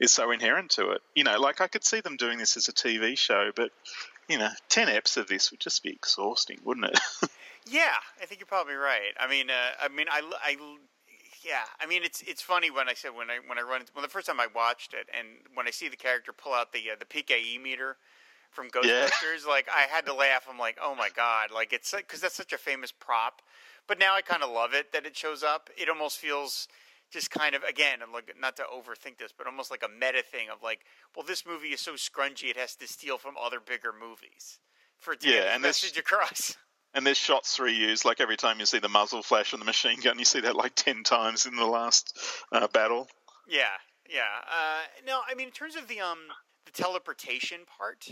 is 0.01 0.11
so 0.11 0.31
inherent 0.31 0.71
to 0.71 0.91
it. 0.91 1.01
You 1.15 1.23
know, 1.23 1.39
like 1.39 1.61
I 1.61 1.67
could 1.67 1.85
see 1.85 2.01
them 2.01 2.17
doing 2.17 2.39
this 2.39 2.57
as 2.57 2.67
a 2.67 2.73
TV 2.73 3.17
show, 3.17 3.51
but 3.55 3.71
you 4.27 4.37
know, 4.37 4.49
10 4.69 4.87
eps 4.87 5.17
of 5.17 5.27
this 5.27 5.51
would 5.51 5.59
just 5.59 5.83
be 5.83 5.91
exhausting, 5.91 6.57
wouldn't 6.63 6.87
it? 6.87 6.99
Yeah, 7.69 7.93
I 8.21 8.25
think 8.25 8.39
you're 8.39 8.47
probably 8.47 8.73
right. 8.75 9.13
I 9.19 9.27
mean, 9.27 9.49
uh, 9.49 9.71
I 9.79 9.87
mean, 9.89 10.07
I, 10.09 10.21
I, 10.43 10.57
yeah, 11.45 11.63
I 11.79 11.85
mean, 11.85 12.03
it's 12.03 12.21
it's 12.21 12.41
funny 12.41 12.69
when 12.71 12.87
I 12.89 12.93
said 12.93 13.09
when 13.15 13.29
I 13.29 13.39
when 13.45 13.57
I 13.57 13.61
run 13.61 13.81
into, 13.81 13.91
well, 13.95 14.03
the 14.03 14.09
first 14.09 14.27
time 14.27 14.39
I 14.39 14.47
watched 14.53 14.93
it, 14.93 15.07
and 15.17 15.27
when 15.53 15.67
I 15.67 15.71
see 15.71 15.87
the 15.89 15.95
character 15.97 16.31
pull 16.33 16.53
out 16.53 16.71
the 16.73 16.79
uh, 16.91 16.95
the 16.99 17.05
PKE 17.05 17.61
meter 17.61 17.97
from 18.51 18.69
Ghostbusters, 18.69 19.47
like 19.47 19.67
I 19.69 19.81
had 19.93 20.05
to 20.05 20.13
laugh. 20.13 20.47
I'm 20.49 20.59
like, 20.59 20.77
oh 20.81 20.95
my 20.95 21.09
god, 21.09 21.51
like 21.53 21.73
it's 21.73 21.93
because 21.95 22.21
that's 22.21 22.35
such 22.35 22.53
a 22.53 22.57
famous 22.57 22.91
prop. 22.91 23.41
But 23.87 23.99
now 23.99 24.15
I 24.15 24.21
kind 24.21 24.43
of 24.43 24.51
love 24.51 24.73
it 24.73 24.91
that 24.93 25.05
it 25.05 25.15
shows 25.17 25.43
up. 25.43 25.69
It 25.77 25.89
almost 25.89 26.17
feels 26.19 26.67
just 27.11 27.31
kind 27.31 27.55
of 27.55 27.63
again, 27.63 28.01
and 28.01 28.11
look, 28.11 28.31
not 28.39 28.55
to 28.57 28.63
overthink 28.63 29.17
this, 29.17 29.33
but 29.37 29.47
almost 29.47 29.71
like 29.71 29.83
a 29.83 29.89
meta 29.89 30.21
thing 30.23 30.47
of 30.49 30.61
like, 30.63 30.81
well, 31.15 31.25
this 31.25 31.45
movie 31.45 31.69
is 31.69 31.81
so 31.81 31.93
scrungy, 31.93 32.49
it 32.49 32.57
has 32.57 32.75
to 32.75 32.87
steal 32.87 33.17
from 33.17 33.35
other 33.41 33.59
bigger 33.59 33.91
movies 33.97 34.59
for 34.99 35.13
it 35.13 35.21
to 35.21 35.27
Yeah, 35.27 35.33
get 35.33 35.43
the 35.47 35.55
and 35.55 35.63
this- 35.63 35.83
message 35.83 35.97
across. 35.97 36.55
and 36.93 37.05
there's 37.05 37.17
shots 37.17 37.57
reused, 37.57 38.05
like 38.05 38.19
every 38.19 38.37
time 38.37 38.59
you 38.59 38.65
see 38.65 38.79
the 38.79 38.89
muzzle 38.89 39.23
flash 39.23 39.53
on 39.53 39.59
the 39.59 39.65
machine 39.65 39.99
gun, 40.01 40.19
you 40.19 40.25
see 40.25 40.41
that 40.41 40.55
like 40.55 40.75
10 40.75 41.03
times 41.03 41.45
in 41.45 41.55
the 41.55 41.65
last 41.65 42.17
uh, 42.51 42.67
battle. 42.67 43.07
Yeah, 43.47 43.63
yeah. 44.09 44.21
Uh, 44.49 44.81
no, 45.05 45.21
I 45.29 45.35
mean 45.35 45.47
in 45.47 45.53
terms 45.53 45.75
of 45.75 45.87
the 45.87 45.99
um 45.99 46.19
the 46.65 46.71
teleportation 46.71 47.61
part, 47.65 48.07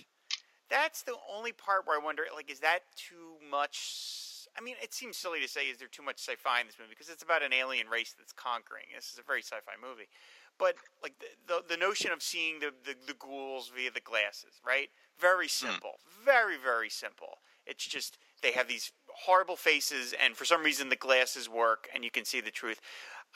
that's 0.70 1.04
the 1.04 1.16
only 1.36 1.52
part 1.52 1.86
where 1.86 2.00
I 2.00 2.04
wonder, 2.04 2.24
like, 2.34 2.52
is 2.52 2.60
that 2.60 2.80
too 2.96 3.38
much? 3.50 4.48
I 4.58 4.62
mean, 4.62 4.76
it 4.82 4.94
seems 4.94 5.18
silly 5.18 5.40
to 5.42 5.48
say, 5.48 5.66
is 5.66 5.78
there 5.78 5.88
too 5.88 6.04
much 6.04 6.20
sci-fi 6.20 6.62
in 6.62 6.68
this 6.68 6.78
movie 6.80 6.90
because 6.92 7.10
it's 7.10 7.24
about 7.24 7.44
an 7.44 7.54
alien 7.54 7.88
race 7.88 8.16
that's 8.18 8.34
conquering. 8.34 8.86
This 8.96 9.12
is 9.12 9.20
a 9.20 9.24
very 9.24 9.42
sci-fi 9.42 9.74
movie, 9.82 10.10
but 10.58 10.76
like 11.04 11.14
the 11.20 11.28
the, 11.48 11.76
the 11.76 11.78
notion 11.78 12.12
of 12.12 12.22
seeing 12.22 12.60
the, 12.60 12.72
the 12.84 12.96
the 13.08 13.14
ghouls 13.14 13.72
via 13.76 13.92
the 13.92 14.02
glasses, 14.02 14.62
right? 14.66 14.90
Very 15.20 15.48
simple, 15.48 16.00
very 16.24 16.56
very 16.58 16.90
simple. 16.90 17.40
It's 17.66 17.86
just 17.86 18.18
they 18.42 18.52
have 18.52 18.68
these 18.68 18.92
horrible 19.26 19.56
faces, 19.56 20.14
and 20.24 20.36
for 20.36 20.46
some 20.46 20.64
reason 20.64 20.90
the 20.90 20.96
glasses 20.96 21.50
work, 21.50 21.90
and 21.94 22.04
you 22.04 22.12
can 22.12 22.26
see 22.26 22.42
the 22.42 22.52
truth. 22.52 22.80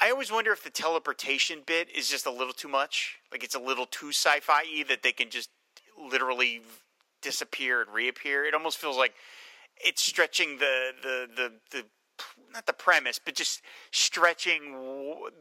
I 0.01 0.09
always 0.09 0.31
wonder 0.31 0.51
if 0.51 0.63
the 0.63 0.69
teleportation 0.69 1.59
bit 1.65 1.87
is 1.95 2.09
just 2.09 2.25
a 2.25 2.31
little 2.31 2.53
too 2.53 2.67
much. 2.67 3.17
Like 3.31 3.43
it's 3.43 3.55
a 3.55 3.59
little 3.59 3.85
too 3.85 4.09
sci-fi 4.09 4.83
that 4.87 5.03
they 5.03 5.11
can 5.11 5.29
just 5.29 5.49
literally 5.99 6.61
disappear 7.21 7.81
and 7.81 7.93
reappear. 7.93 8.45
It 8.45 8.53
almost 8.53 8.77
feels 8.77 8.97
like 8.97 9.13
it's 9.77 10.01
stretching 10.01 10.57
the 10.57 10.91
the 11.01 11.27
the, 11.35 11.51
the 11.71 11.85
not 12.53 12.65
the 12.67 12.73
premise, 12.73 13.19
but 13.23 13.33
just 13.35 13.61
stretching 13.91 14.73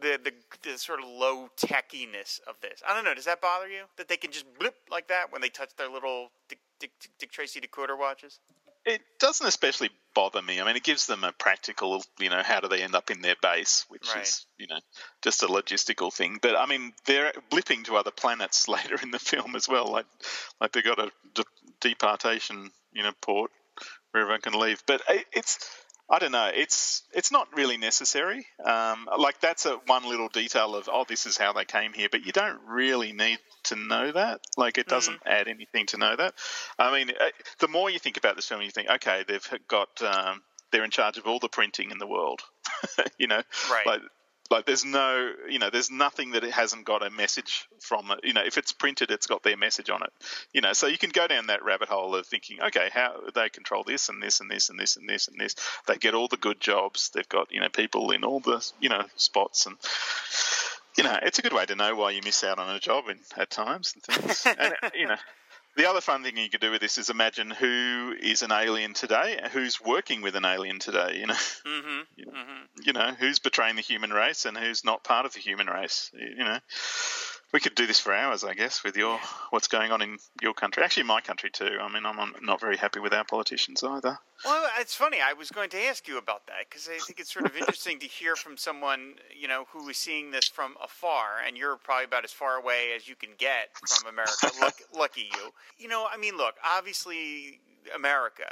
the, 0.01 0.19
the 0.23 0.33
the 0.63 0.79
sort 0.79 1.01
of 1.01 1.07
low 1.07 1.49
techiness 1.57 2.41
of 2.49 2.57
this. 2.63 2.83
I 2.89 2.95
don't 2.95 3.05
know. 3.05 3.15
Does 3.15 3.27
that 3.27 3.41
bother 3.41 3.69
you 3.69 3.85
that 3.97 4.09
they 4.09 4.17
can 4.17 4.33
just 4.33 4.47
blip 4.59 4.75
like 4.91 5.09
that 5.09 5.31
when 5.31 5.43
they 5.43 5.51
touch 5.51 5.77
their 5.77 5.91
little 5.91 6.31
Dick, 6.49 6.59
Dick, 6.81 6.93
Dick 7.19 7.31
Tracy 7.31 7.61
decoder 7.61 7.99
watches? 7.99 8.41
It 8.85 9.01
doesn't 9.21 9.47
especially 9.47 9.91
bother 10.15 10.43
me. 10.43 10.61
I 10.61 10.65
mean, 10.65 10.77
it 10.77 10.83
gives 10.83 11.07
them 11.07 11.25
a 11.25 11.33
practical, 11.33 12.03
you 12.19 12.31
know, 12.31 12.43
how 12.43 12.61
do 12.61 12.69
they 12.69 12.83
end 12.83 12.95
up 12.95 13.11
in 13.11 13.21
their 13.23 13.37
base, 13.41 13.85
which 13.89 14.09
Right. 14.15 14.23
is, 14.23 14.45
you 14.59 14.67
know, 14.67 14.81
just 15.23 15.43
a 15.43 15.47
logistical 15.47 16.13
thing. 16.13 16.39
But 16.43 16.57
I 16.57 16.67
mean, 16.67 16.93
they're 17.07 17.33
blipping 17.51 17.85
to 17.87 17.97
other 17.97 18.11
planets 18.11 18.67
later 18.69 18.99
in 19.03 19.11
the 19.11 19.19
film 19.19 19.55
as 19.57 19.69
well. 19.69 19.87
Like, 19.87 20.07
like 20.61 20.73
they 20.73 20.83
got 20.83 20.99
a 20.99 21.11
de- 21.35 21.45
departation, 21.81 22.71
you 22.93 23.03
know, 23.03 23.13
port 23.21 23.51
where 24.11 24.23
everyone 24.23 24.41
can 24.41 24.55
leave. 24.55 24.83
But 24.87 25.03
it- 25.09 25.27
it's, 25.33 25.59
I 26.11 26.19
don't 26.19 26.33
know, 26.33 26.51
it's 26.55 27.03
it's 27.15 27.33
not 27.33 27.49
really 27.57 27.77
necessary. 27.79 28.47
Um, 28.63 29.09
like 29.19 29.41
that's 29.41 29.67
a 29.67 29.77
one 29.87 30.05
little 30.05 30.29
detail 30.29 30.75
of 30.77 30.89
oh, 30.93 31.05
this 31.09 31.27
is 31.27 31.37
how 31.39 31.53
they 31.53 31.65
came 31.65 31.93
here, 31.93 32.09
but 32.11 32.27
you 32.27 32.33
don't 32.33 32.59
really 32.69 33.13
need 33.13 33.39
to 33.65 33.77
know 33.77 34.13
that. 34.13 34.41
Like 34.57 34.79
it 34.79 34.89
doesn't 34.89 35.21
add 35.27 35.49
anything 35.49 35.87
to 35.87 35.99
know 35.99 36.15
that. 36.15 36.35
I 36.79 36.93
mean, 36.93 37.11
uh, 37.11 37.31
the 37.61 37.69
more 37.69 37.89
you 37.89 37.99
think 37.99 38.17
about 38.17 38.37
this 38.37 38.47
film, 38.47 38.63
you 38.63 38.71
think, 38.71 38.91
okay, 38.91 39.25
they've 39.27 39.49
got 39.69 40.03
um, 40.03 40.43
they're 40.71 40.85
in 40.85 40.91
charge 40.91 41.19
of 41.19 41.27
all 41.27 41.39
the 41.39 41.49
printing 41.49 41.91
in 41.91 41.99
the 41.99 42.07
world. 42.07 42.41
you 43.19 43.27
know, 43.27 43.43
Right. 43.71 43.87
Like, 43.87 44.01
like 44.51 44.67
there's 44.67 44.85
no, 44.85 45.33
you 45.49 45.59
know, 45.59 45.71
there's 45.71 45.91
nothing 45.91 46.33
that 46.33 46.45
it 46.45 46.53
hasn't 46.53 46.85
got 46.85 47.05
a 47.05 47.11
message 47.11 47.69
from 47.81 48.11
it. 48.11 48.21
You 48.23 48.33
know, 48.33 48.43
if 48.45 48.59
it's 48.59 48.73
printed, 48.73 49.11
it's 49.11 49.27
got 49.27 49.43
their 49.43 49.57
message 49.57 49.91
on 49.91 50.03
it. 50.03 50.13
You 50.53 50.61
know, 50.61 50.73
so 50.73 50.87
you 50.87 50.99
can 50.99 51.11
go 51.11 51.27
down 51.27 51.47
that 51.47 51.65
rabbit 51.65 51.89
hole 51.89 52.15
of 52.15 52.27
thinking, 52.27 52.61
okay, 52.61 52.91
how 52.93 53.15
they 53.35 53.49
control 53.49 53.85
this 53.85 54.09
and 54.09 54.23
this 54.23 54.41
and 54.41 54.51
this 54.51 54.69
and 54.69 54.79
this 54.79 54.97
and 54.97 55.09
this 55.09 55.29
and 55.29 55.39
this. 55.41 55.55
They 55.87 55.97
get 55.97 56.15
all 56.15 56.29
the 56.29 56.37
good 56.37 56.61
jobs. 56.61 57.11
They've 57.15 57.29
got 57.29 57.53
you 57.53 57.61
know 57.61 57.69
people 57.69 58.11
in 58.11 58.25
all 58.25 58.41
the 58.41 58.67
you 58.81 58.89
know 58.89 59.05
spots 59.17 59.67
and. 59.67 59.77
You 60.95 61.05
know, 61.05 61.19
it's 61.23 61.39
a 61.39 61.43
good 61.43 61.55
way 61.55 61.65
to 61.65 61.75
know 61.75 61.97
why 61.97 62.11
you 62.11 62.21
miss 62.23 62.45
out 62.45 62.59
on 62.59 62.77
a 62.77 62.79
job 62.79 63.05
in, 63.09 63.19
at 63.39 63.49
times 63.49 63.95
and 63.95 64.03
things. 64.03 64.47
and, 64.47 64.75
you 64.95 65.07
know, 65.07 65.17
the 65.77 65.89
other 65.89 66.01
fun 66.01 66.23
thing 66.23 66.37
you 66.37 66.51
could 66.51 66.61
do 66.61 66.71
with 66.71 66.81
this 66.81 66.99
is 66.99 67.11
imagine 67.11 67.51
who 67.51 68.15
is 68.21 68.43
an 68.43 68.53
alien 68.53 68.93
today, 68.95 69.41
who's 69.53 69.81
working 69.81 70.23
with 70.23 70.37
an 70.37 70.45
alien 70.45 70.79
today. 70.79 71.17
You 71.19 71.27
know, 71.27 71.35
Mm-hmm. 71.35 72.01
you 72.17 72.27
know, 72.27 72.45
you 72.85 72.93
know 72.93 73.13
who's 73.19 73.39
betraying 73.39 73.77
the 73.77 73.83
human 73.83 74.11
race 74.11 74.45
and 74.45 74.57
who's 74.57 74.85
not 74.85 75.05
part 75.05 75.27
of 75.27 75.33
the 75.33 75.41
human 75.41 75.67
race. 75.67 76.11
You 76.15 76.45
know, 76.45 76.59
we 77.53 77.61
could 77.61 77.75
do 77.75 77.87
this 77.87 78.01
for 78.01 78.15
hours, 78.15 78.45
I 78.45 78.55
guess, 78.55 78.83
with 78.83 78.97
your 78.97 79.21
what's 79.51 79.69
going 79.69 79.93
on 79.93 80.01
in 80.01 80.19
your 80.41 80.55
country. 80.55 80.83
Actually, 80.83 81.05
my 81.05 81.21
country 81.21 81.51
too. 81.51 81.79
I 81.81 81.93
mean, 81.93 82.07
I'm 82.07 82.35
not 82.43 82.61
very 82.61 82.77
happy 82.77 82.99
with 82.99 83.13
our 83.13 83.25
politicians 83.25 83.85
either. 83.85 84.19
Well, 84.45 84.71
it's 84.81 84.95
funny. 84.95 85.19
I 85.21 85.35
was 85.35 85.51
going 85.51 85.69
to 85.71 85.79
ask 85.85 86.09
you 86.09 86.19
about 86.19 86.47
that 86.47 86.69
because 86.69 86.89
I 86.89 86.99
think 86.99 87.21
it's 87.21 87.33
sort 87.33 87.45
of 87.45 87.57
interesting 87.57 87.99
to 88.01 88.07
hear 88.07 88.37
from 88.37 88.57
someone 88.57 89.15
you 89.39 89.49
know 89.49 89.67
who 89.71 89.89
is 89.89 89.99
seeing 89.99 90.31
this 90.31 90.49
from 90.49 90.75
afar, 90.83 91.43
and 91.47 91.57
you're 91.57 91.77
probably 91.77 92.07
about 92.07 92.25
as 92.25 92.33
far 92.33 92.57
away 92.57 92.93
as 92.97 93.07
you 93.07 93.17
can 93.17 93.31
get 93.37 93.69
from 93.87 94.09
America. 94.09 94.51
lucky, 94.61 94.85
lucky 94.97 95.31
you. 95.35 95.51
You 95.79 95.89
know, 95.89 96.07
I 96.11 96.17
mean, 96.17 96.37
look, 96.37 96.55
obviously, 96.65 97.61
America 97.95 98.51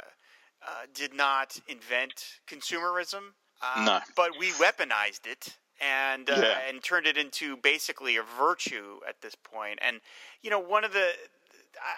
uh, 0.65 0.85
did 0.93 1.13
not 1.13 1.59
invent 1.67 2.39
consumerism. 2.47 3.33
Uh, 3.63 3.83
no. 3.85 3.99
But 4.15 4.31
we 4.39 4.51
weaponized 4.51 5.25
it 5.25 5.55
and 5.81 6.29
uh, 6.29 6.35
Yeah. 6.37 6.59
and 6.69 6.81
turned 6.83 7.07
it 7.07 7.17
into 7.17 7.57
basically 7.57 8.15
a 8.17 8.23
virtue 8.23 8.99
at 9.07 9.21
this 9.21 9.35
point. 9.35 9.79
And 9.81 9.99
you 10.41 10.49
know, 10.49 10.59
one 10.59 10.83
of 10.83 10.93
the 10.93 11.09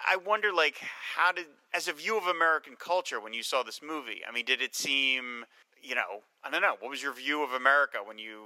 I- 0.06 0.16
wonder, 0.16 0.50
like, 0.52 0.78
how 1.14 1.32
did, 1.32 1.46
as 1.74 1.88
a 1.88 1.92
view 1.92 2.16
of 2.16 2.26
American 2.26 2.74
culture, 2.76 3.20
when 3.20 3.34
you 3.34 3.42
saw 3.42 3.62
this 3.62 3.82
movie, 3.82 4.22
I 4.26 4.32
mean, 4.32 4.46
did 4.46 4.62
it 4.62 4.74
seem, 4.74 5.44
you 5.82 5.94
know, 5.94 6.22
I 6.42 6.50
don't 6.50 6.62
know, 6.62 6.76
what 6.80 6.90
was 6.90 7.02
your 7.02 7.12
view 7.12 7.42
of 7.42 7.52
America 7.52 7.98
when 8.02 8.16
you, 8.16 8.44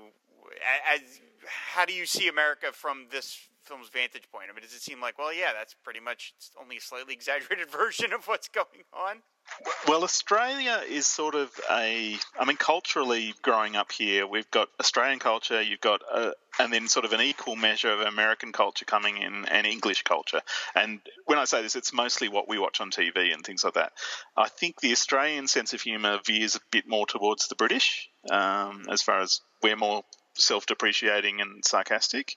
as, 0.92 1.00
how 1.46 1.84
do 1.84 1.92
you 1.92 2.06
see 2.06 2.26
America 2.26 2.72
from 2.72 3.06
this 3.12 3.38
film's 3.68 3.88
vantage 3.88 4.28
point? 4.32 4.46
I 4.50 4.54
mean, 4.54 4.62
does 4.62 4.74
it 4.74 4.82
seem 4.82 5.00
like, 5.00 5.18
well, 5.18 5.32
yeah, 5.32 5.52
that's 5.56 5.74
pretty 5.84 6.00
much 6.00 6.34
only 6.60 6.78
a 6.78 6.80
slightly 6.80 7.14
exaggerated 7.18 7.70
version 7.70 8.12
of 8.12 8.26
what's 8.26 8.48
going 8.48 8.84
on? 8.92 9.22
Well, 9.86 10.04
Australia 10.04 10.82
is 10.86 11.06
sort 11.06 11.34
of 11.34 11.50
a. 11.70 12.16
I 12.38 12.44
mean, 12.44 12.58
culturally, 12.58 13.34
growing 13.40 13.76
up 13.76 13.90
here, 13.92 14.26
we've 14.26 14.50
got 14.50 14.68
Australian 14.78 15.18
culture. 15.20 15.62
You've 15.62 15.80
got, 15.80 16.02
a, 16.02 16.32
and 16.58 16.70
then 16.72 16.86
sort 16.86 17.06
of 17.06 17.12
an 17.12 17.22
equal 17.22 17.56
measure 17.56 17.90
of 17.90 18.00
American 18.00 18.52
culture 18.52 18.84
coming 18.84 19.16
in, 19.16 19.46
and 19.46 19.66
English 19.66 20.02
culture. 20.02 20.42
And 20.74 21.00
when 21.24 21.38
I 21.38 21.44
say 21.44 21.62
this, 21.62 21.76
it's 21.76 21.94
mostly 21.94 22.28
what 22.28 22.48
we 22.48 22.58
watch 22.58 22.80
on 22.80 22.90
TV 22.90 23.32
and 23.32 23.42
things 23.42 23.64
like 23.64 23.74
that. 23.74 23.92
I 24.36 24.48
think 24.48 24.80
the 24.80 24.92
Australian 24.92 25.48
sense 25.48 25.72
of 25.72 25.80
humour 25.80 26.20
veers 26.26 26.54
a 26.56 26.60
bit 26.70 26.86
more 26.86 27.06
towards 27.06 27.48
the 27.48 27.56
British, 27.56 28.10
um, 28.30 28.84
as 28.90 29.00
far 29.00 29.20
as 29.20 29.40
we're 29.62 29.76
more 29.76 30.04
self-depreciating 30.38 31.40
and 31.40 31.64
sarcastic. 31.64 32.36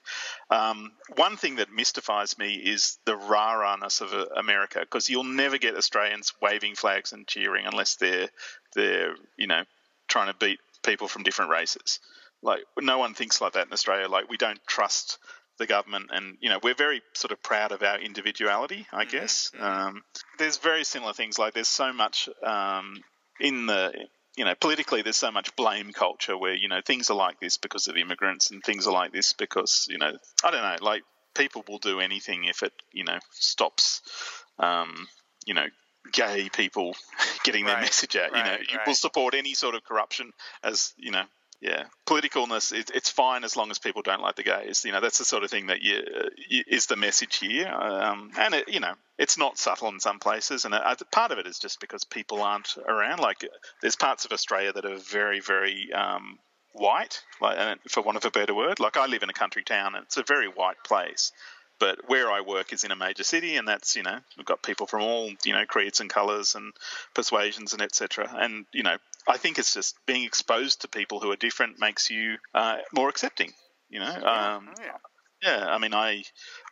Um, 0.50 0.92
one 1.16 1.36
thing 1.36 1.56
that 1.56 1.72
mystifies 1.72 2.38
me 2.38 2.54
is 2.54 2.98
the 3.04 3.16
rah-rahness 3.16 4.00
of 4.00 4.12
uh, 4.12 4.26
America, 4.36 4.80
because 4.80 5.08
you'll 5.08 5.24
never 5.24 5.58
get 5.58 5.76
Australians 5.76 6.32
waving 6.40 6.74
flags 6.74 7.12
and 7.12 7.26
cheering 7.26 7.66
unless 7.66 7.96
they're 7.96 8.28
they're 8.74 9.14
you 9.36 9.46
know 9.46 9.62
trying 10.08 10.32
to 10.32 10.38
beat 10.38 10.58
people 10.84 11.08
from 11.08 11.22
different 11.22 11.50
races. 11.50 12.00
Like 12.42 12.60
no 12.80 12.98
one 12.98 13.14
thinks 13.14 13.40
like 13.40 13.52
that 13.54 13.66
in 13.66 13.72
Australia. 13.72 14.08
Like 14.08 14.28
we 14.28 14.36
don't 14.36 14.60
trust 14.66 15.18
the 15.58 15.66
government, 15.66 16.10
and 16.12 16.36
you 16.40 16.48
know 16.48 16.58
we're 16.62 16.74
very 16.74 17.02
sort 17.14 17.32
of 17.32 17.42
proud 17.42 17.72
of 17.72 17.82
our 17.82 17.98
individuality. 17.98 18.86
I 18.92 19.04
guess 19.04 19.52
um, 19.58 20.02
there's 20.38 20.58
very 20.58 20.84
similar 20.84 21.12
things. 21.12 21.38
Like 21.38 21.54
there's 21.54 21.68
so 21.68 21.92
much 21.92 22.28
um, 22.42 23.02
in 23.40 23.66
the 23.66 23.92
you 24.36 24.44
know 24.44 24.54
politically 24.60 25.02
there's 25.02 25.16
so 25.16 25.30
much 25.30 25.54
blame 25.56 25.92
culture 25.92 26.36
where 26.36 26.54
you 26.54 26.68
know 26.68 26.80
things 26.84 27.10
are 27.10 27.16
like 27.16 27.38
this 27.40 27.58
because 27.58 27.88
of 27.88 27.96
immigrants 27.96 28.50
and 28.50 28.62
things 28.62 28.86
are 28.86 28.92
like 28.92 29.12
this 29.12 29.32
because 29.34 29.86
you 29.90 29.98
know 29.98 30.12
I 30.44 30.50
don't 30.50 30.62
know 30.62 30.76
like 30.84 31.02
people 31.34 31.64
will 31.68 31.78
do 31.78 32.00
anything 32.00 32.44
if 32.44 32.62
it 32.62 32.72
you 32.92 33.04
know 33.04 33.18
stops 33.32 34.00
um, 34.58 35.08
you 35.46 35.54
know 35.54 35.66
gay 36.12 36.48
people 36.48 36.94
getting 37.44 37.64
their 37.66 37.76
Right, 37.76 37.82
message 37.82 38.16
out. 38.16 38.30
you 38.30 38.42
know, 38.42 38.50
right, 38.50 38.70
you 38.70 38.78
will 38.86 38.94
support 38.94 39.34
any 39.34 39.54
sort 39.54 39.74
of 39.74 39.84
corruption 39.84 40.32
as 40.62 40.92
you 40.96 41.10
know. 41.10 41.24
Yeah, 41.62 41.84
politicalness 42.06 42.72
it, 42.76 42.90
it's 42.92 43.08
fine 43.08 43.44
as 43.44 43.56
long 43.56 43.70
as 43.70 43.78
people 43.78 44.02
don't 44.02 44.20
like 44.20 44.34
the 44.34 44.42
gays. 44.42 44.84
You 44.84 44.90
know, 44.90 45.00
that's 45.00 45.18
the 45.18 45.24
sort 45.24 45.44
of 45.44 45.50
thing 45.50 45.68
that 45.68 45.80
you, 45.80 46.02
you 46.48 46.64
is 46.66 46.86
the 46.86 46.96
message 46.96 47.36
here. 47.36 47.68
Um, 47.68 48.32
and 48.36 48.52
it, 48.52 48.68
you 48.68 48.80
know, 48.80 48.94
it's 49.16 49.38
not 49.38 49.58
subtle 49.58 49.86
in 49.88 50.00
some 50.00 50.18
places, 50.18 50.64
and 50.64 50.74
uh, 50.74 50.96
part 51.12 51.30
of 51.30 51.38
it 51.38 51.46
is 51.46 51.60
just 51.60 51.78
because 51.78 52.02
people 52.02 52.42
aren't 52.42 52.76
around. 52.88 53.20
Like, 53.20 53.46
there's 53.80 53.94
parts 53.94 54.24
of 54.24 54.32
Australia 54.32 54.72
that 54.72 54.84
are 54.84 54.96
very, 54.96 55.38
very 55.38 55.92
um, 55.92 56.40
white, 56.72 57.22
like, 57.40 57.78
for 57.88 58.02
want 58.02 58.16
of 58.16 58.24
a 58.24 58.32
better 58.32 58.54
word. 58.54 58.80
Like, 58.80 58.96
I 58.96 59.06
live 59.06 59.22
in 59.22 59.30
a 59.30 59.32
country 59.34 59.62
town, 59.62 59.94
and 59.94 60.02
it's 60.04 60.16
a 60.16 60.24
very 60.24 60.48
white 60.48 60.82
place 60.84 61.30
but 61.78 61.98
where 62.08 62.30
I 62.30 62.42
work 62.42 62.72
is 62.72 62.84
in 62.84 62.92
a 62.92 62.96
major 62.96 63.24
city, 63.24 63.56
and 63.56 63.66
that's 63.66 63.96
you 63.96 64.04
know 64.04 64.18
we've 64.36 64.46
got 64.46 64.62
people 64.62 64.86
from 64.86 65.02
all 65.02 65.32
you 65.44 65.52
know 65.52 65.64
creeds 65.66 65.98
and 65.98 66.08
colours 66.08 66.54
and 66.54 66.72
persuasions 67.12 67.72
and 67.72 67.82
etc. 67.82 68.30
And 68.32 68.66
you 68.72 68.84
know 68.84 68.98
I 69.28 69.36
think 69.36 69.58
it's 69.58 69.74
just 69.74 69.94
being 70.06 70.24
exposed 70.24 70.82
to 70.82 70.88
people 70.88 71.20
who 71.20 71.30
are 71.30 71.36
different 71.36 71.78
makes 71.78 72.10
you 72.10 72.36
uh, 72.54 72.78
more 72.94 73.08
accepting. 73.08 73.52
You 73.88 74.00
know, 74.00 74.06
um, 74.06 74.70
Oh, 74.70 74.82
yeah. 74.82 74.96
yeah. 75.42 75.66
I 75.66 75.78
mean, 75.78 75.94
I 75.94 76.24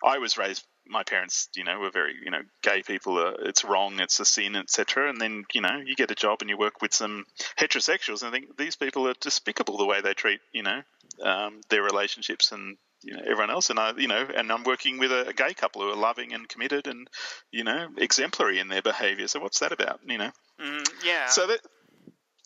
I 0.05 0.19
was 0.19 0.39
raised. 0.39 0.65
My 0.87 1.05
parents, 1.05 1.49
you 1.55 1.63
know, 1.63 1.79
were 1.79 1.91
very, 1.91 2.15
you 2.25 2.33
know, 2.33 2.41
gay 2.63 2.83
people. 2.83 3.19
Are, 3.19 3.35
it's 3.47 3.65
wrong. 3.65 4.01
It's 4.01 4.19
a 4.19 4.25
sin, 4.25 4.57
etc. 4.57 5.09
And 5.09 5.21
then, 5.21 5.45
you 5.53 5.61
know, 5.61 5.81
you 5.85 5.95
get 5.95 6.11
a 6.11 6.17
job 6.17 6.39
and 6.41 6.51
you 6.51 6.57
work 6.57 6.83
with 6.83 6.93
some 6.93 7.27
heterosexuals, 7.61 8.23
and 8.23 8.29
I 8.29 8.33
think 8.33 8.57
these 8.57 8.75
people 8.75 9.07
are 9.07 9.15
despicable 9.21 9.77
the 9.77 9.85
way 9.85 10.01
they 10.01 10.15
treat, 10.15 10.41
you 10.53 10.65
know, 10.65 10.83
um, 11.23 11.61
their 11.69 11.83
relationships 11.83 12.51
and 12.51 12.77
you 13.03 13.15
know 13.15 13.23
everyone 13.23 13.51
else. 13.51 13.71
And 13.71 13.79
I, 13.79 13.93
you 13.97 14.09
know, 14.09 14.27
and 14.35 14.51
I'm 14.51 14.65
working 14.65 14.99
with 14.99 15.13
a, 15.13 15.29
a 15.29 15.33
gay 15.33 15.55
couple 15.55 15.83
who 15.83 15.91
are 15.91 15.97
loving 15.97 16.33
and 16.33 16.49
committed 16.49 16.89
and, 16.89 17.09
you 17.53 17.63
know, 17.63 17.89
exemplary 17.99 18.59
in 18.59 18.69
their 18.69 18.83
behaviour. 18.83 19.29
So 19.29 19.39
what's 19.39 19.61
that 19.61 19.73
about? 19.73 20.01
You 20.05 20.19
know. 20.19 20.31
Mm, 20.61 20.89
yeah. 21.05 21.27
So 21.29 21.47
that 21.47 21.61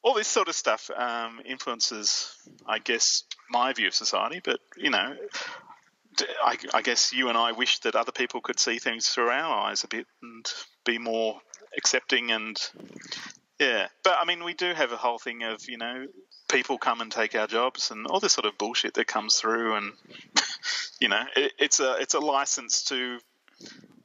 all 0.04 0.14
this 0.14 0.28
sort 0.28 0.48
of 0.48 0.54
stuff 0.54 0.90
um, 0.94 1.40
influences, 1.44 2.36
I 2.66 2.78
guess, 2.78 3.24
my 3.50 3.72
view 3.72 3.88
of 3.88 3.94
society. 3.94 4.40
But 4.44 4.60
you 4.76 4.90
know, 4.90 5.16
I, 6.44 6.56
I 6.74 6.82
guess 6.82 7.12
you 7.12 7.30
and 7.30 7.38
I 7.38 7.52
wish 7.52 7.80
that 7.80 7.96
other 7.96 8.12
people 8.12 8.40
could 8.40 8.60
see 8.60 8.78
things 8.78 9.08
through 9.08 9.30
our 9.30 9.66
eyes 9.66 9.82
a 9.82 9.88
bit 9.88 10.06
and 10.22 10.46
be 10.84 10.98
more 10.98 11.40
accepting 11.76 12.30
and 12.30 12.56
yeah. 13.58 13.88
But 14.04 14.18
I 14.20 14.26
mean, 14.26 14.44
we 14.44 14.52
do 14.52 14.74
have 14.74 14.92
a 14.92 14.96
whole 14.96 15.18
thing 15.18 15.42
of 15.42 15.68
you 15.68 15.78
know 15.78 16.06
people 16.48 16.76
come 16.76 17.00
and 17.00 17.10
take 17.10 17.34
our 17.34 17.46
jobs 17.46 17.90
and 17.90 18.06
all 18.06 18.20
this 18.20 18.34
sort 18.34 18.44
of 18.44 18.58
bullshit 18.58 18.94
that 18.94 19.06
comes 19.06 19.36
through 19.36 19.74
and 19.76 19.92
you 21.00 21.08
know 21.08 21.22
it, 21.34 21.52
it's 21.58 21.80
a 21.80 21.96
it's 21.98 22.14
a 22.14 22.20
license 22.20 22.84
to 22.84 23.18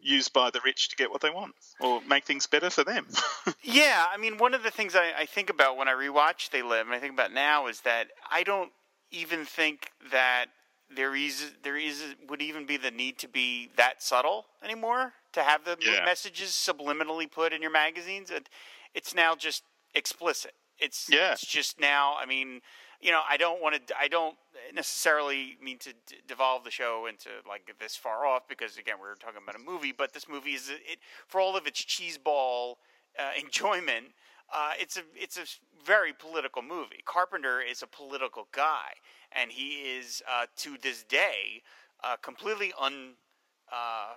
used 0.01 0.33
by 0.33 0.49
the 0.49 0.61
rich 0.63 0.89
to 0.89 0.95
get 0.95 1.11
what 1.11 1.21
they 1.21 1.29
want 1.29 1.53
or 1.79 2.01
make 2.07 2.25
things 2.25 2.47
better 2.47 2.69
for 2.69 2.83
them. 2.83 3.05
Yeah, 3.61 4.05
I 4.11 4.17
mean, 4.17 4.37
one 4.37 4.53
of 4.53 4.63
the 4.63 4.71
things 4.71 4.95
I, 4.95 5.11
I 5.17 5.25
think 5.25 5.49
about 5.49 5.75
when 5.75 5.87
I 5.89 5.91
rewatch 5.91 6.49
They 6.49 6.61
Live, 6.61 6.85
and 6.87 6.95
I 6.95 6.99
think 6.99 7.13
about 7.13 7.33
now, 7.33 7.67
is 7.67 7.81
that 7.81 8.07
I 8.31 8.43
don't 8.43 8.71
even 9.11 9.43
think 9.45 9.91
that 10.11 10.45
there 10.95 11.13
is 11.15 11.51
there 11.63 11.75
is 11.77 12.15
would 12.29 12.41
even 12.41 12.65
be 12.65 12.77
the 12.77 12.89
need 12.89 13.19
to 13.19 13.27
be 13.27 13.69
that 13.75 14.01
subtle 14.01 14.45
anymore 14.63 15.13
to 15.33 15.43
have 15.43 15.65
the 15.65 15.77
Yeah. 15.81 16.03
messages 16.05 16.51
subliminally 16.51 17.29
put 17.29 17.51
in 17.53 17.61
your 17.61 17.69
magazines. 17.71 18.31
It, 18.31 18.49
it's 18.95 19.13
now 19.13 19.35
just 19.35 19.63
explicit. 19.93 20.53
It's 20.79 21.09
Yeah. 21.09 21.33
it's 21.33 21.45
just 21.45 21.79
now. 21.79 22.15
I 22.17 22.25
mean, 22.25 22.61
you 23.01 23.11
know, 23.11 23.21
I 23.29 23.35
don't 23.37 23.61
want 23.61 23.87
to. 23.87 23.99
I 23.99 24.07
don't 24.07 24.37
necessarily 24.73 25.57
mean 25.61 25.77
to 25.79 25.93
d- 26.05 26.17
devolve 26.27 26.63
the 26.63 26.71
show 26.71 27.05
into 27.07 27.29
like 27.47 27.73
this 27.79 27.95
far 27.95 28.25
off 28.25 28.47
because 28.47 28.77
again, 28.77 28.95
we're 28.99 29.15
talking 29.15 29.41
about 29.43 29.55
a 29.55 29.63
movie. 29.63 29.91
But 29.91 30.13
this 30.13 30.27
movie 30.27 30.51
is 30.51 30.69
it 30.69 30.99
for 31.27 31.41
all 31.41 31.55
of 31.55 31.67
its 31.67 31.83
cheeseball 31.83 32.75
uh, 33.17 33.31
enjoyment. 33.39 34.07
Uh, 34.53 34.71
it's 34.79 34.97
a 34.97 35.01
it's 35.15 35.37
a 35.37 35.45
very 35.85 36.13
political 36.13 36.61
movie. 36.61 37.03
Carpenter 37.05 37.61
is 37.61 37.83
a 37.83 37.87
political 37.87 38.47
guy, 38.51 38.93
and 39.31 39.51
he 39.51 39.97
is 39.97 40.23
uh, 40.29 40.45
to 40.57 40.77
this 40.81 41.03
day 41.03 41.61
uh, 42.03 42.15
completely 42.17 42.73
un 42.79 43.13
uh, 43.71 44.13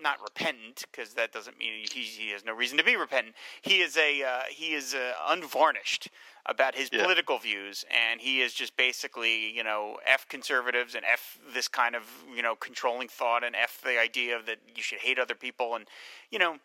not 0.00 0.20
repentant 0.22 0.84
because 0.90 1.14
that 1.14 1.32
doesn't 1.32 1.58
mean 1.58 1.86
he, 1.90 2.00
he 2.00 2.30
has 2.30 2.44
no 2.44 2.54
reason 2.54 2.76
to 2.78 2.84
be 2.84 2.96
repentant. 2.96 3.34
He 3.62 3.80
is 3.80 3.96
a 3.96 4.22
uh, 4.22 4.42
he 4.48 4.74
is 4.74 4.94
uh, 4.94 5.12
unvarnished 5.28 6.08
about 6.46 6.74
his 6.76 6.88
Yeah. 6.92 7.02
political 7.02 7.38
views, 7.38 7.84
and 7.90 8.20
he 8.20 8.40
is 8.40 8.54
just 8.54 8.76
basically 8.76 9.50
you 9.50 9.64
know 9.64 9.98
f 10.04 10.28
conservatives 10.28 10.94
and 10.94 11.04
f 11.04 11.38
this 11.52 11.68
kind 11.68 11.94
of 11.94 12.02
you 12.34 12.42
know 12.42 12.54
controlling 12.56 13.08
thought 13.08 13.44
and 13.44 13.56
f 13.56 13.80
the 13.82 13.98
idea 13.98 14.40
that 14.46 14.58
you 14.74 14.82
should 14.82 14.98
hate 14.98 15.18
other 15.18 15.34
people 15.34 15.74
and 15.74 15.86
you 16.30 16.38
know 16.38 16.58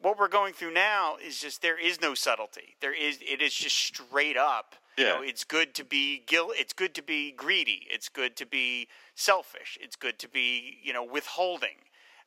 what 0.00 0.18
we're 0.18 0.28
going 0.28 0.52
through 0.52 0.72
now 0.72 1.16
is 1.16 1.40
just 1.40 1.60
there 1.62 1.78
is 1.78 2.00
no 2.00 2.14
subtlety. 2.14 2.76
There 2.80 2.94
is 2.94 3.18
it 3.20 3.42
is 3.42 3.54
just 3.54 3.76
straight 3.76 4.36
up. 4.36 4.76
You 4.96 5.04
Yeah. 5.04 5.14
know, 5.14 5.22
it's 5.22 5.44
good 5.44 5.74
to 5.74 5.84
be 5.84 6.18
guilt. 6.26 6.52
It's 6.56 6.72
good 6.72 6.94
to 6.94 7.02
be 7.02 7.30
greedy. 7.32 7.86
It's 7.90 8.08
good 8.08 8.36
to 8.36 8.46
be 8.46 8.88
selfish. 9.14 9.78
It's 9.80 9.96
good 9.96 10.18
to 10.20 10.28
be 10.28 10.78
you 10.82 10.92
know 10.92 11.04
withholding. 11.04 11.76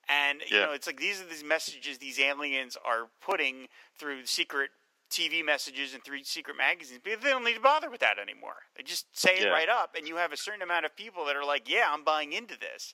And 0.09 0.41
you 0.41 0.59
Yeah. 0.59 0.65
know, 0.67 0.73
it's 0.73 0.87
like 0.87 0.99
these 0.99 1.21
are 1.21 1.25
these 1.25 1.43
messages 1.43 1.97
these 1.97 2.19
aliens 2.19 2.77
are 2.83 3.09
putting 3.21 3.67
through 3.97 4.25
secret 4.25 4.71
TV 5.09 5.43
messages 5.43 5.93
and 5.93 6.03
through 6.03 6.23
secret 6.23 6.57
magazines. 6.57 7.01
But 7.03 7.21
they 7.21 7.29
don't 7.29 7.43
need 7.43 7.55
to 7.55 7.61
bother 7.61 7.89
with 7.89 7.99
that 7.99 8.17
anymore. 8.17 8.55
They 8.75 8.83
just 8.83 9.05
say 9.17 9.39
it 9.39 9.49
right 9.49 9.69
up, 9.69 9.95
and 9.95 10.07
you 10.07 10.15
have 10.17 10.31
a 10.31 10.37
certain 10.37 10.61
amount 10.61 10.85
of 10.85 10.95
people 10.95 11.25
that 11.25 11.35
are 11.35 11.45
like, 11.45 11.69
"Yeah, 11.69 11.87
I'm 11.89 12.03
buying 12.03 12.33
into 12.33 12.57
this." 12.57 12.93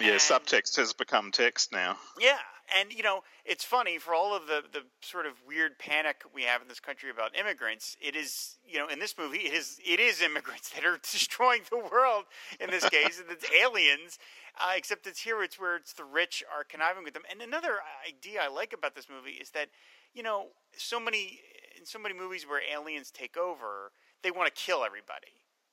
Yeah, 0.00 0.12
And- 0.12 0.20
subtext 0.20 0.76
has 0.76 0.92
become 0.92 1.30
text 1.30 1.72
now. 1.72 1.98
Yeah, 2.18 2.38
and 2.78 2.92
you 2.92 3.02
know, 3.02 3.22
it's 3.44 3.64
funny 3.64 3.98
for 3.98 4.14
all 4.14 4.34
of 4.34 4.46
the 4.46 4.62
the 4.72 4.82
sort 5.02 5.26
of 5.26 5.34
weird 5.46 5.78
panic 5.78 6.22
we 6.34 6.44
have 6.44 6.62
in 6.62 6.68
this 6.68 6.80
country 6.80 7.10
about 7.10 7.36
immigrants. 7.36 7.96
It 8.00 8.16
is, 8.16 8.58
you 8.66 8.78
know, 8.78 8.88
in 8.88 8.98
this 8.98 9.16
movie, 9.18 9.38
it 9.38 9.52
is 9.54 9.78
it 9.84 10.00
is 10.00 10.22
immigrants 10.22 10.70
that 10.74 10.84
are 10.84 10.98
destroying 10.98 11.62
the 11.70 11.78
world. 11.78 12.24
In 12.60 12.70
this 12.70 12.88
case, 12.88 13.20
and 13.20 13.30
it's 13.30 13.46
aliens. 13.52 14.18
Uh, 14.58 14.72
except 14.76 15.06
it's 15.06 15.20
here, 15.20 15.42
it's 15.42 15.58
where 15.60 15.76
it's 15.76 15.92
the 15.92 16.04
rich 16.04 16.42
are 16.54 16.64
conniving 16.64 17.04
with 17.04 17.14
them. 17.14 17.22
And 17.30 17.40
another 17.40 17.78
idea 18.06 18.40
I 18.42 18.48
like 18.48 18.72
about 18.72 18.94
this 18.94 19.06
movie 19.08 19.36
is 19.38 19.50
that, 19.50 19.68
you 20.12 20.22
know, 20.22 20.48
so 20.76 20.98
many 21.00 21.40
in 21.78 21.86
so 21.86 21.98
many 21.98 22.14
movies 22.14 22.46
where 22.46 22.60
aliens 22.70 23.10
take 23.10 23.36
over, 23.36 23.92
they 24.22 24.30
want 24.30 24.54
to 24.54 24.60
kill 24.60 24.84
everybody. 24.84 25.28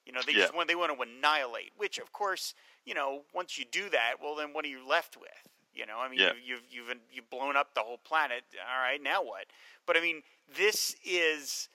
You 0.07 0.13
know, 0.13 0.21
they 0.25 0.31
Yeah. 0.31 0.43
just 0.43 0.55
want 0.55 0.69
they 0.69 0.75
want 0.75 0.95
to 0.95 1.01
annihilate. 1.01 1.73
Which, 1.75 1.97
of 1.99 2.13
course, 2.13 2.55
you 2.85 2.93
know, 2.93 3.23
once 3.33 3.57
you 3.57 3.65
do 3.65 3.89
that, 3.89 4.15
well, 4.21 4.35
then 4.35 4.53
what 4.53 4.63
are 4.63 4.69
you 4.69 4.87
left 4.87 5.17
with? 5.17 5.29
You 5.73 5.85
know, 5.85 5.99
I 5.99 6.07
mean, 6.07 6.19
Yeah. 6.19 6.31
you've, 6.43 6.63
you've 6.71 6.95
you've 7.11 7.29
blown 7.29 7.57
up 7.57 7.73
the 7.75 7.81
whole 7.81 7.97
planet. 7.99 8.43
All 8.57 8.81
right, 8.81 9.03
now 9.03 9.21
what? 9.21 9.45
But 9.85 9.97
I 9.97 10.01
mean, 10.01 10.23
this 10.55 10.95
is 11.03 11.67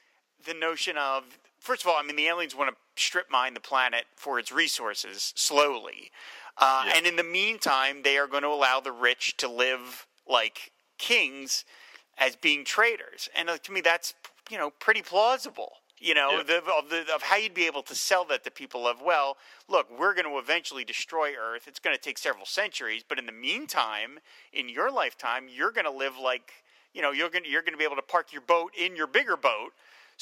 the 0.44 0.54
notion 0.54 0.96
of 0.96 1.38
first 1.60 1.84
of 1.84 1.88
all, 1.88 1.96
I 1.96 2.02
mean, 2.02 2.16
the 2.16 2.26
aliens 2.26 2.56
want 2.56 2.70
to 2.70 2.76
strip 3.02 3.30
mine 3.30 3.54
the 3.54 3.60
planet 3.60 4.06
for 4.16 4.38
its 4.38 4.50
resources 4.50 5.32
slowly, 5.36 6.10
uh, 6.56 6.84
Yeah. 6.86 6.94
and 6.96 7.06
in 7.06 7.16
the 7.16 7.22
meantime, 7.22 8.02
they 8.02 8.16
are 8.16 8.26
going 8.26 8.42
to 8.42 8.48
allow 8.48 8.80
the 8.80 8.92
rich 8.92 9.36
to 9.36 9.48
live 9.48 10.06
like 10.26 10.72
kings 10.98 11.64
as 12.18 12.34
being 12.34 12.64
traitors. 12.64 13.28
And 13.34 13.48
uh, 13.50 13.58
to 13.58 13.72
me, 13.72 13.82
that's 13.82 14.14
you 14.50 14.56
know 14.58 14.70
pretty 14.70 15.02
plausible. 15.02 15.81
You 16.02 16.14
know, 16.14 16.38
Yeah. 16.38 16.42
the, 16.42 16.56
of, 16.72 16.90
the, 16.90 17.14
of 17.14 17.22
how 17.22 17.36
you'd 17.36 17.54
be 17.54 17.66
able 17.66 17.82
to 17.84 17.94
sell 17.94 18.24
that 18.24 18.42
to 18.42 18.50
people 18.50 18.88
of 18.88 19.00
well, 19.00 19.36
look, 19.68 19.86
we're 19.96 20.14
going 20.14 20.26
to 20.26 20.38
eventually 20.38 20.84
destroy 20.84 21.34
Earth. 21.40 21.68
It's 21.68 21.78
going 21.78 21.94
to 21.94 22.02
take 22.02 22.18
several 22.18 22.44
centuries, 22.44 23.04
but 23.08 23.20
in 23.20 23.26
the 23.26 23.32
meantime, 23.32 24.18
in 24.52 24.68
your 24.68 24.90
lifetime, 24.90 25.46
you're 25.48 25.70
going 25.70 25.84
to 25.84 25.92
live 25.92 26.18
like 26.18 26.52
you 26.92 27.02
know 27.02 27.12
you're 27.12 27.30
going 27.30 27.44
to, 27.44 27.48
you're 27.48 27.62
going 27.62 27.72
to 27.72 27.78
be 27.78 27.84
able 27.84 27.96
to 27.96 28.02
park 28.02 28.32
your 28.32 28.42
boat 28.42 28.72
in 28.76 28.96
your 28.96 29.06
bigger 29.06 29.36
boat. 29.36 29.72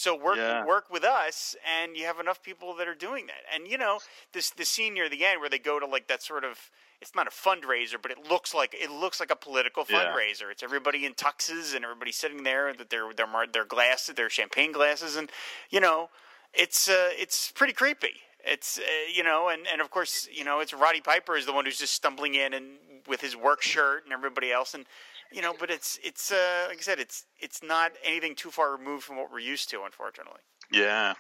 So 0.01 0.15
work 0.15 0.39
Yeah. 0.39 0.65
work 0.65 0.91
with 0.91 1.05
us, 1.05 1.55
and 1.79 1.95
you 1.95 2.07
have 2.07 2.19
enough 2.19 2.43
people 2.43 2.75
that 2.77 2.89
are 2.89 2.95
doing 2.95 3.27
that. 3.27 3.43
And 3.55 3.69
you 3.69 3.77
know 3.77 4.01
this 4.33 4.49
the 4.49 4.65
scene 4.65 4.95
near 4.95 5.11
the 5.11 5.27
end 5.27 5.41
where 5.41 5.51
they 5.51 5.59
go 5.59 5.79
to 5.79 5.85
like 5.85 6.09
that 6.09 6.23
sort 6.23 6.43
of 6.43 6.71
it's 7.03 7.15
not 7.15 7.27
a 7.27 7.31
fundraiser, 7.31 8.01
but 8.01 8.11
it 8.11 8.19
looks 8.27 8.55
like 8.55 8.75
it 8.75 8.91
looks 8.91 9.21
like 9.21 9.31
a 9.31 9.37
political 9.37 9.85
Yeah. 9.87 9.99
fundraiser. 9.99 10.51
It's 10.51 10.63
everybody 10.63 11.05
in 11.05 11.13
tuxes 11.13 11.75
and 11.75 11.85
everybody 11.85 12.13
sitting 12.13 12.45
there 12.45 12.73
with 12.79 12.89
their 12.89 13.13
their 13.13 13.27
their 13.53 13.67
glasses, 13.67 14.15
their 14.15 14.31
champagne 14.31 14.73
glasses, 14.73 15.17
and 15.17 15.31
you 15.69 15.81
know 15.81 16.09
it's 16.55 16.89
uh, 16.89 17.11
it's 17.13 17.51
pretty 17.53 17.75
creepy. 17.75 18.15
It's 18.43 18.79
uh, 18.79 18.83
you 19.15 19.23
know, 19.23 19.51
and, 19.51 19.67
and 19.71 19.83
of 19.83 19.91
course 19.91 20.27
you 20.33 20.45
know 20.45 20.61
it's 20.61 20.73
Roddy 20.73 21.03
Piper 21.03 21.37
is 21.37 21.45
the 21.45 21.53
one 21.53 21.67
who's 21.67 21.79
just 21.79 21.93
stumbling 21.93 22.37
in 22.37 22.55
and 22.55 22.79
with 23.07 23.21
his 23.21 23.37
work 23.37 23.61
shirt 23.61 24.05
and 24.05 24.15
everybody 24.15 24.51
else, 24.51 24.73
and 24.73 24.87
you 25.33 25.43
know, 25.43 25.55
but 25.59 25.71
it's 25.71 25.99
it's 26.03 26.31
uh, 26.31 26.67
like 26.69 26.79
I 26.79 26.83
said, 26.83 26.99
it's 26.99 27.25
it's 27.39 27.63
not 27.63 27.93
anything 28.05 28.35
too 28.35 28.51
far 28.51 28.73
removed 28.73 29.05
from 29.05 29.17
what 29.17 29.33
we're 29.33 29.41
used 29.41 29.71
to, 29.71 29.83
unfortunately. 29.85 30.41
Yeah, 30.73 31.15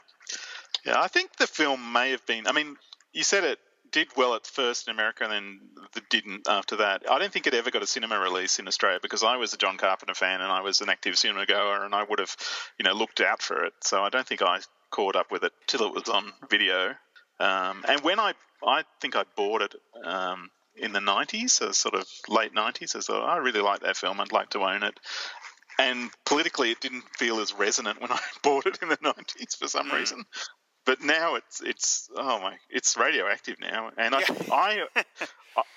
yeah. 0.85 1.01
I 1.01 1.09
think 1.09 1.37
the 1.37 1.47
film 1.47 1.93
may 1.93 2.11
have 2.11 2.25
been. 2.27 2.47
I 2.47 2.53
mean, 2.53 2.77
you 3.13 3.23
said 3.23 3.45
it 3.45 3.59
did 3.93 4.09
well 4.17 4.35
at 4.35 4.47
first 4.47 4.89
in 4.89 4.95
America, 4.95 5.25
and 5.25 5.33
then 5.33 5.61
didn't 6.11 6.49
after 6.49 6.77
that. 6.77 7.03
I 7.11 7.19
don't 7.19 7.33
think 7.33 7.47
it 7.47 7.55
ever 7.55 7.71
got 7.71 7.83
a 7.83 7.87
cinema 7.87 8.19
release 8.19 8.59
in 8.59 8.69
Australia 8.69 8.99
because 9.03 9.23
I 9.23 9.37
was 9.37 9.53
a 9.53 9.57
John 9.57 9.77
Carpenter 9.77 10.15
fan 10.15 10.41
and 10.41 10.51
I 10.51 10.61
was 10.61 10.81
an 10.81 10.89
active 10.89 11.17
cinema 11.17 11.47
goer, 11.47 11.85
and 11.85 11.95
I 11.95 12.05
would 12.05 12.19
have, 12.19 12.37
you 12.79 12.85
know, 12.85 12.93
looked 12.93 13.21
out 13.21 13.43
for 13.43 13.65
it. 13.65 13.73
So 13.83 14.03
I 14.03 14.09
don't 14.09 14.27
think 14.27 14.43
I 14.43 14.59
caught 14.91 15.17
up 15.17 15.31
with 15.31 15.45
it 15.45 15.53
till 15.67 15.87
it 15.87 15.95
was 15.95 16.09
on 16.09 16.33
video. 16.49 16.95
Um, 17.39 17.85
and 17.89 18.01
when 18.03 18.21
I, 18.21 18.35
I 18.67 18.83
think 19.01 19.17
I 19.17 19.25
bought 19.37 19.63
it. 19.63 19.75
Um, 20.05 20.51
in 20.77 20.93
the 20.93 21.01
90s, 21.01 21.51
so 21.51 21.73
sort 21.73 21.95
of 21.95 22.07
late 22.29 22.55
90s, 22.55 22.97
I 22.97 23.01
thought, 23.01 23.29
I 23.29 23.37
really 23.39 23.61
like 23.61 23.81
that 23.81 23.97
film. 23.97 24.21
I'd 24.21 24.33
like 24.33 24.51
to 24.51 24.61
own 24.61 24.83
it 24.83 24.99
and 25.81 26.11
politically 26.27 26.71
it 26.71 26.81
didn't 26.81 27.05
feel 27.17 27.41
as 27.41 27.55
resonant 27.55 28.01
when 28.01 28.13
I 28.13 28.21
bought 28.43 28.67
it 28.67 28.79
in 28.83 28.89
the 28.89 28.97
90s 28.99 29.57
for 29.57 29.69
some 29.69 29.91
reason. 29.91 30.25
But 30.87 31.03
now 31.03 31.35
it's 31.35 31.61
it's 31.61 32.09
oh 32.17 32.41
my 32.41 32.57
it's 32.71 32.97
radioactive 32.97 33.61
now, 33.61 33.91
and 33.99 34.15
I 34.15 34.23
I 34.53 35.05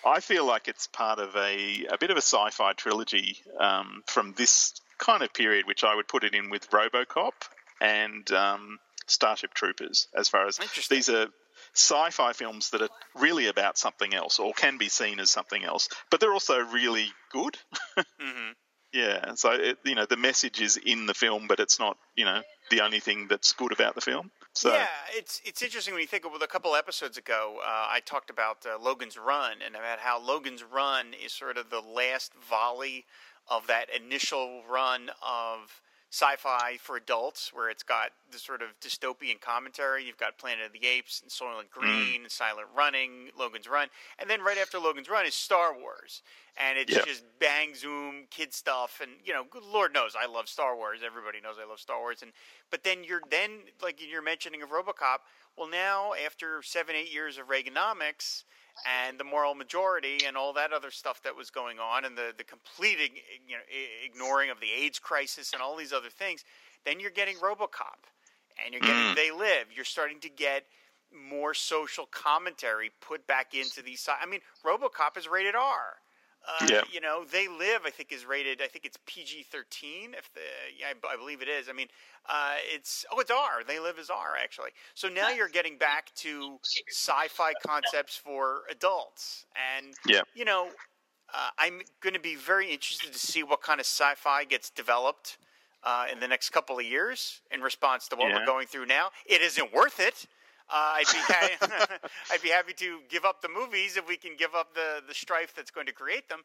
I 0.06 0.20
feel 0.22 0.46
like 0.46 0.68
it's 0.68 0.88
part 0.88 1.20
of 1.20 1.36
a 1.36 1.86
a 1.92 1.98
bit 1.98 2.10
of 2.10 2.18
a 2.18 2.22
sci-fi 2.22 2.74
trilogy 2.74 3.38
um, 3.60 4.04
from 4.08 4.34
this 4.38 4.74
kind 4.98 5.22
of 5.22 5.34
period, 5.34 5.68
which 5.68 5.84
I 5.84 5.94
would 5.94 6.08
put 6.08 6.24
it 6.24 6.34
in 6.34 6.50
with 6.50 6.70
RoboCop 6.72 7.34
and 7.82 8.32
um, 8.32 8.80
Starship 9.06 9.54
Troopers. 9.54 10.08
As 10.16 10.30
far 10.30 10.48
as 10.48 10.58
these 10.90 11.10
are 11.10 11.28
sci-fi 11.74 12.34
films 12.34 12.70
that 12.72 12.82
are 12.82 12.90
really 13.16 13.48
about 13.48 13.78
something 13.78 14.14
else 14.14 14.40
or 14.40 14.54
can 14.54 14.78
be 14.78 14.90
seen 14.90 15.20
as 15.20 15.30
something 15.30 15.64
else, 15.64 15.90
but 16.12 16.20
they're 16.20 16.34
also 16.34 16.60
really 16.60 17.08
good. 17.32 17.58
hmm 18.20 18.52
Yeah, 18.94 19.34
so 19.36 19.52
it, 19.52 19.78
you 19.84 19.96
know 19.96 20.06
the 20.06 20.18
message 20.18 20.62
is 20.62 20.78
in 20.78 21.06
the 21.08 21.14
film, 21.14 21.48
but 21.48 21.60
it's 21.60 21.80
not 21.80 21.98
you 22.16 22.26
know 22.26 22.42
the 22.70 22.82
only 22.82 23.00
thing 23.00 23.28
that's 23.28 23.54
good 23.54 23.72
about 23.72 23.96
the 23.96 24.02
film. 24.02 24.32
So 24.54 24.72
yeah, 24.72 24.88
it's 25.10 25.42
it's 25.44 25.62
interesting 25.62 25.94
when 25.94 26.02
you 26.02 26.08
think 26.08 26.26
of 26.26 26.40
a 26.40 26.48
couple 26.48 26.76
episodes 26.76 27.18
ago. 27.18 27.58
Uh, 27.60 27.88
I 27.90 28.02
talked 28.06 28.30
about 28.30 28.66
uh, 28.66 28.80
Logan's 28.80 29.18
Run 29.18 29.58
and 29.66 29.76
about 29.76 30.00
how 30.00 30.20
Logan's 30.22 30.64
Run 30.64 31.08
is 31.26 31.34
sort 31.34 31.58
of 31.58 31.70
the 31.70 31.82
last 31.82 32.34
volley 32.36 33.06
of 33.48 33.68
that 33.68 33.88
initial 33.94 34.62
run 34.70 35.10
of 35.22 35.82
sci-fi 36.14 36.78
for 36.80 36.96
adults, 36.96 37.50
where 37.54 37.72
it's 37.72 37.82
got 37.82 38.12
the 38.32 38.38
sort 38.38 38.62
of 38.62 38.80
dystopian 38.80 39.42
commentary. 39.42 40.06
You've 40.06 40.18
got 40.18 40.38
Planet 40.38 40.68
of 40.68 40.72
the 40.72 40.86
Apes 40.86 41.24
and 41.24 41.32
Soylent 41.32 41.74
hmm. 41.74 41.80
Green, 41.80 42.22
and 42.22 42.32
Silent 42.32 42.68
Running, 42.76 43.32
Logan's 43.38 43.68
Run, 43.68 43.88
and 44.20 44.30
then 44.30 44.42
right 44.42 44.60
after 44.60 44.78
Logan's 44.78 45.10
Run 45.10 45.26
is 45.26 45.34
Star 45.34 45.74
Wars, 45.76 46.22
and 46.56 46.78
it's 46.78 46.94
Yeah. 46.94 47.04
just 47.04 47.24
bang 47.40 47.74
zoom 47.74 48.28
kid 48.30 48.54
stuff, 48.54 49.02
and 49.02 49.12
you 49.26 49.34
know, 49.34 49.48
Lord 49.60 49.92
knows 49.92 50.16
I 50.16 50.28
love 50.28 50.48
Star 50.48 50.76
Wars. 50.76 51.00
Everybody 51.04 51.42
knows 51.42 51.56
I 51.60 51.68
love 51.68 51.80
Star 51.80 52.00
Wars, 52.00 52.22
and 52.22 52.32
but 52.70 52.84
then 52.84 53.04
you're 53.04 53.24
then 53.32 53.64
like 53.82 54.00
you're 54.00 54.22
mentioning 54.22 54.62
of 54.62 54.70
RoboCop. 54.70 55.26
Well, 55.58 55.68
now 55.68 56.14
after 56.14 56.62
seven 56.62 56.96
eight 56.96 57.12
years 57.12 57.40
of 57.40 57.48
Reaganomics 57.48 58.44
and 58.86 59.20
the 59.20 59.24
moral 59.24 59.56
majority 59.56 60.20
and 60.26 60.36
all 60.36 60.54
that 60.54 60.74
other 60.74 60.92
stuff 60.92 61.22
that 61.24 61.36
was 61.36 61.50
going 61.50 61.80
on, 61.80 62.06
and 62.06 62.18
the 62.18 62.34
the 62.38 62.44
complete 62.44 62.98
you 63.48 63.56
know 63.56 63.62
ignoring 64.06 64.50
of 64.50 64.60
the 64.60 64.72
AIDS 64.72 65.00
crisis 65.00 65.54
and 65.54 65.62
all 65.62 65.76
these 65.76 65.94
other 65.94 66.10
things, 66.10 66.44
then 66.86 67.00
you're 67.00 67.12
getting 67.12 67.36
RoboCop, 67.38 68.06
and 68.64 68.74
you're 68.74 68.82
getting 68.82 68.96
mm. 68.96 69.16
They 69.16 69.32
Live. 69.32 69.68
You're 69.74 69.86
starting 69.86 70.20
to 70.22 70.30
get 70.30 70.66
more 71.14 71.54
social 71.54 72.08
commentary 72.08 72.92
put 73.00 73.28
back 73.28 73.54
into 73.54 73.82
these. 73.82 74.08
I 74.22 74.26
mean, 74.26 74.42
RoboCop 74.66 75.18
is 75.18 75.28
rated 75.28 75.56
R. 75.56 75.98
Uh, 76.48 76.68
Yeah. 76.70 76.82
You 76.92 77.00
know, 77.02 77.24
They 77.24 77.48
Live. 77.48 77.82
I 77.86 77.90
think 77.90 78.12
is 78.12 78.26
rated. 78.26 78.62
I 78.62 78.68
think 78.68 78.86
it's 78.86 78.98
PG 79.06 79.44
thirteen. 79.44 80.14
If 80.14 80.32
the 80.34 80.42
yeah, 80.78 80.88
I, 80.90 80.94
b- 80.94 81.08
I 81.10 81.16
believe 81.16 81.42
it 81.42 81.48
is. 81.48 81.70
I 81.70 81.74
mean, 81.74 81.88
uh, 82.28 82.56
it's 82.74 83.06
oh, 83.12 83.20
it's 83.20 83.32
R. 83.32 83.64
They 83.66 83.80
Live 83.80 83.98
is 83.98 84.10
R 84.10 84.34
actually. 84.42 84.72
So 84.94 85.08
now 85.08 85.30
you're 85.30 85.48
getting 85.50 85.78
back 85.78 86.14
to 86.16 86.60
sci-fi 86.90 87.54
concepts 87.66 88.16
for 88.18 88.64
adults, 88.70 89.46
and 89.78 89.94
Yeah. 90.06 90.22
you 90.34 90.44
know, 90.46 90.70
uh, 91.34 91.50
I'm 91.58 91.82
going 92.02 92.14
to 92.14 92.20
be 92.20 92.36
very 92.36 92.72
interested 92.72 93.14
to 93.14 93.20
see 93.20 93.44
what 93.44 93.62
kind 93.62 93.80
of 93.80 93.86
sci-fi 93.86 94.44
gets 94.44 94.70
developed 94.70 95.38
uh, 95.84 96.08
in 96.12 96.20
the 96.20 96.28
next 96.28 96.50
couple 96.52 96.78
of 96.78 96.86
years 96.86 97.42
in 97.52 97.62
response 97.62 98.08
to 98.10 98.16
what 98.16 98.28
Yeah. 98.30 98.40
we're 98.40 98.46
going 98.46 98.68
through 98.68 98.86
now. 98.86 99.12
It 99.26 99.42
isn't 99.42 99.74
worth 99.74 100.00
it. 100.00 100.26
Uh, 100.70 101.02
I'd 101.02 101.12
be 101.12 101.20
ha- 101.20 101.88
I'd 102.32 102.42
be 102.42 102.50
happy 102.50 102.74
to 102.74 103.00
give 103.10 103.26
up 103.26 103.42
the 103.42 103.50
movies 103.50 103.98
if 103.98 104.08
we 104.08 104.18
can 104.18 104.36
give 104.38 104.56
up 104.56 104.74
the 104.74 105.02
the 105.08 105.14
strife 105.14 105.54
that's 105.56 105.72
going 105.72 105.88
to 105.88 105.94
create 105.94 106.30
them. 106.30 106.42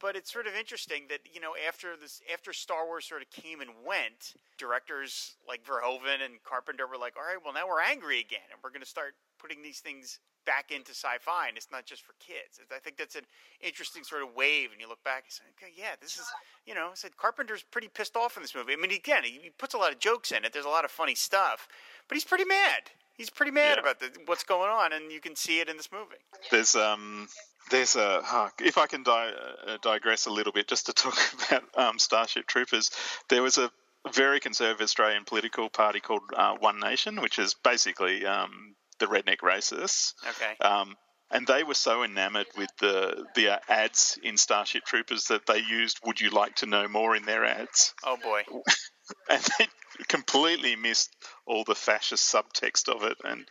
But 0.00 0.16
it's 0.16 0.32
sort 0.32 0.46
of 0.46 0.54
interesting 0.54 1.04
that 1.08 1.20
you 1.32 1.40
know 1.40 1.52
after 1.68 1.96
this 1.96 2.20
after 2.32 2.52
Star 2.52 2.86
Wars 2.86 3.06
sort 3.06 3.22
of 3.22 3.30
came 3.30 3.60
and 3.60 3.70
went, 3.86 4.34
directors 4.58 5.36
like 5.46 5.64
Verhoeven 5.64 6.24
and 6.24 6.42
Carpenter 6.44 6.86
were 6.86 6.98
like, 6.98 7.14
all 7.16 7.24
right, 7.24 7.42
well 7.42 7.54
now 7.54 7.66
we're 7.68 7.80
angry 7.82 8.20
again, 8.20 8.46
and 8.50 8.60
we're 8.62 8.70
going 8.70 8.82
to 8.82 8.88
start 8.88 9.14
putting 9.38 9.62
these 9.62 9.80
things 9.80 10.18
back 10.44 10.70
into 10.70 10.90
sci-fi, 10.90 11.48
and 11.48 11.56
it's 11.56 11.70
not 11.70 11.86
just 11.86 12.02
for 12.02 12.14
kids. 12.18 12.58
I 12.74 12.78
think 12.78 12.96
that's 12.96 13.14
an 13.14 13.26
interesting 13.60 14.02
sort 14.02 14.22
of 14.22 14.34
wave. 14.34 14.70
And 14.72 14.80
you 14.80 14.88
look 14.88 15.02
back 15.04 15.24
and 15.26 15.32
say, 15.32 15.44
okay, 15.56 15.72
yeah, 15.76 15.94
this 16.00 16.16
is 16.18 16.26
you 16.66 16.74
know, 16.74 16.88
I 16.92 16.94
said 16.94 17.16
Carpenter's 17.16 17.62
pretty 17.62 17.88
pissed 17.88 18.16
off 18.16 18.36
in 18.36 18.42
this 18.42 18.54
movie. 18.54 18.72
I 18.72 18.76
mean, 18.76 18.92
again, 18.92 19.24
he, 19.24 19.38
he 19.42 19.50
puts 19.50 19.74
a 19.74 19.78
lot 19.78 19.92
of 19.92 19.98
jokes 19.98 20.32
in 20.32 20.44
it. 20.44 20.52
There's 20.52 20.64
a 20.64 20.70
lot 20.70 20.84
of 20.84 20.90
funny 20.90 21.14
stuff, 21.14 21.68
but 22.08 22.16
he's 22.16 22.24
pretty 22.24 22.44
mad. 22.44 22.90
He's 23.22 23.30
pretty 23.30 23.52
mad 23.52 23.76
Yeah. 23.76 23.82
about 23.82 24.00
the, 24.00 24.10
what's 24.26 24.42
going 24.42 24.68
on, 24.68 24.92
and 24.92 25.12
you 25.12 25.20
can 25.20 25.36
see 25.36 25.60
it 25.60 25.68
in 25.68 25.76
this 25.76 25.90
movie. 25.92 26.16
there's 26.50 26.74
um 26.74 27.28
there's 27.70 27.94
a 27.94 28.20
huh, 28.24 28.48
if 28.58 28.76
I 28.78 28.88
can 28.88 29.04
di- 29.04 29.32
uh, 29.68 29.76
digress 29.80 30.26
a 30.26 30.30
little 30.30 30.52
bit 30.52 30.66
just 30.66 30.86
to 30.86 30.92
talk 30.92 31.16
about 31.48 31.62
um, 31.76 31.98
Starship 32.00 32.48
Troopers, 32.48 32.90
there 33.28 33.40
was 33.44 33.58
a 33.58 33.70
very 34.12 34.40
conservative 34.40 34.80
Australian 34.82 35.22
political 35.24 35.68
party 35.70 36.00
called 36.00 36.22
uh, 36.36 36.56
One 36.58 36.80
Nation, 36.80 37.20
which 37.22 37.38
is 37.38 37.54
basically 37.62 38.26
um, 38.26 38.74
the 38.98 39.06
redneck 39.06 39.38
racists. 39.38 40.14
Okay. 40.30 40.56
Um, 40.60 40.96
and 41.30 41.46
they 41.46 41.62
were 41.62 41.74
so 41.74 42.02
enamored 42.02 42.48
with 42.58 42.70
the 42.80 43.24
the 43.36 43.50
uh, 43.50 43.58
ads 43.68 44.18
in 44.24 44.36
Starship 44.36 44.82
Troopers 44.84 45.26
that 45.26 45.46
they 45.46 45.58
used 45.58 46.00
"Would 46.04 46.20
you 46.20 46.30
like 46.30 46.56
to 46.56 46.66
know 46.66 46.88
more?" 46.88 47.14
in 47.14 47.24
their 47.24 47.44
ads, 47.44 47.94
Oh 48.02 48.16
boy. 48.16 48.42
and 49.30 49.42
they 49.60 49.68
completely 50.08 50.74
missed 50.74 51.10
all 51.46 51.64
the 51.64 51.74
fascist 51.74 52.32
subtext 52.32 52.88
of 52.88 53.02
it, 53.02 53.16
and 53.24 53.46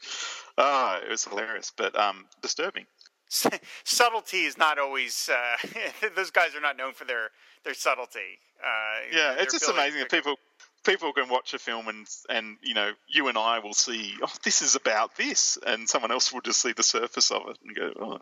ah, 0.58 1.00
it 1.04 1.10
was 1.10 1.26
hilarious, 1.26 1.72
but 1.76 1.98
um, 2.00 2.26
disturbing. 2.42 2.86
subtlety 3.84 4.44
is 4.44 4.58
not 4.58 4.78
always. 4.78 5.30
Uh, 5.32 5.68
those 6.16 6.32
guys 6.32 6.56
are 6.56 6.62
not 6.62 6.78
known 6.78 6.94
for 6.94 7.06
their 7.06 7.30
their 7.64 7.74
subtlety. 7.74 8.40
Uh, 8.64 9.00
yeah, 9.12 9.36
it's 9.40 9.54
just 9.54 9.70
amazing 9.70 10.00
that 10.00 10.06
up- 10.06 10.12
people 10.12 10.36
people 10.84 11.14
can 11.14 11.30
watch 11.30 11.54
a 11.54 11.60
film 11.60 11.88
and 11.88 12.08
and 12.30 12.58
you 12.62 12.74
know 12.74 12.92
you 13.08 13.28
and 13.28 13.38
I 13.38 13.60
will 13.60 13.74
see 13.74 14.16
oh 14.22 14.32
this 14.44 14.62
is 14.64 14.76
about 14.76 15.16
this 15.16 15.58
and 15.66 15.88
someone 15.88 16.12
else 16.12 16.34
will 16.34 16.42
just 16.42 16.60
see 16.60 16.74
the 16.74 16.82
surface 16.84 17.30
of 17.30 17.44
it 17.50 17.58
and 17.64 17.76
go 17.76 17.94
oh 18.02 18.20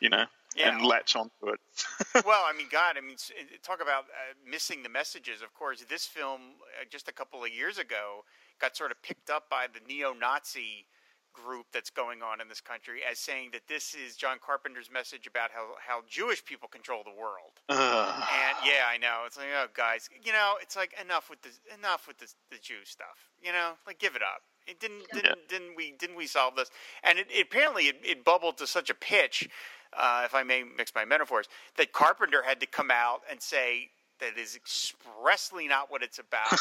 you 0.00 0.10
know 0.10 0.24
Yeah. 0.54 0.76
and 0.76 0.84
latch 0.84 1.16
onto 1.16 1.30
it. 1.48 1.60
well, 2.26 2.44
I 2.46 2.52
mean, 2.56 2.68
God, 2.70 2.96
I 2.96 3.00
mean, 3.00 3.16
talk 3.64 3.80
about 3.82 4.04
uh, 4.04 4.34
missing 4.48 4.82
the 4.82 4.88
messages. 4.88 5.42
Of 5.42 5.52
course, 5.54 5.82
this 5.88 6.04
film 6.06 6.40
uh, 6.80 6.84
just 6.90 7.08
a 7.08 7.12
couple 7.12 7.42
of 7.42 7.50
years 7.50 7.78
ago 7.78 8.24
got 8.60 8.76
sort 8.76 8.90
of 8.90 9.02
picked 9.02 9.30
up 9.30 9.48
by 9.50 9.66
the 9.72 9.80
neo-Nazi 9.86 10.86
group 11.34 11.66
that's 11.72 11.90
going 11.90 12.22
on 12.22 12.40
in 12.40 12.48
this 12.48 12.60
country 12.60 13.00
as 13.10 13.18
saying 13.18 13.50
that 13.52 13.62
this 13.68 13.94
is 13.94 14.16
John 14.16 14.38
Carpenter's 14.40 14.90
message 14.90 15.26
about 15.26 15.50
how 15.50 15.74
how 15.84 16.02
Jewish 16.08 16.42
people 16.44 16.68
control 16.68 17.02
the 17.04 17.10
world. 17.10 17.60
Ugh. 17.68 17.76
And 17.78 18.56
yeah, 18.64 18.86
I 18.88 18.96
know. 18.96 19.24
It's 19.26 19.36
like, 19.36 19.48
oh, 19.60 19.66
guys, 19.74 20.08
you 20.22 20.32
know, 20.32 20.54
it's 20.62 20.76
like 20.76 20.94
enough 21.02 21.28
with 21.28 21.42
the 21.42 21.50
enough 21.74 22.06
with 22.06 22.18
the 22.18 22.32
the 22.50 22.58
Jew 22.58 22.84
stuff. 22.84 23.30
You 23.42 23.52
know, 23.52 23.72
like 23.86 23.98
give 23.98 24.16
it 24.16 24.22
up. 24.22 24.42
It 24.66 24.80
didn't 24.80 25.02
didn't 25.12 25.48
didn't 25.48 25.76
we 25.76 25.92
didn't 25.98 26.16
we 26.16 26.26
solve 26.26 26.56
this? 26.56 26.70
And 27.02 27.18
it, 27.18 27.26
it 27.30 27.46
apparently 27.46 27.84
it, 27.84 27.96
it 28.02 28.24
bubbled 28.24 28.56
to 28.58 28.66
such 28.66 28.88
a 28.88 28.94
pitch, 28.94 29.48
uh, 29.92 30.22
if 30.24 30.34
I 30.34 30.42
may 30.42 30.62
mix 30.62 30.94
my 30.94 31.04
metaphors, 31.04 31.48
that 31.76 31.92
Carpenter 31.92 32.42
had 32.42 32.60
to 32.60 32.66
come 32.66 32.90
out 32.90 33.20
and 33.30 33.42
say 33.42 33.90
that 34.20 34.38
is 34.38 34.56
expressly 34.56 35.66
not 35.68 35.90
what 35.90 36.02
it's 36.02 36.18
about. 36.18 36.48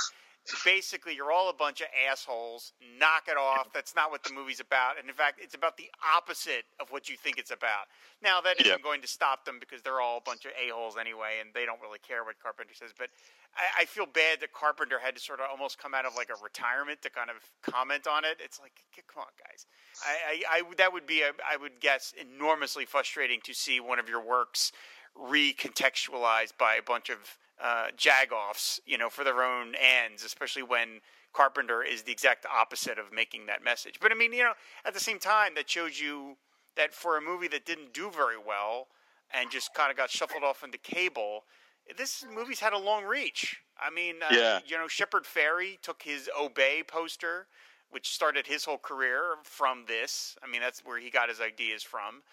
Basically, 0.66 1.16
you're 1.16 1.32
all 1.32 1.50
a 1.50 1.54
bunch 1.54 1.80
of 1.80 1.88
assholes. 2.10 2.74
Knock 3.00 3.30
it 3.30 3.38
off. 3.38 3.72
That's 3.74 3.96
not 3.96 4.12
what 4.12 4.24
the 4.24 4.34
movie's 4.34 4.60
about. 4.60 5.00
And 5.00 5.08
in 5.08 5.16
fact, 5.16 5.40
it's 5.42 5.56
about 5.56 5.78
the 5.78 5.90
opposite 6.16 6.66
of 6.82 6.92
what 6.92 7.08
you 7.08 7.16
think 7.16 7.38
it's 7.38 7.52
about. 7.52 7.88
Now, 8.22 8.42
that 8.42 8.60
isn't 8.60 8.70
Yeah. 8.80 8.84
going 8.84 9.02
to 9.02 9.08
stop 9.08 9.46
them 9.46 9.58
because 9.58 9.82
they're 9.82 10.02
all 10.02 10.18
a 10.18 10.22
bunch 10.22 10.44
of 10.44 10.52
a-holes 10.60 10.98
anyway, 11.00 11.40
and 11.40 11.54
they 11.54 11.66
don't 11.66 11.80
really 11.82 12.00
care 12.00 12.26
what 12.26 12.40
Carpenter 12.44 12.74
says. 12.74 12.92
But 12.98 13.10
I, 13.56 13.84
I 13.84 13.86
feel 13.86 14.06
bad 14.06 14.42
that 14.42 14.52
Carpenter 14.52 15.00
had 15.00 15.16
to 15.16 15.22
sort 15.22 15.40
of 15.40 15.48
almost 15.50 15.80
come 15.80 15.94
out 15.94 16.06
of 16.06 16.14
like 16.16 16.30
a 16.30 16.44
retirement 16.44 17.02
to 17.04 17.10
kind 17.10 17.30
of 17.30 17.38
comment 17.62 18.06
on 18.06 18.26
it. 18.26 18.38
It's 18.44 18.60
like, 18.60 18.74
come 19.08 19.24
on, 19.24 19.32
guys. 19.40 19.66
I, 20.06 20.44
I, 20.52 20.60
I 20.60 20.76
that 20.76 20.92
would 20.92 21.08
be, 21.08 21.22
a, 21.22 21.32
I 21.50 21.56
would 21.56 21.80
guess, 21.80 22.14
enormously 22.20 22.84
frustrating 22.86 23.40
to 23.46 23.54
see 23.54 23.80
one 23.80 23.98
of 24.00 24.10
your 24.10 24.22
works 24.22 24.74
recontextualized 25.18 26.58
by 26.58 26.76
a 26.76 26.82
bunch 26.84 27.10
of 27.10 27.38
uh, 27.62 27.88
jagoffs, 27.98 28.80
you 28.86 28.98
know, 28.98 29.10
for 29.10 29.24
their 29.24 29.44
own 29.44 29.74
ends, 29.76 30.24
especially 30.24 30.64
when 30.64 31.02
Carpenter 31.34 31.84
is 31.84 32.04
the 32.04 32.12
exact 32.12 32.46
opposite 32.46 32.98
of 33.00 33.12
making 33.12 33.46
that 33.48 33.64
message. 33.64 34.00
But 34.02 34.12
I 34.12 34.16
mean, 34.16 34.34
you 34.34 34.44
know, 34.44 34.54
at 34.86 34.94
the 34.94 35.00
same 35.00 35.20
time, 35.20 35.56
that 35.56 35.70
shows 35.70 36.00
you 36.00 36.38
that 36.76 36.94
for 36.94 37.18
a 37.18 37.22
movie 37.22 37.48
that 37.50 37.66
didn't 37.66 37.94
do 37.94 38.10
very 38.10 38.38
well 38.38 38.88
and 39.34 39.50
just 39.52 39.74
kind 39.74 39.92
of 39.92 39.98
got 39.98 40.10
shuffled 40.10 40.44
off 40.44 40.64
into 40.64 40.78
cable, 40.78 41.44
this 41.98 42.26
movie's 42.34 42.60
had 42.60 42.74
a 42.74 42.78
long 42.78 43.04
reach. 43.04 43.62
I 43.80 43.90
mean, 43.90 44.22
uh, 44.24 44.28
Yeah. 44.32 44.60
you 44.66 44.78
know, 44.78 44.88
Shepard 44.88 45.26
Fairey 45.26 45.82
took 45.82 46.04
his 46.04 46.30
Obey 46.40 46.84
poster, 46.84 47.48
which 47.90 48.10
started 48.10 48.48
his 48.48 48.66
whole 48.66 48.78
career 48.78 49.36
from 49.44 49.86
this. 49.86 50.38
I 50.44 50.48
mean, 50.48 50.62
that's 50.62 50.84
where 50.86 51.00
he 51.00 51.10
got 51.10 51.30
his 51.30 51.42
ideas 51.42 51.84
from. 51.84 52.24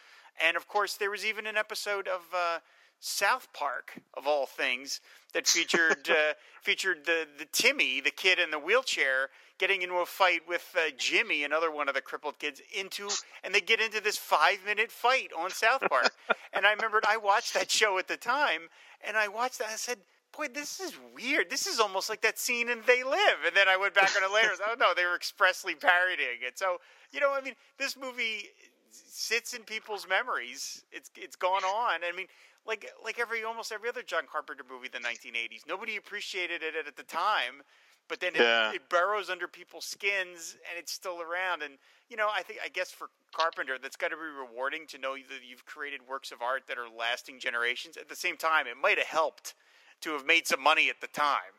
And 0.41 0.57
of 0.57 0.67
course, 0.69 0.95
there 0.97 1.11
was 1.11 1.25
even 1.25 1.47
an 1.47 1.57
episode 1.57 2.09
of 2.09 2.21
uh, 2.35 2.61
South 3.01 3.49
Park, 3.55 3.95
of 4.15 4.27
all 4.27 4.47
things, 4.47 5.01
that 5.33 5.47
featured 5.47 6.09
uh, 6.11 6.35
featured 6.63 7.07
the 7.07 7.27
the 7.39 7.47
Timmy, 7.47 8.01
the 8.01 8.11
kid 8.11 8.39
in 8.39 8.51
the 8.51 8.59
wheelchair, 8.59 9.31
getting 9.59 9.83
into 9.83 9.97
a 9.97 10.07
fight 10.07 10.43
with 10.47 10.75
uh, 10.77 10.91
Jimmy, 10.97 11.43
another 11.43 11.71
one 11.71 11.89
of 11.89 11.95
the 11.95 12.03
crippled 12.03 12.39
kids, 12.39 12.61
into 12.77 13.09
and 13.43 13.55
they 13.55 13.61
get 13.61 13.81
into 13.81 14.01
this 14.01 14.17
five 14.17 14.59
minute 14.65 14.93
fight 14.93 15.31
on 15.37 15.51
South 15.51 15.83
Park. 15.89 16.13
and 16.53 16.67
I 16.67 16.73
remembered 16.73 17.05
I 17.09 17.17
watched 17.17 17.55
that 17.55 17.71
show 17.71 17.99
at 17.99 18.07
the 18.07 18.17
time, 18.19 18.69
and 19.07 19.17
I 19.17 19.29
watched 19.29 19.59
that. 19.59 19.67
and 19.67 19.75
I 19.75 19.77
said. 19.77 19.99
Boy, 20.39 20.47
this 20.47 20.79
is 20.79 20.93
weird. 21.13 21.51
This 21.51 21.67
is 21.67 21.81
almost 21.81 22.09
like 22.09 22.21
that 22.21 22.39
scene 22.39 22.71
in 22.71 22.83
They 22.87 23.03
Live. 23.03 23.39
And 23.45 23.57
then 23.57 23.69
I 23.69 23.77
went 23.77 23.95
back 23.95 24.13
on 24.17 24.23
it 24.23 24.33
later. 24.33 24.51
Oh 24.65 24.77
no, 24.79 24.95
they 24.95 25.05
were 25.05 25.17
expressly 25.17 25.75
parodying 25.75 26.39
it. 26.47 26.57
So 26.57 26.77
you 27.11 27.19
know, 27.19 27.33
I 27.35 27.41
mean, 27.41 27.55
this 27.79 27.97
movie 27.97 28.45
sits 28.93 29.55
in 29.55 29.63
people's 29.63 30.07
memories. 30.09 30.85
It's 30.93 31.11
it's 31.17 31.37
gone 31.37 31.65
on. 31.65 32.01
I 32.05 32.17
mean, 32.17 32.27
like 32.67 32.87
like 33.05 33.19
every 33.19 33.45
almost 33.45 33.73
every 33.73 33.89
other 33.89 34.03
John 34.03 34.25
Carpenter 34.31 34.65
movie 34.69 34.89
in 34.95 35.03
the 35.03 35.09
1980s. 35.09 35.67
Nobody 35.67 35.97
appreciated 35.97 36.63
it 36.63 36.75
at 36.87 36.97
the 36.97 37.03
time, 37.03 37.63
but 38.09 38.21
then 38.21 38.35
it, 38.35 38.41
Yeah. 38.41 38.73
it 38.73 38.89
burrows 38.89 39.31
under 39.31 39.49
people's 39.49 39.87
skins 39.87 40.57
and 40.69 40.79
it's 40.79 40.93
still 40.93 41.21
around. 41.21 41.63
And 41.63 41.79
you 42.09 42.17
know, 42.17 42.29
I 42.35 42.43
think 42.43 42.61
I 42.65 42.69
guess 42.69 42.91
for 42.91 43.09
Carpenter, 43.35 43.79
that's 43.79 43.97
got 43.97 44.09
to 44.09 44.17
be 44.17 44.23
rewarding 44.23 44.87
to 44.89 44.99
know 44.99 45.15
that 45.15 45.41
you've 45.49 45.65
created 45.65 46.01
works 46.09 46.33
of 46.33 46.43
art 46.43 46.65
that 46.69 46.79
are 46.79 46.89
lasting 46.89 47.41
generations. 47.41 47.97
At 47.97 48.09
the 48.09 48.17
same 48.17 48.37
time, 48.37 48.67
it 48.67 48.77
might 48.81 48.99
have 48.99 49.07
helped 49.07 49.55
to 50.03 50.13
have 50.13 50.27
made 50.27 50.47
some 50.47 50.63
money 50.63 50.89
at 50.91 51.01
the 51.01 51.07
time. 51.09 51.55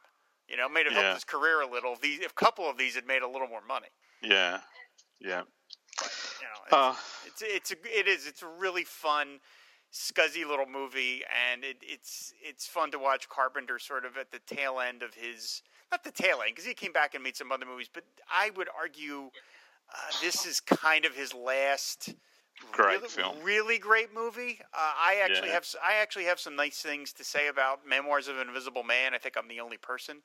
You 0.48 0.58
know, 0.58 0.66
it 0.66 0.72
might 0.72 0.86
have 0.86 0.94
Yeah. 0.94 1.02
helped 1.04 1.16
his 1.16 1.24
career 1.24 1.62
a 1.62 1.68
little. 1.68 1.94
If, 1.94 2.02
these, 2.02 2.20
if 2.20 2.32
a 2.32 2.36
couple 2.36 2.70
of 2.70 2.78
these 2.78 2.96
had 2.96 3.08
made 3.08 3.22
a 3.22 3.28
little 3.28 3.48
more 3.48 3.62
money. 3.62 3.88
Yeah, 4.22 4.60
yeah. 5.20 5.44
You 6.02 6.48
know, 6.48 6.60
it's, 6.66 6.74
Uh, 6.74 6.96
it's 7.26 7.42
it's 7.42 7.72
a, 7.72 7.76
it 8.00 8.08
is 8.08 8.28
it's 8.28 8.42
a 8.42 8.48
really 8.48 8.84
fun, 8.84 9.40
scuzzy 9.92 10.48
little 10.48 10.66
movie, 10.66 11.24
and 11.52 11.64
it, 11.64 11.78
it's 11.82 12.34
it's 12.42 12.66
fun 12.68 12.92
to 12.92 13.00
watch 13.00 13.28
Carpenter 13.30 13.80
sort 13.80 14.06
of 14.06 14.18
at 14.18 14.32
the 14.32 14.40
tail 14.40 14.80
end 14.80 15.04
of 15.04 15.14
his 15.14 15.62
not 15.92 16.04
the 16.04 16.12
tail 16.12 16.42
end 16.42 16.52
because 16.52 16.66
he 16.66 16.74
came 16.74 16.94
back 16.94 17.14
and 17.14 17.24
made 17.24 17.36
some 17.36 17.52
other 17.52 17.66
movies, 17.66 17.90
but 17.94 18.04
I 18.32 18.52
would 18.56 18.70
argue 18.78 19.32
uh, 19.94 19.98
this 20.22 20.46
is 20.46 20.60
kind 20.60 21.06
of 21.06 21.16
his 21.16 21.34
last. 21.34 22.14
Great 22.72 22.98
really, 23.02 23.10
film. 23.10 23.38
really 23.42 23.80
great 23.80 24.14
movie. 24.14 24.60
Uh, 24.72 24.94
I 24.96 25.22
actually 25.24 25.48
Yeah. 25.48 25.56
have 25.56 25.66
I 25.84 25.96
actually 25.96 26.26
have 26.26 26.40
some 26.40 26.56
nice 26.56 26.80
things 26.80 27.12
to 27.14 27.24
say 27.24 27.48
about 27.48 27.88
Memoirs 27.88 28.28
of 28.28 28.38
an 28.38 28.48
Invisible 28.50 28.84
Man. 28.84 29.16
I 29.16 29.18
think 29.18 29.36
I'm 29.36 29.48
the 29.48 29.60
only 29.60 29.78
person, 29.78 30.22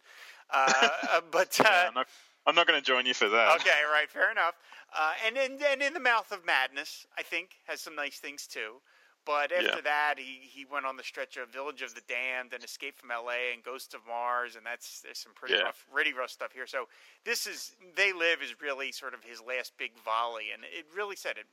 uh, 0.50 0.90
uh, 1.12 1.20
but 1.30 1.58
uh, 1.60 1.64
Yeah, 1.64 1.88
I'm 1.88 1.94
not, 1.94 2.08
I'm 2.46 2.54
not 2.54 2.66
going 2.66 2.78
to 2.78 2.84
join 2.84 3.06
you 3.06 3.14
for 3.14 3.28
that. 3.30 3.56
Okay, 3.60 3.70
right, 3.90 4.10
fair 4.10 4.30
enough. 4.30 4.54
Uh, 4.94 5.12
and, 5.26 5.38
and 5.38 5.62
and 5.62 5.80
in 5.80 5.94
the 5.94 6.00
mouth 6.00 6.30
of 6.30 6.44
madness, 6.44 7.06
I 7.16 7.22
think 7.22 7.52
has 7.64 7.80
some 7.80 7.94
nice 7.96 8.18
things 8.18 8.46
too. 8.46 8.82
But 9.26 9.50
after 9.50 9.66
Yeah. 9.66 9.80
that, 9.82 10.14
he, 10.18 10.38
he 10.40 10.64
went 10.64 10.86
on 10.86 10.96
the 10.96 11.02
stretch 11.02 11.36
of 11.36 11.48
Village 11.48 11.82
of 11.82 11.94
the 11.96 12.00
Damned 12.02 12.52
and 12.54 12.62
Escape 12.62 12.96
from 12.98 13.10
L.A. 13.10 13.52
and 13.52 13.62
Ghost 13.62 13.92
of 13.92 14.06
Mars, 14.06 14.54
and 14.54 14.64
that's 14.64 15.00
there's 15.00 15.18
some 15.18 15.32
pretty 15.34 15.54
Yeah. 15.54 15.62
rough, 15.62 15.84
really 15.92 16.12
rough 16.12 16.30
stuff 16.30 16.52
here. 16.52 16.66
So 16.66 16.88
this 17.24 17.46
is 17.46 17.74
They 17.96 18.12
Live 18.12 18.40
is 18.40 18.54
really 18.60 18.92
sort 18.92 19.14
of 19.14 19.24
his 19.24 19.40
last 19.42 19.76
big 19.76 19.90
volley, 20.04 20.52
and 20.54 20.62
it 20.64 20.86
really 20.94 21.16
said 21.16 21.36
it. 21.38 21.46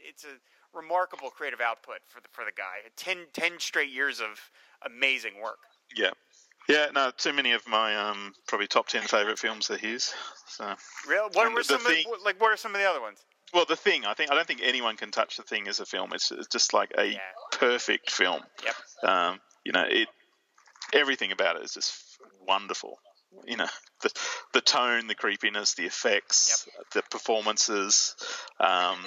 It's 0.00 0.24
a 0.24 0.40
remarkable 0.76 1.30
creative 1.30 1.60
output 1.60 2.00
for 2.08 2.20
the 2.20 2.28
for 2.32 2.44
the 2.44 2.52
guy. 2.52 2.80
10, 2.96 3.28
10 3.32 3.60
straight 3.60 3.90
years 3.90 4.20
of 4.20 4.50
amazing 4.84 5.40
work. 5.40 5.60
Yeah. 5.94 6.10
Yeah, 6.68 6.86
no, 6.94 7.10
too 7.10 7.32
many 7.32 7.52
of 7.52 7.66
my 7.68 7.94
um 7.94 8.34
probably 8.48 8.66
top 8.66 8.88
ten 8.88 9.02
favorite 9.02 9.38
films 9.38 9.70
are 9.70 9.76
his. 9.76 10.12
So, 10.48 10.74
Real, 11.06 11.28
what 11.32 11.46
And 11.46 11.54
were 11.54 11.60
the 11.62 11.64
some 11.64 11.80
thing- 11.80 12.06
of, 12.12 12.22
like 12.22 12.40
what 12.40 12.50
are 12.50 12.56
some 12.56 12.74
of 12.74 12.80
the 12.80 12.88
other 12.88 13.00
ones? 13.02 13.20
Well, 13.52 13.64
the 13.68 13.76
thing 13.76 14.04
I 14.06 14.14
think 14.14 14.30
I 14.30 14.34
don't 14.34 14.46
think 14.46 14.60
anyone 14.62 14.96
can 14.96 15.10
touch 15.10 15.36
the 15.36 15.42
thing 15.42 15.68
as 15.68 15.80
a 15.80 15.86
film. 15.86 16.12
It's, 16.12 16.30
it's 16.32 16.48
just 16.48 16.72
like 16.72 16.92
a 16.96 17.04
Yeah. 17.06 17.18
perfect 17.52 18.10
film. 18.10 18.40
Yep. 18.64 18.74
Um, 19.02 19.40
you 19.64 19.72
know, 19.72 19.84
it 19.88 20.08
everything 20.92 21.32
about 21.32 21.56
it 21.56 21.64
is 21.64 21.74
just 21.74 21.94
wonderful. 22.46 22.98
You 23.46 23.56
know, 23.56 23.68
the 24.02 24.10
the 24.54 24.60
tone, 24.60 25.06
the 25.06 25.14
creepiness, 25.14 25.74
the 25.74 25.84
effects, 25.86 26.66
the 26.92 27.02
performances, 27.10 28.14
um, 28.60 28.98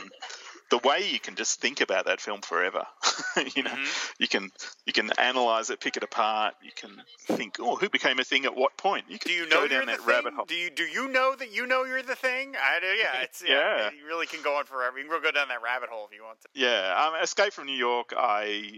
the 0.70 0.80
way 0.80 1.10
you 1.12 1.20
can 1.20 1.36
just 1.36 1.62
think 1.62 1.82
about 1.82 2.06
that 2.06 2.20
film 2.22 2.42
forever. 2.42 2.86
you 3.56 3.64
know, 3.64 3.72
Mhm. 3.72 4.12
you 4.20 4.28
can 4.28 4.52
you 4.86 4.94
can 4.94 5.12
analyze 5.18 5.70
it, 5.70 5.80
pick 5.80 5.98
it 5.98 6.04
apart. 6.04 6.56
You 6.62 6.72
can 6.76 7.02
think, 7.36 7.58
oh, 7.60 7.76
who 7.76 7.90
became 7.90 8.20
a 8.20 8.24
thing 8.24 8.46
at 8.46 8.56
what 8.56 8.78
point? 8.78 9.06
You 9.10 9.20
can 9.20 9.30
Do 9.30 9.34
you 9.36 9.48
know 9.48 9.62
go 9.62 9.68
down 9.68 9.86
that 9.88 10.00
thing? 10.00 10.08
rabbit 10.08 10.34
hole. 10.34 10.46
Do 10.46 10.56
you 10.56 10.70
do 10.70 10.84
you 10.84 11.08
know 11.10 11.36
that 11.36 11.52
you 11.54 11.66
know 11.68 11.84
you're 11.86 12.04
the 12.04 12.16
thing? 12.16 12.56
I 12.56 12.80
do. 12.80 12.88
Yeah, 12.88 13.22
it's 13.22 13.44
yeah. 13.46 13.78
Yeah. 13.78 13.90
You 14.00 14.06
really 14.08 14.28
can 14.28 14.42
go 14.42 14.58
on 14.58 14.66
forever. 14.66 14.98
You 15.00 15.08
can 15.10 15.22
go 15.22 15.32
down 15.32 15.48
that 15.50 15.62
rabbit 15.62 15.90
hole 15.90 16.08
if 16.10 16.16
you 16.16 16.24
want 16.24 16.42
to. 16.42 16.48
Yeah, 16.54 16.94
um, 17.08 17.22
Escape 17.22 17.54
from 17.54 17.66
New 17.66 17.74
York. 17.78 18.14
I 18.18 18.72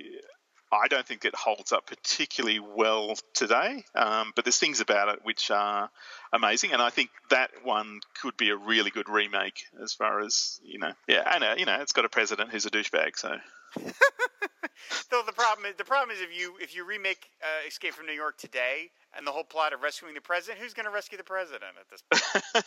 I 0.71 0.87
don't 0.87 1.05
think 1.07 1.25
it 1.25 1.33
holds 1.33 1.71
up 1.71 1.87
particularly 1.87 2.59
well 2.59 3.15
today, 3.33 3.83
um, 3.95 4.33
but 4.35 4.45
there's 4.45 4.59
things 4.59 4.81
about 4.81 5.09
it 5.09 5.19
which 5.23 5.49
are 5.49 5.89
amazing, 6.31 6.73
and 6.73 6.81
I 6.81 6.91
think 6.91 7.09
that 7.31 7.49
one 7.63 8.01
could 8.21 8.37
be 8.37 8.49
a 8.51 8.55
really 8.55 8.91
good 8.91 9.09
remake 9.09 9.63
as 9.81 9.93
far 9.93 10.19
as 10.19 10.59
you 10.63 10.77
know. 10.77 10.91
Yeah, 11.07 11.23
and 11.33 11.43
uh, 11.43 11.55
you 11.57 11.65
know, 11.65 11.81
it's 11.81 11.91
got 11.93 12.05
a 12.05 12.09
president 12.09 12.51
who's 12.51 12.67
a 12.67 12.69
douchebag, 12.69 13.17
so 13.17 13.35
Though 15.11 15.23
the 15.25 15.33
problem 15.33 15.65
is 15.65 15.75
the 15.77 15.83
problem 15.83 16.15
is 16.15 16.21
if 16.21 16.35
you 16.37 16.55
if 16.61 16.75
you 16.75 16.85
remake 16.85 17.29
uh, 17.41 17.67
Escape 17.67 17.93
from 17.93 18.05
New 18.05 18.13
York 18.13 18.37
today 18.37 18.91
and 19.15 19.25
the 19.25 19.31
whole 19.31 19.43
plot 19.43 19.73
of 19.73 19.81
rescuing 19.81 20.13
the 20.13 20.21
president, 20.21 20.59
who's 20.61 20.73
going 20.73 20.85
to 20.85 20.91
rescue 20.91 21.17
the 21.17 21.23
president 21.23 21.73
at 21.79 21.89
this 21.89 22.01
point? 22.01 22.65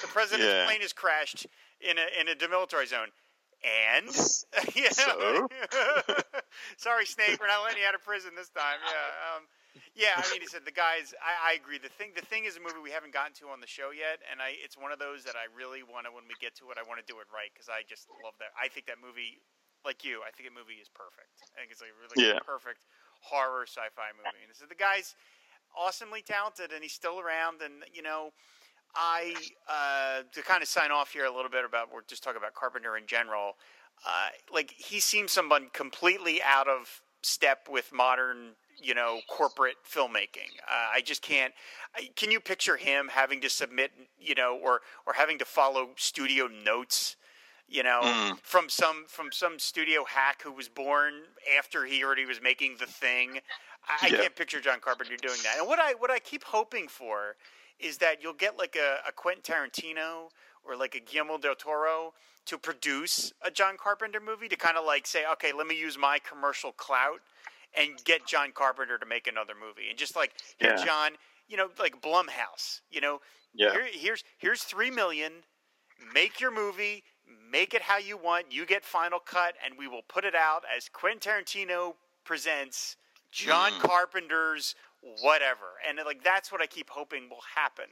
the 0.00 0.08
president's 0.14 0.46
Yeah. 0.46 0.64
plane 0.66 0.80
has 0.80 0.92
crashed 0.92 1.46
in 1.80 1.98
a 1.98 2.06
in 2.20 2.28
a 2.28 2.34
demilitarized 2.34 2.88
zone. 2.88 3.08
And 3.62 4.10
yeah, 4.74 4.90
So? 4.90 5.46
sorry, 6.76 7.06
Snake, 7.06 7.38
we're 7.38 7.46
not 7.46 7.62
letting 7.62 7.78
you 7.82 7.86
out 7.86 7.94
of 7.94 8.02
prison 8.02 8.34
this 8.34 8.50
time. 8.50 8.82
Yeah, 8.82 9.38
um, 9.38 9.46
yeah. 9.94 10.18
I 10.18 10.26
mean, 10.34 10.42
he 10.42 10.50
said 10.50 10.66
the 10.66 10.74
guys. 10.74 11.14
I, 11.22 11.52
I 11.52 11.52
agree. 11.54 11.78
The 11.78 11.88
thing, 11.94 12.10
the 12.18 12.26
thing 12.26 12.42
is 12.42 12.58
a 12.58 12.60
movie 12.60 12.82
we 12.82 12.90
haven't 12.90 13.14
gotten 13.14 13.38
to 13.38 13.54
on 13.54 13.62
the 13.62 13.70
show 13.70 13.94
yet, 13.94 14.18
and 14.26 14.42
I, 14.42 14.58
it's 14.58 14.74
one 14.74 14.90
of 14.90 14.98
those 14.98 15.22
that 15.30 15.38
I 15.38 15.46
really 15.54 15.86
want 15.86 16.06
to. 16.06 16.12
When 16.12 16.26
we 16.26 16.34
get 16.42 16.58
to 16.58 16.74
it, 16.74 16.76
I 16.76 16.82
want 16.82 16.98
to 16.98 17.06
do 17.06 17.22
it 17.22 17.30
right 17.30 17.54
because 17.54 17.70
I 17.70 17.86
just 17.86 18.10
love 18.26 18.34
that. 18.42 18.50
I 18.58 18.66
think 18.66 18.90
that 18.90 18.98
movie 18.98 19.38
like 19.84 20.04
you. 20.04 20.20
I 20.26 20.30
think 20.30 20.48
the 20.48 20.54
movie 20.54 20.80
is 20.80 20.88
perfect. 20.88 21.42
I 21.56 21.60
think 21.60 21.72
it's 21.72 21.80
like 21.80 21.90
a 21.90 22.00
really 22.00 22.32
Yeah. 22.34 22.38
perfect 22.40 22.86
horror 23.20 23.64
sci-fi 23.66 24.10
movie. 24.16 24.42
And 24.46 24.56
so 24.56 24.66
the 24.66 24.74
guy's 24.74 25.14
awesomely 25.76 26.22
talented, 26.22 26.72
and 26.72 26.82
he's 26.82 26.92
still 26.92 27.20
around. 27.20 27.62
And 27.62 27.84
you 27.92 28.02
know, 28.02 28.32
I 28.94 29.34
uh, 29.68 30.22
to 30.32 30.42
kind 30.42 30.62
of 30.62 30.68
sign 30.68 30.90
off 30.90 31.12
here 31.12 31.24
a 31.24 31.34
little 31.34 31.50
bit 31.50 31.64
about 31.64 31.92
we're 31.92 32.02
just 32.06 32.22
talking 32.22 32.38
about 32.38 32.54
Carpenter 32.54 32.96
in 32.96 33.06
general. 33.06 33.56
Uh, 34.06 34.28
like 34.52 34.72
he 34.72 35.00
seems 35.00 35.32
someone 35.32 35.68
completely 35.72 36.42
out 36.42 36.68
of 36.68 37.02
step 37.22 37.68
with 37.70 37.92
modern, 37.92 38.56
you 38.82 38.94
know, 38.94 39.20
corporate 39.28 39.76
filmmaking. 39.88 40.50
Uh, 40.68 40.88
I 40.94 41.00
just 41.04 41.22
can't. 41.22 41.54
I, 41.94 42.08
can 42.16 42.30
you 42.30 42.40
picture 42.40 42.76
him 42.76 43.08
having 43.12 43.40
to 43.42 43.48
submit, 43.50 43.92
you 44.18 44.34
know, 44.34 44.58
or 44.60 44.80
or 45.06 45.12
having 45.14 45.38
to 45.38 45.44
follow 45.44 45.90
studio 45.96 46.48
notes? 46.48 47.16
You 47.72 47.82
know, 47.82 48.00
Mm. 48.02 48.38
from 48.42 48.68
some 48.68 49.06
from 49.08 49.32
some 49.32 49.58
studio 49.58 50.04
hack 50.04 50.42
who 50.42 50.52
was 50.52 50.68
born 50.68 51.22
after 51.58 51.86
he 51.86 52.04
already 52.04 52.26
was 52.26 52.40
making 52.42 52.76
the 52.76 52.86
thing. 52.86 53.40
I, 53.88 54.06
I 54.06 54.10
can't 54.10 54.36
picture 54.36 54.60
John 54.60 54.78
Carpenter 54.78 55.16
doing 55.16 55.38
that. 55.42 55.56
And 55.58 55.66
what 55.66 55.78
I 55.78 55.94
what 55.94 56.10
I 56.10 56.18
keep 56.18 56.44
hoping 56.44 56.86
for 56.86 57.36
is 57.78 57.96
that 57.98 58.22
you'll 58.22 58.34
get 58.34 58.58
like 58.58 58.76
a, 58.76 58.98
a 59.08 59.12
Quentin 59.12 59.42
Tarantino 59.42 60.28
or 60.64 60.76
like 60.76 60.94
a 60.94 61.00
Guillermo 61.00 61.38
del 61.38 61.54
Toro 61.54 62.12
to 62.44 62.58
produce 62.58 63.32
a 63.42 63.50
John 63.50 63.76
Carpenter 63.78 64.20
movie 64.20 64.48
to 64.48 64.56
kind 64.56 64.76
of 64.76 64.84
like 64.84 65.06
say, 65.06 65.24
okay, 65.32 65.52
let 65.52 65.66
me 65.66 65.78
use 65.78 65.96
my 65.96 66.18
commercial 66.18 66.72
clout 66.72 67.20
and 67.74 68.04
get 68.04 68.26
John 68.26 68.52
Carpenter 68.52 68.98
to 68.98 69.06
make 69.06 69.26
another 69.26 69.54
movie, 69.58 69.88
and 69.88 69.98
just 69.98 70.14
like 70.14 70.34
here, 70.58 70.74
Yeah. 70.76 70.84
John, 70.84 71.12
you 71.48 71.56
know, 71.56 71.70
like 71.78 72.02
Blumhouse, 72.02 72.82
you 72.90 73.00
know, 73.00 73.22
Yeah. 73.54 73.72
here, 73.72 73.88
here's 73.90 74.24
here's 74.36 74.62
three 74.62 74.90
million, 74.90 75.42
make 76.12 76.38
your 76.38 76.50
movie, 76.50 77.02
make 77.50 77.74
it 77.74 77.82
how 77.82 77.98
you 77.98 78.16
want, 78.16 78.46
you 78.50 78.66
get 78.66 78.84
final 78.84 79.18
cut, 79.18 79.54
and 79.64 79.74
we 79.78 79.88
will 79.88 80.02
put 80.08 80.24
it 80.24 80.34
out 80.34 80.62
as 80.74 80.88
Quentin 80.88 81.20
Tarantino 81.20 81.94
presents 82.24 82.96
John 83.30 83.72
Carpenter's 83.80 84.74
whatever, 85.20 85.78
and 85.88 85.98
like 86.06 86.22
that's 86.22 86.52
what 86.52 86.62
I 86.62 86.66
keep 86.66 86.88
hoping 86.88 87.28
will 87.28 87.42
happen, 87.56 87.86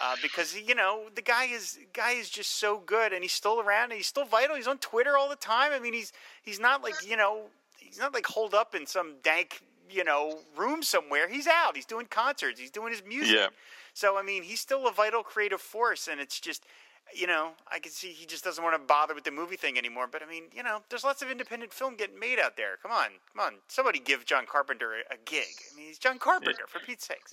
uh, 0.00 0.16
because 0.20 0.54
you 0.54 0.74
know 0.74 1.04
the 1.14 1.22
guy 1.22 1.46
is 1.46 1.78
guy 1.92 2.12
is 2.12 2.28
just 2.28 2.58
so 2.58 2.78
good, 2.84 3.12
and 3.12 3.22
he's 3.22 3.32
still 3.32 3.60
around, 3.60 3.84
and 3.84 3.94
he's 3.94 4.06
still 4.06 4.26
vital. 4.26 4.56
He's 4.56 4.66
on 4.66 4.78
Twitter 4.78 5.16
all 5.16 5.28
the 5.28 5.36
time. 5.36 5.72
I 5.72 5.78
mean, 5.78 5.94
he's 5.94 6.12
he's 6.42 6.60
not 6.60 6.82
like 6.82 6.94
you 7.06 7.16
know 7.16 7.44
he's 7.78 7.98
not 7.98 8.12
like 8.12 8.26
holed 8.26 8.54
up 8.54 8.74
in 8.74 8.86
some 8.86 9.14
dank 9.22 9.62
you 9.90 10.04
know 10.04 10.38
room 10.56 10.82
somewhere. 10.82 11.28
He's 11.28 11.46
out. 11.46 11.76
He's 11.76 11.86
doing 11.86 12.06
concerts. 12.06 12.60
He's 12.60 12.70
doing 12.70 12.92
his 12.92 13.02
music. 13.06 13.36
Yeah. 13.36 13.48
So 13.94 14.18
I 14.18 14.22
mean, 14.22 14.42
he's 14.42 14.60
still 14.60 14.86
a 14.86 14.92
vital 14.92 15.22
creative 15.22 15.60
force, 15.60 16.08
and 16.08 16.20
it's 16.20 16.40
just, 16.40 16.64
you 17.14 17.26
know, 17.26 17.50
I 17.70 17.78
can 17.78 17.92
see 17.92 18.08
he 18.08 18.26
just 18.26 18.44
doesn't 18.44 18.62
want 18.62 18.74
to 18.74 18.86
bother 18.86 19.14
with 19.14 19.24
the 19.24 19.30
movie 19.30 19.56
thing 19.56 19.78
anymore. 19.78 20.06
But 20.10 20.22
I 20.22 20.26
mean, 20.26 20.44
you 20.54 20.62
know, 20.62 20.82
there's 20.88 21.04
lots 21.04 21.22
of 21.22 21.30
independent 21.30 21.72
film 21.72 21.96
getting 21.96 22.18
made 22.18 22.38
out 22.38 22.56
there. 22.56 22.78
Come 22.82 22.92
on, 22.92 23.08
come 23.32 23.44
on, 23.46 23.54
somebody 23.68 23.98
give 23.98 24.24
John 24.24 24.44
Carpenter 24.46 24.92
a, 24.92 25.14
a 25.14 25.18
gig. 25.24 25.46
I 25.72 25.76
mean, 25.76 25.86
he's 25.88 25.98
John 25.98 26.18
Carpenter 26.18 26.64
for 26.68 26.78
Pete's 26.80 27.06
sakes. 27.06 27.32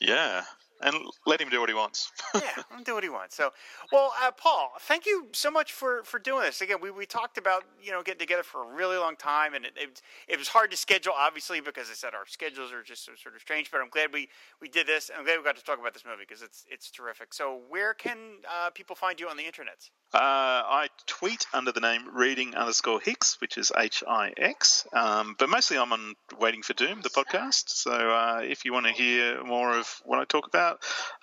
Yeah, 0.00 0.42
and 0.80 0.94
let 1.26 1.40
him 1.40 1.48
do 1.48 1.60
what 1.60 1.68
he 1.68 1.74
wants. 1.74 2.10
yeah, 2.34 2.62
do 2.84 2.94
what 2.94 3.04
he 3.04 3.10
wants. 3.10 3.36
So, 3.36 3.52
well, 3.92 4.12
uh, 4.22 4.30
Paul, 4.30 4.72
thank 4.80 5.06
you 5.06 5.28
so 5.32 5.50
much 5.50 5.72
for, 5.72 6.02
for 6.04 6.18
doing 6.18 6.42
this. 6.42 6.60
Again, 6.60 6.78
we, 6.80 6.90
we 6.90 7.06
talked 7.06 7.38
about 7.38 7.64
you 7.82 7.92
know 7.92 8.02
getting 8.02 8.20
together 8.20 8.42
for 8.42 8.70
a 8.70 8.74
really 8.74 8.96
long 8.96 9.16
time, 9.16 9.54
and 9.54 9.64
it, 9.64 9.72
it 9.76 10.02
it 10.28 10.38
was 10.38 10.48
hard 10.48 10.70
to 10.70 10.76
schedule, 10.76 11.12
obviously, 11.16 11.60
because 11.60 11.90
I 11.90 11.94
said 11.94 12.14
our 12.14 12.26
schedules 12.26 12.72
are 12.72 12.82
just 12.82 13.04
sort 13.04 13.34
of 13.34 13.40
strange. 13.40 13.70
But 13.70 13.80
I'm 13.80 13.88
glad 13.88 14.12
we, 14.12 14.28
we 14.60 14.68
did 14.68 14.86
this, 14.86 15.08
and 15.08 15.18
I'm 15.18 15.24
glad 15.24 15.38
we 15.38 15.44
got 15.44 15.56
to 15.56 15.64
talk 15.64 15.78
about 15.78 15.94
this 15.94 16.04
movie 16.04 16.24
because 16.26 16.42
it's 16.42 16.64
it's 16.70 16.90
terrific. 16.90 17.32
So, 17.32 17.60
where 17.68 17.94
can 17.94 18.18
uh, 18.48 18.70
people 18.70 18.96
find 18.96 19.18
you 19.20 19.28
on 19.28 19.36
the 19.36 19.44
internet? 19.44 19.90
Uh, 20.14 20.18
I 20.64 20.88
tweet 21.06 21.46
under 21.52 21.72
the 21.72 21.80
name 21.80 22.02
reading 22.14 22.54
underscore 22.54 23.00
Hix, 23.00 23.40
which 23.40 23.58
is 23.58 23.72
H 23.76 24.02
I 24.06 24.32
X. 24.36 24.86
Um, 24.92 25.36
but 25.38 25.48
mostly 25.48 25.78
I'm 25.78 25.92
on 25.92 26.14
Waiting 26.38 26.62
for 26.62 26.74
Doom, 26.74 27.00
the 27.02 27.10
podcast. 27.10 27.70
So 27.70 27.90
uh, 27.90 28.40
if 28.42 28.64
you 28.64 28.72
want 28.72 28.86
to 28.86 28.92
hear 28.92 29.42
more 29.44 29.76
of 29.76 30.00
what 30.04 30.18
I 30.18 30.24
talk 30.24 30.46
about, 30.46 30.65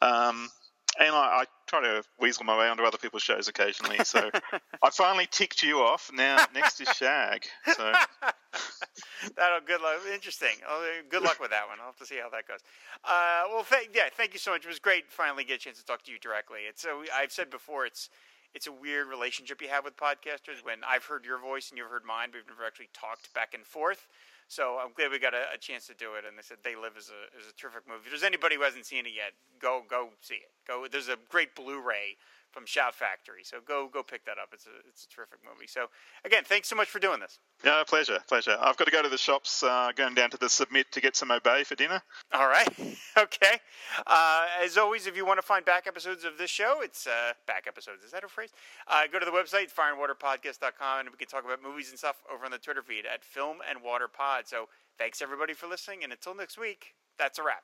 um, 0.01 0.49
and 0.99 1.09
I, 1.09 1.41
I 1.41 1.45
try 1.67 1.81
to 1.81 2.03
weasel 2.19 2.43
my 2.43 2.57
way 2.57 2.67
onto 2.67 2.83
other 2.83 2.97
people's 2.97 3.23
shows 3.23 3.47
occasionally. 3.47 3.97
So 4.03 4.29
I 4.83 4.89
finally 4.91 5.27
ticked 5.29 5.63
you 5.63 5.79
off. 5.79 6.11
Now 6.13 6.45
next 6.53 6.79
is 6.81 6.89
Shag. 6.89 7.45
So 7.75 7.91
That'll 9.35 9.61
good 9.65 9.81
luck. 9.81 10.01
Interesting. 10.13 10.55
Good 11.09 11.23
luck 11.23 11.39
with 11.39 11.51
that 11.51 11.67
one. 11.67 11.79
I'll 11.79 11.87
have 11.87 11.97
to 11.97 12.05
see 12.05 12.17
how 12.21 12.29
that 12.29 12.47
goes. 12.47 12.59
Uh, 13.03 13.43
well, 13.49 13.63
thank 13.63 13.89
yeah, 13.93 14.09
thank 14.15 14.33
you 14.33 14.39
so 14.39 14.51
much. 14.51 14.65
It 14.65 14.67
was 14.67 14.79
great 14.79 15.11
finally 15.11 15.43
get 15.43 15.55
a 15.55 15.59
chance 15.59 15.79
to 15.79 15.85
talk 15.85 16.03
to 16.03 16.11
you 16.11 16.19
directly. 16.19 16.61
It's 16.67 16.81
so 16.81 17.03
I've 17.15 17.31
said 17.31 17.49
before 17.49 17.85
it's 17.85 18.09
it's 18.53 18.67
a 18.67 18.71
weird 18.71 19.07
relationship 19.07 19.61
you 19.61 19.69
have 19.69 19.83
with 19.83 19.97
podcasters 19.97 20.63
when 20.63 20.79
I've 20.87 21.05
heard 21.05 21.25
your 21.25 21.39
voice 21.39 21.69
and 21.69 21.77
you've 21.77 21.89
heard 21.89 22.05
mine, 22.05 22.29
but 22.31 22.39
we've 22.39 22.49
never 22.49 22.65
actually 22.65 22.89
talked 22.93 23.33
back 23.33 23.53
and 23.53 23.65
forth. 23.65 24.07
So 24.47 24.77
I'm 24.83 24.93
glad 24.93 25.11
we 25.11 25.19
got 25.19 25.33
a, 25.33 25.53
a 25.53 25.57
chance 25.57 25.87
to 25.87 25.93
do 25.93 26.15
it. 26.15 26.25
And 26.27 26.37
they 26.37 26.41
said 26.41 26.57
They 26.63 26.75
Live 26.75 26.97
is 26.97 27.09
a 27.09 27.37
is 27.37 27.47
a 27.49 27.55
terrific 27.55 27.87
movie. 27.87 28.01
If 28.05 28.11
there's 28.11 28.23
anybody 28.23 28.55
who 28.55 28.63
hasn't 28.63 28.85
seen 28.85 29.05
it 29.05 29.13
yet, 29.15 29.33
go 29.59 29.81
go 29.87 30.09
see 30.21 30.35
it. 30.35 30.51
Go. 30.67 30.85
There's 30.89 31.09
a 31.09 31.17
great 31.29 31.55
Blu-ray 31.55 32.17
from 32.54 32.66
Shout 32.66 32.93
Factory. 32.93 33.43
So 33.43 33.58
go 33.66 33.89
go 33.91 34.04
pick 34.04 34.26
that 34.26 34.38
up. 34.38 34.49
It's 34.54 34.68
a 34.68 34.88
it's 34.88 35.06
a 35.06 35.10
terrific 35.10 35.39
movie. 35.43 35.68
So 35.68 35.88
again, 36.24 36.43
thanks 36.45 36.70
so 36.70 36.76
much 36.76 36.88
for 36.88 36.99
doing 36.99 37.20
this. 37.20 37.39
yeah, 37.66 37.84
pleasure, 37.86 38.20
pleasure. 38.28 38.56
I've 38.62 38.78
got 38.78 38.86
to 38.86 38.91
go 38.91 39.01
to 39.01 39.10
the 39.10 39.18
shops, 39.18 39.64
uh, 39.64 39.91
going 39.95 40.14
down 40.14 40.30
to 40.30 40.38
the 40.38 40.49
Submit 40.49 40.91
to 40.91 41.01
get 41.01 41.16
some 41.16 41.32
Obey 41.32 41.64
for 41.64 41.76
dinner. 41.76 42.01
All 42.32 42.47
right. 42.47 42.70
okay. 43.18 43.60
Uh, 44.06 44.45
as 44.64 44.78
always, 44.78 45.08
if 45.08 45.18
you 45.18 45.26
want 45.26 45.39
to 45.39 45.45
find 45.45 45.66
back 45.66 45.88
episodes 45.88 46.24
of 46.24 46.38
this 46.38 46.51
show, 46.51 46.82
it's 46.82 47.08
uh, 47.08 47.34
back 47.47 47.66
episodes. 47.68 48.04
Is 48.04 48.12
that 48.12 48.24
a 48.24 48.28
phrase? 48.28 48.51
Uh, 48.88 49.01
go 49.12 49.20
to 49.20 49.26
the 49.26 49.32
website, 49.32 49.74
fireandwaterpodcast.com, 49.74 50.99
and 50.99 51.10
we 51.10 51.18
can 51.18 51.28
talk 51.28 51.43
about 51.43 51.62
movies 51.64 51.89
and 51.89 51.97
stuff 51.97 52.22
over 52.32 52.45
on 52.45 52.51
the 52.51 52.60
Twitter 52.60 52.84
feed 52.84 53.06
at 53.12 53.26
Film 53.26 53.58
and 53.68 53.82
Water 53.82 54.08
Pod. 54.08 54.47
So 54.47 54.70
thanks, 54.99 55.22
everybody, 55.22 55.54
for 55.54 55.68
listening. 55.68 56.04
And 56.04 56.14
until 56.14 56.36
next 56.36 56.58
week, 56.58 56.93
that's 57.18 57.39
a 57.39 57.43
wrap. 57.43 57.64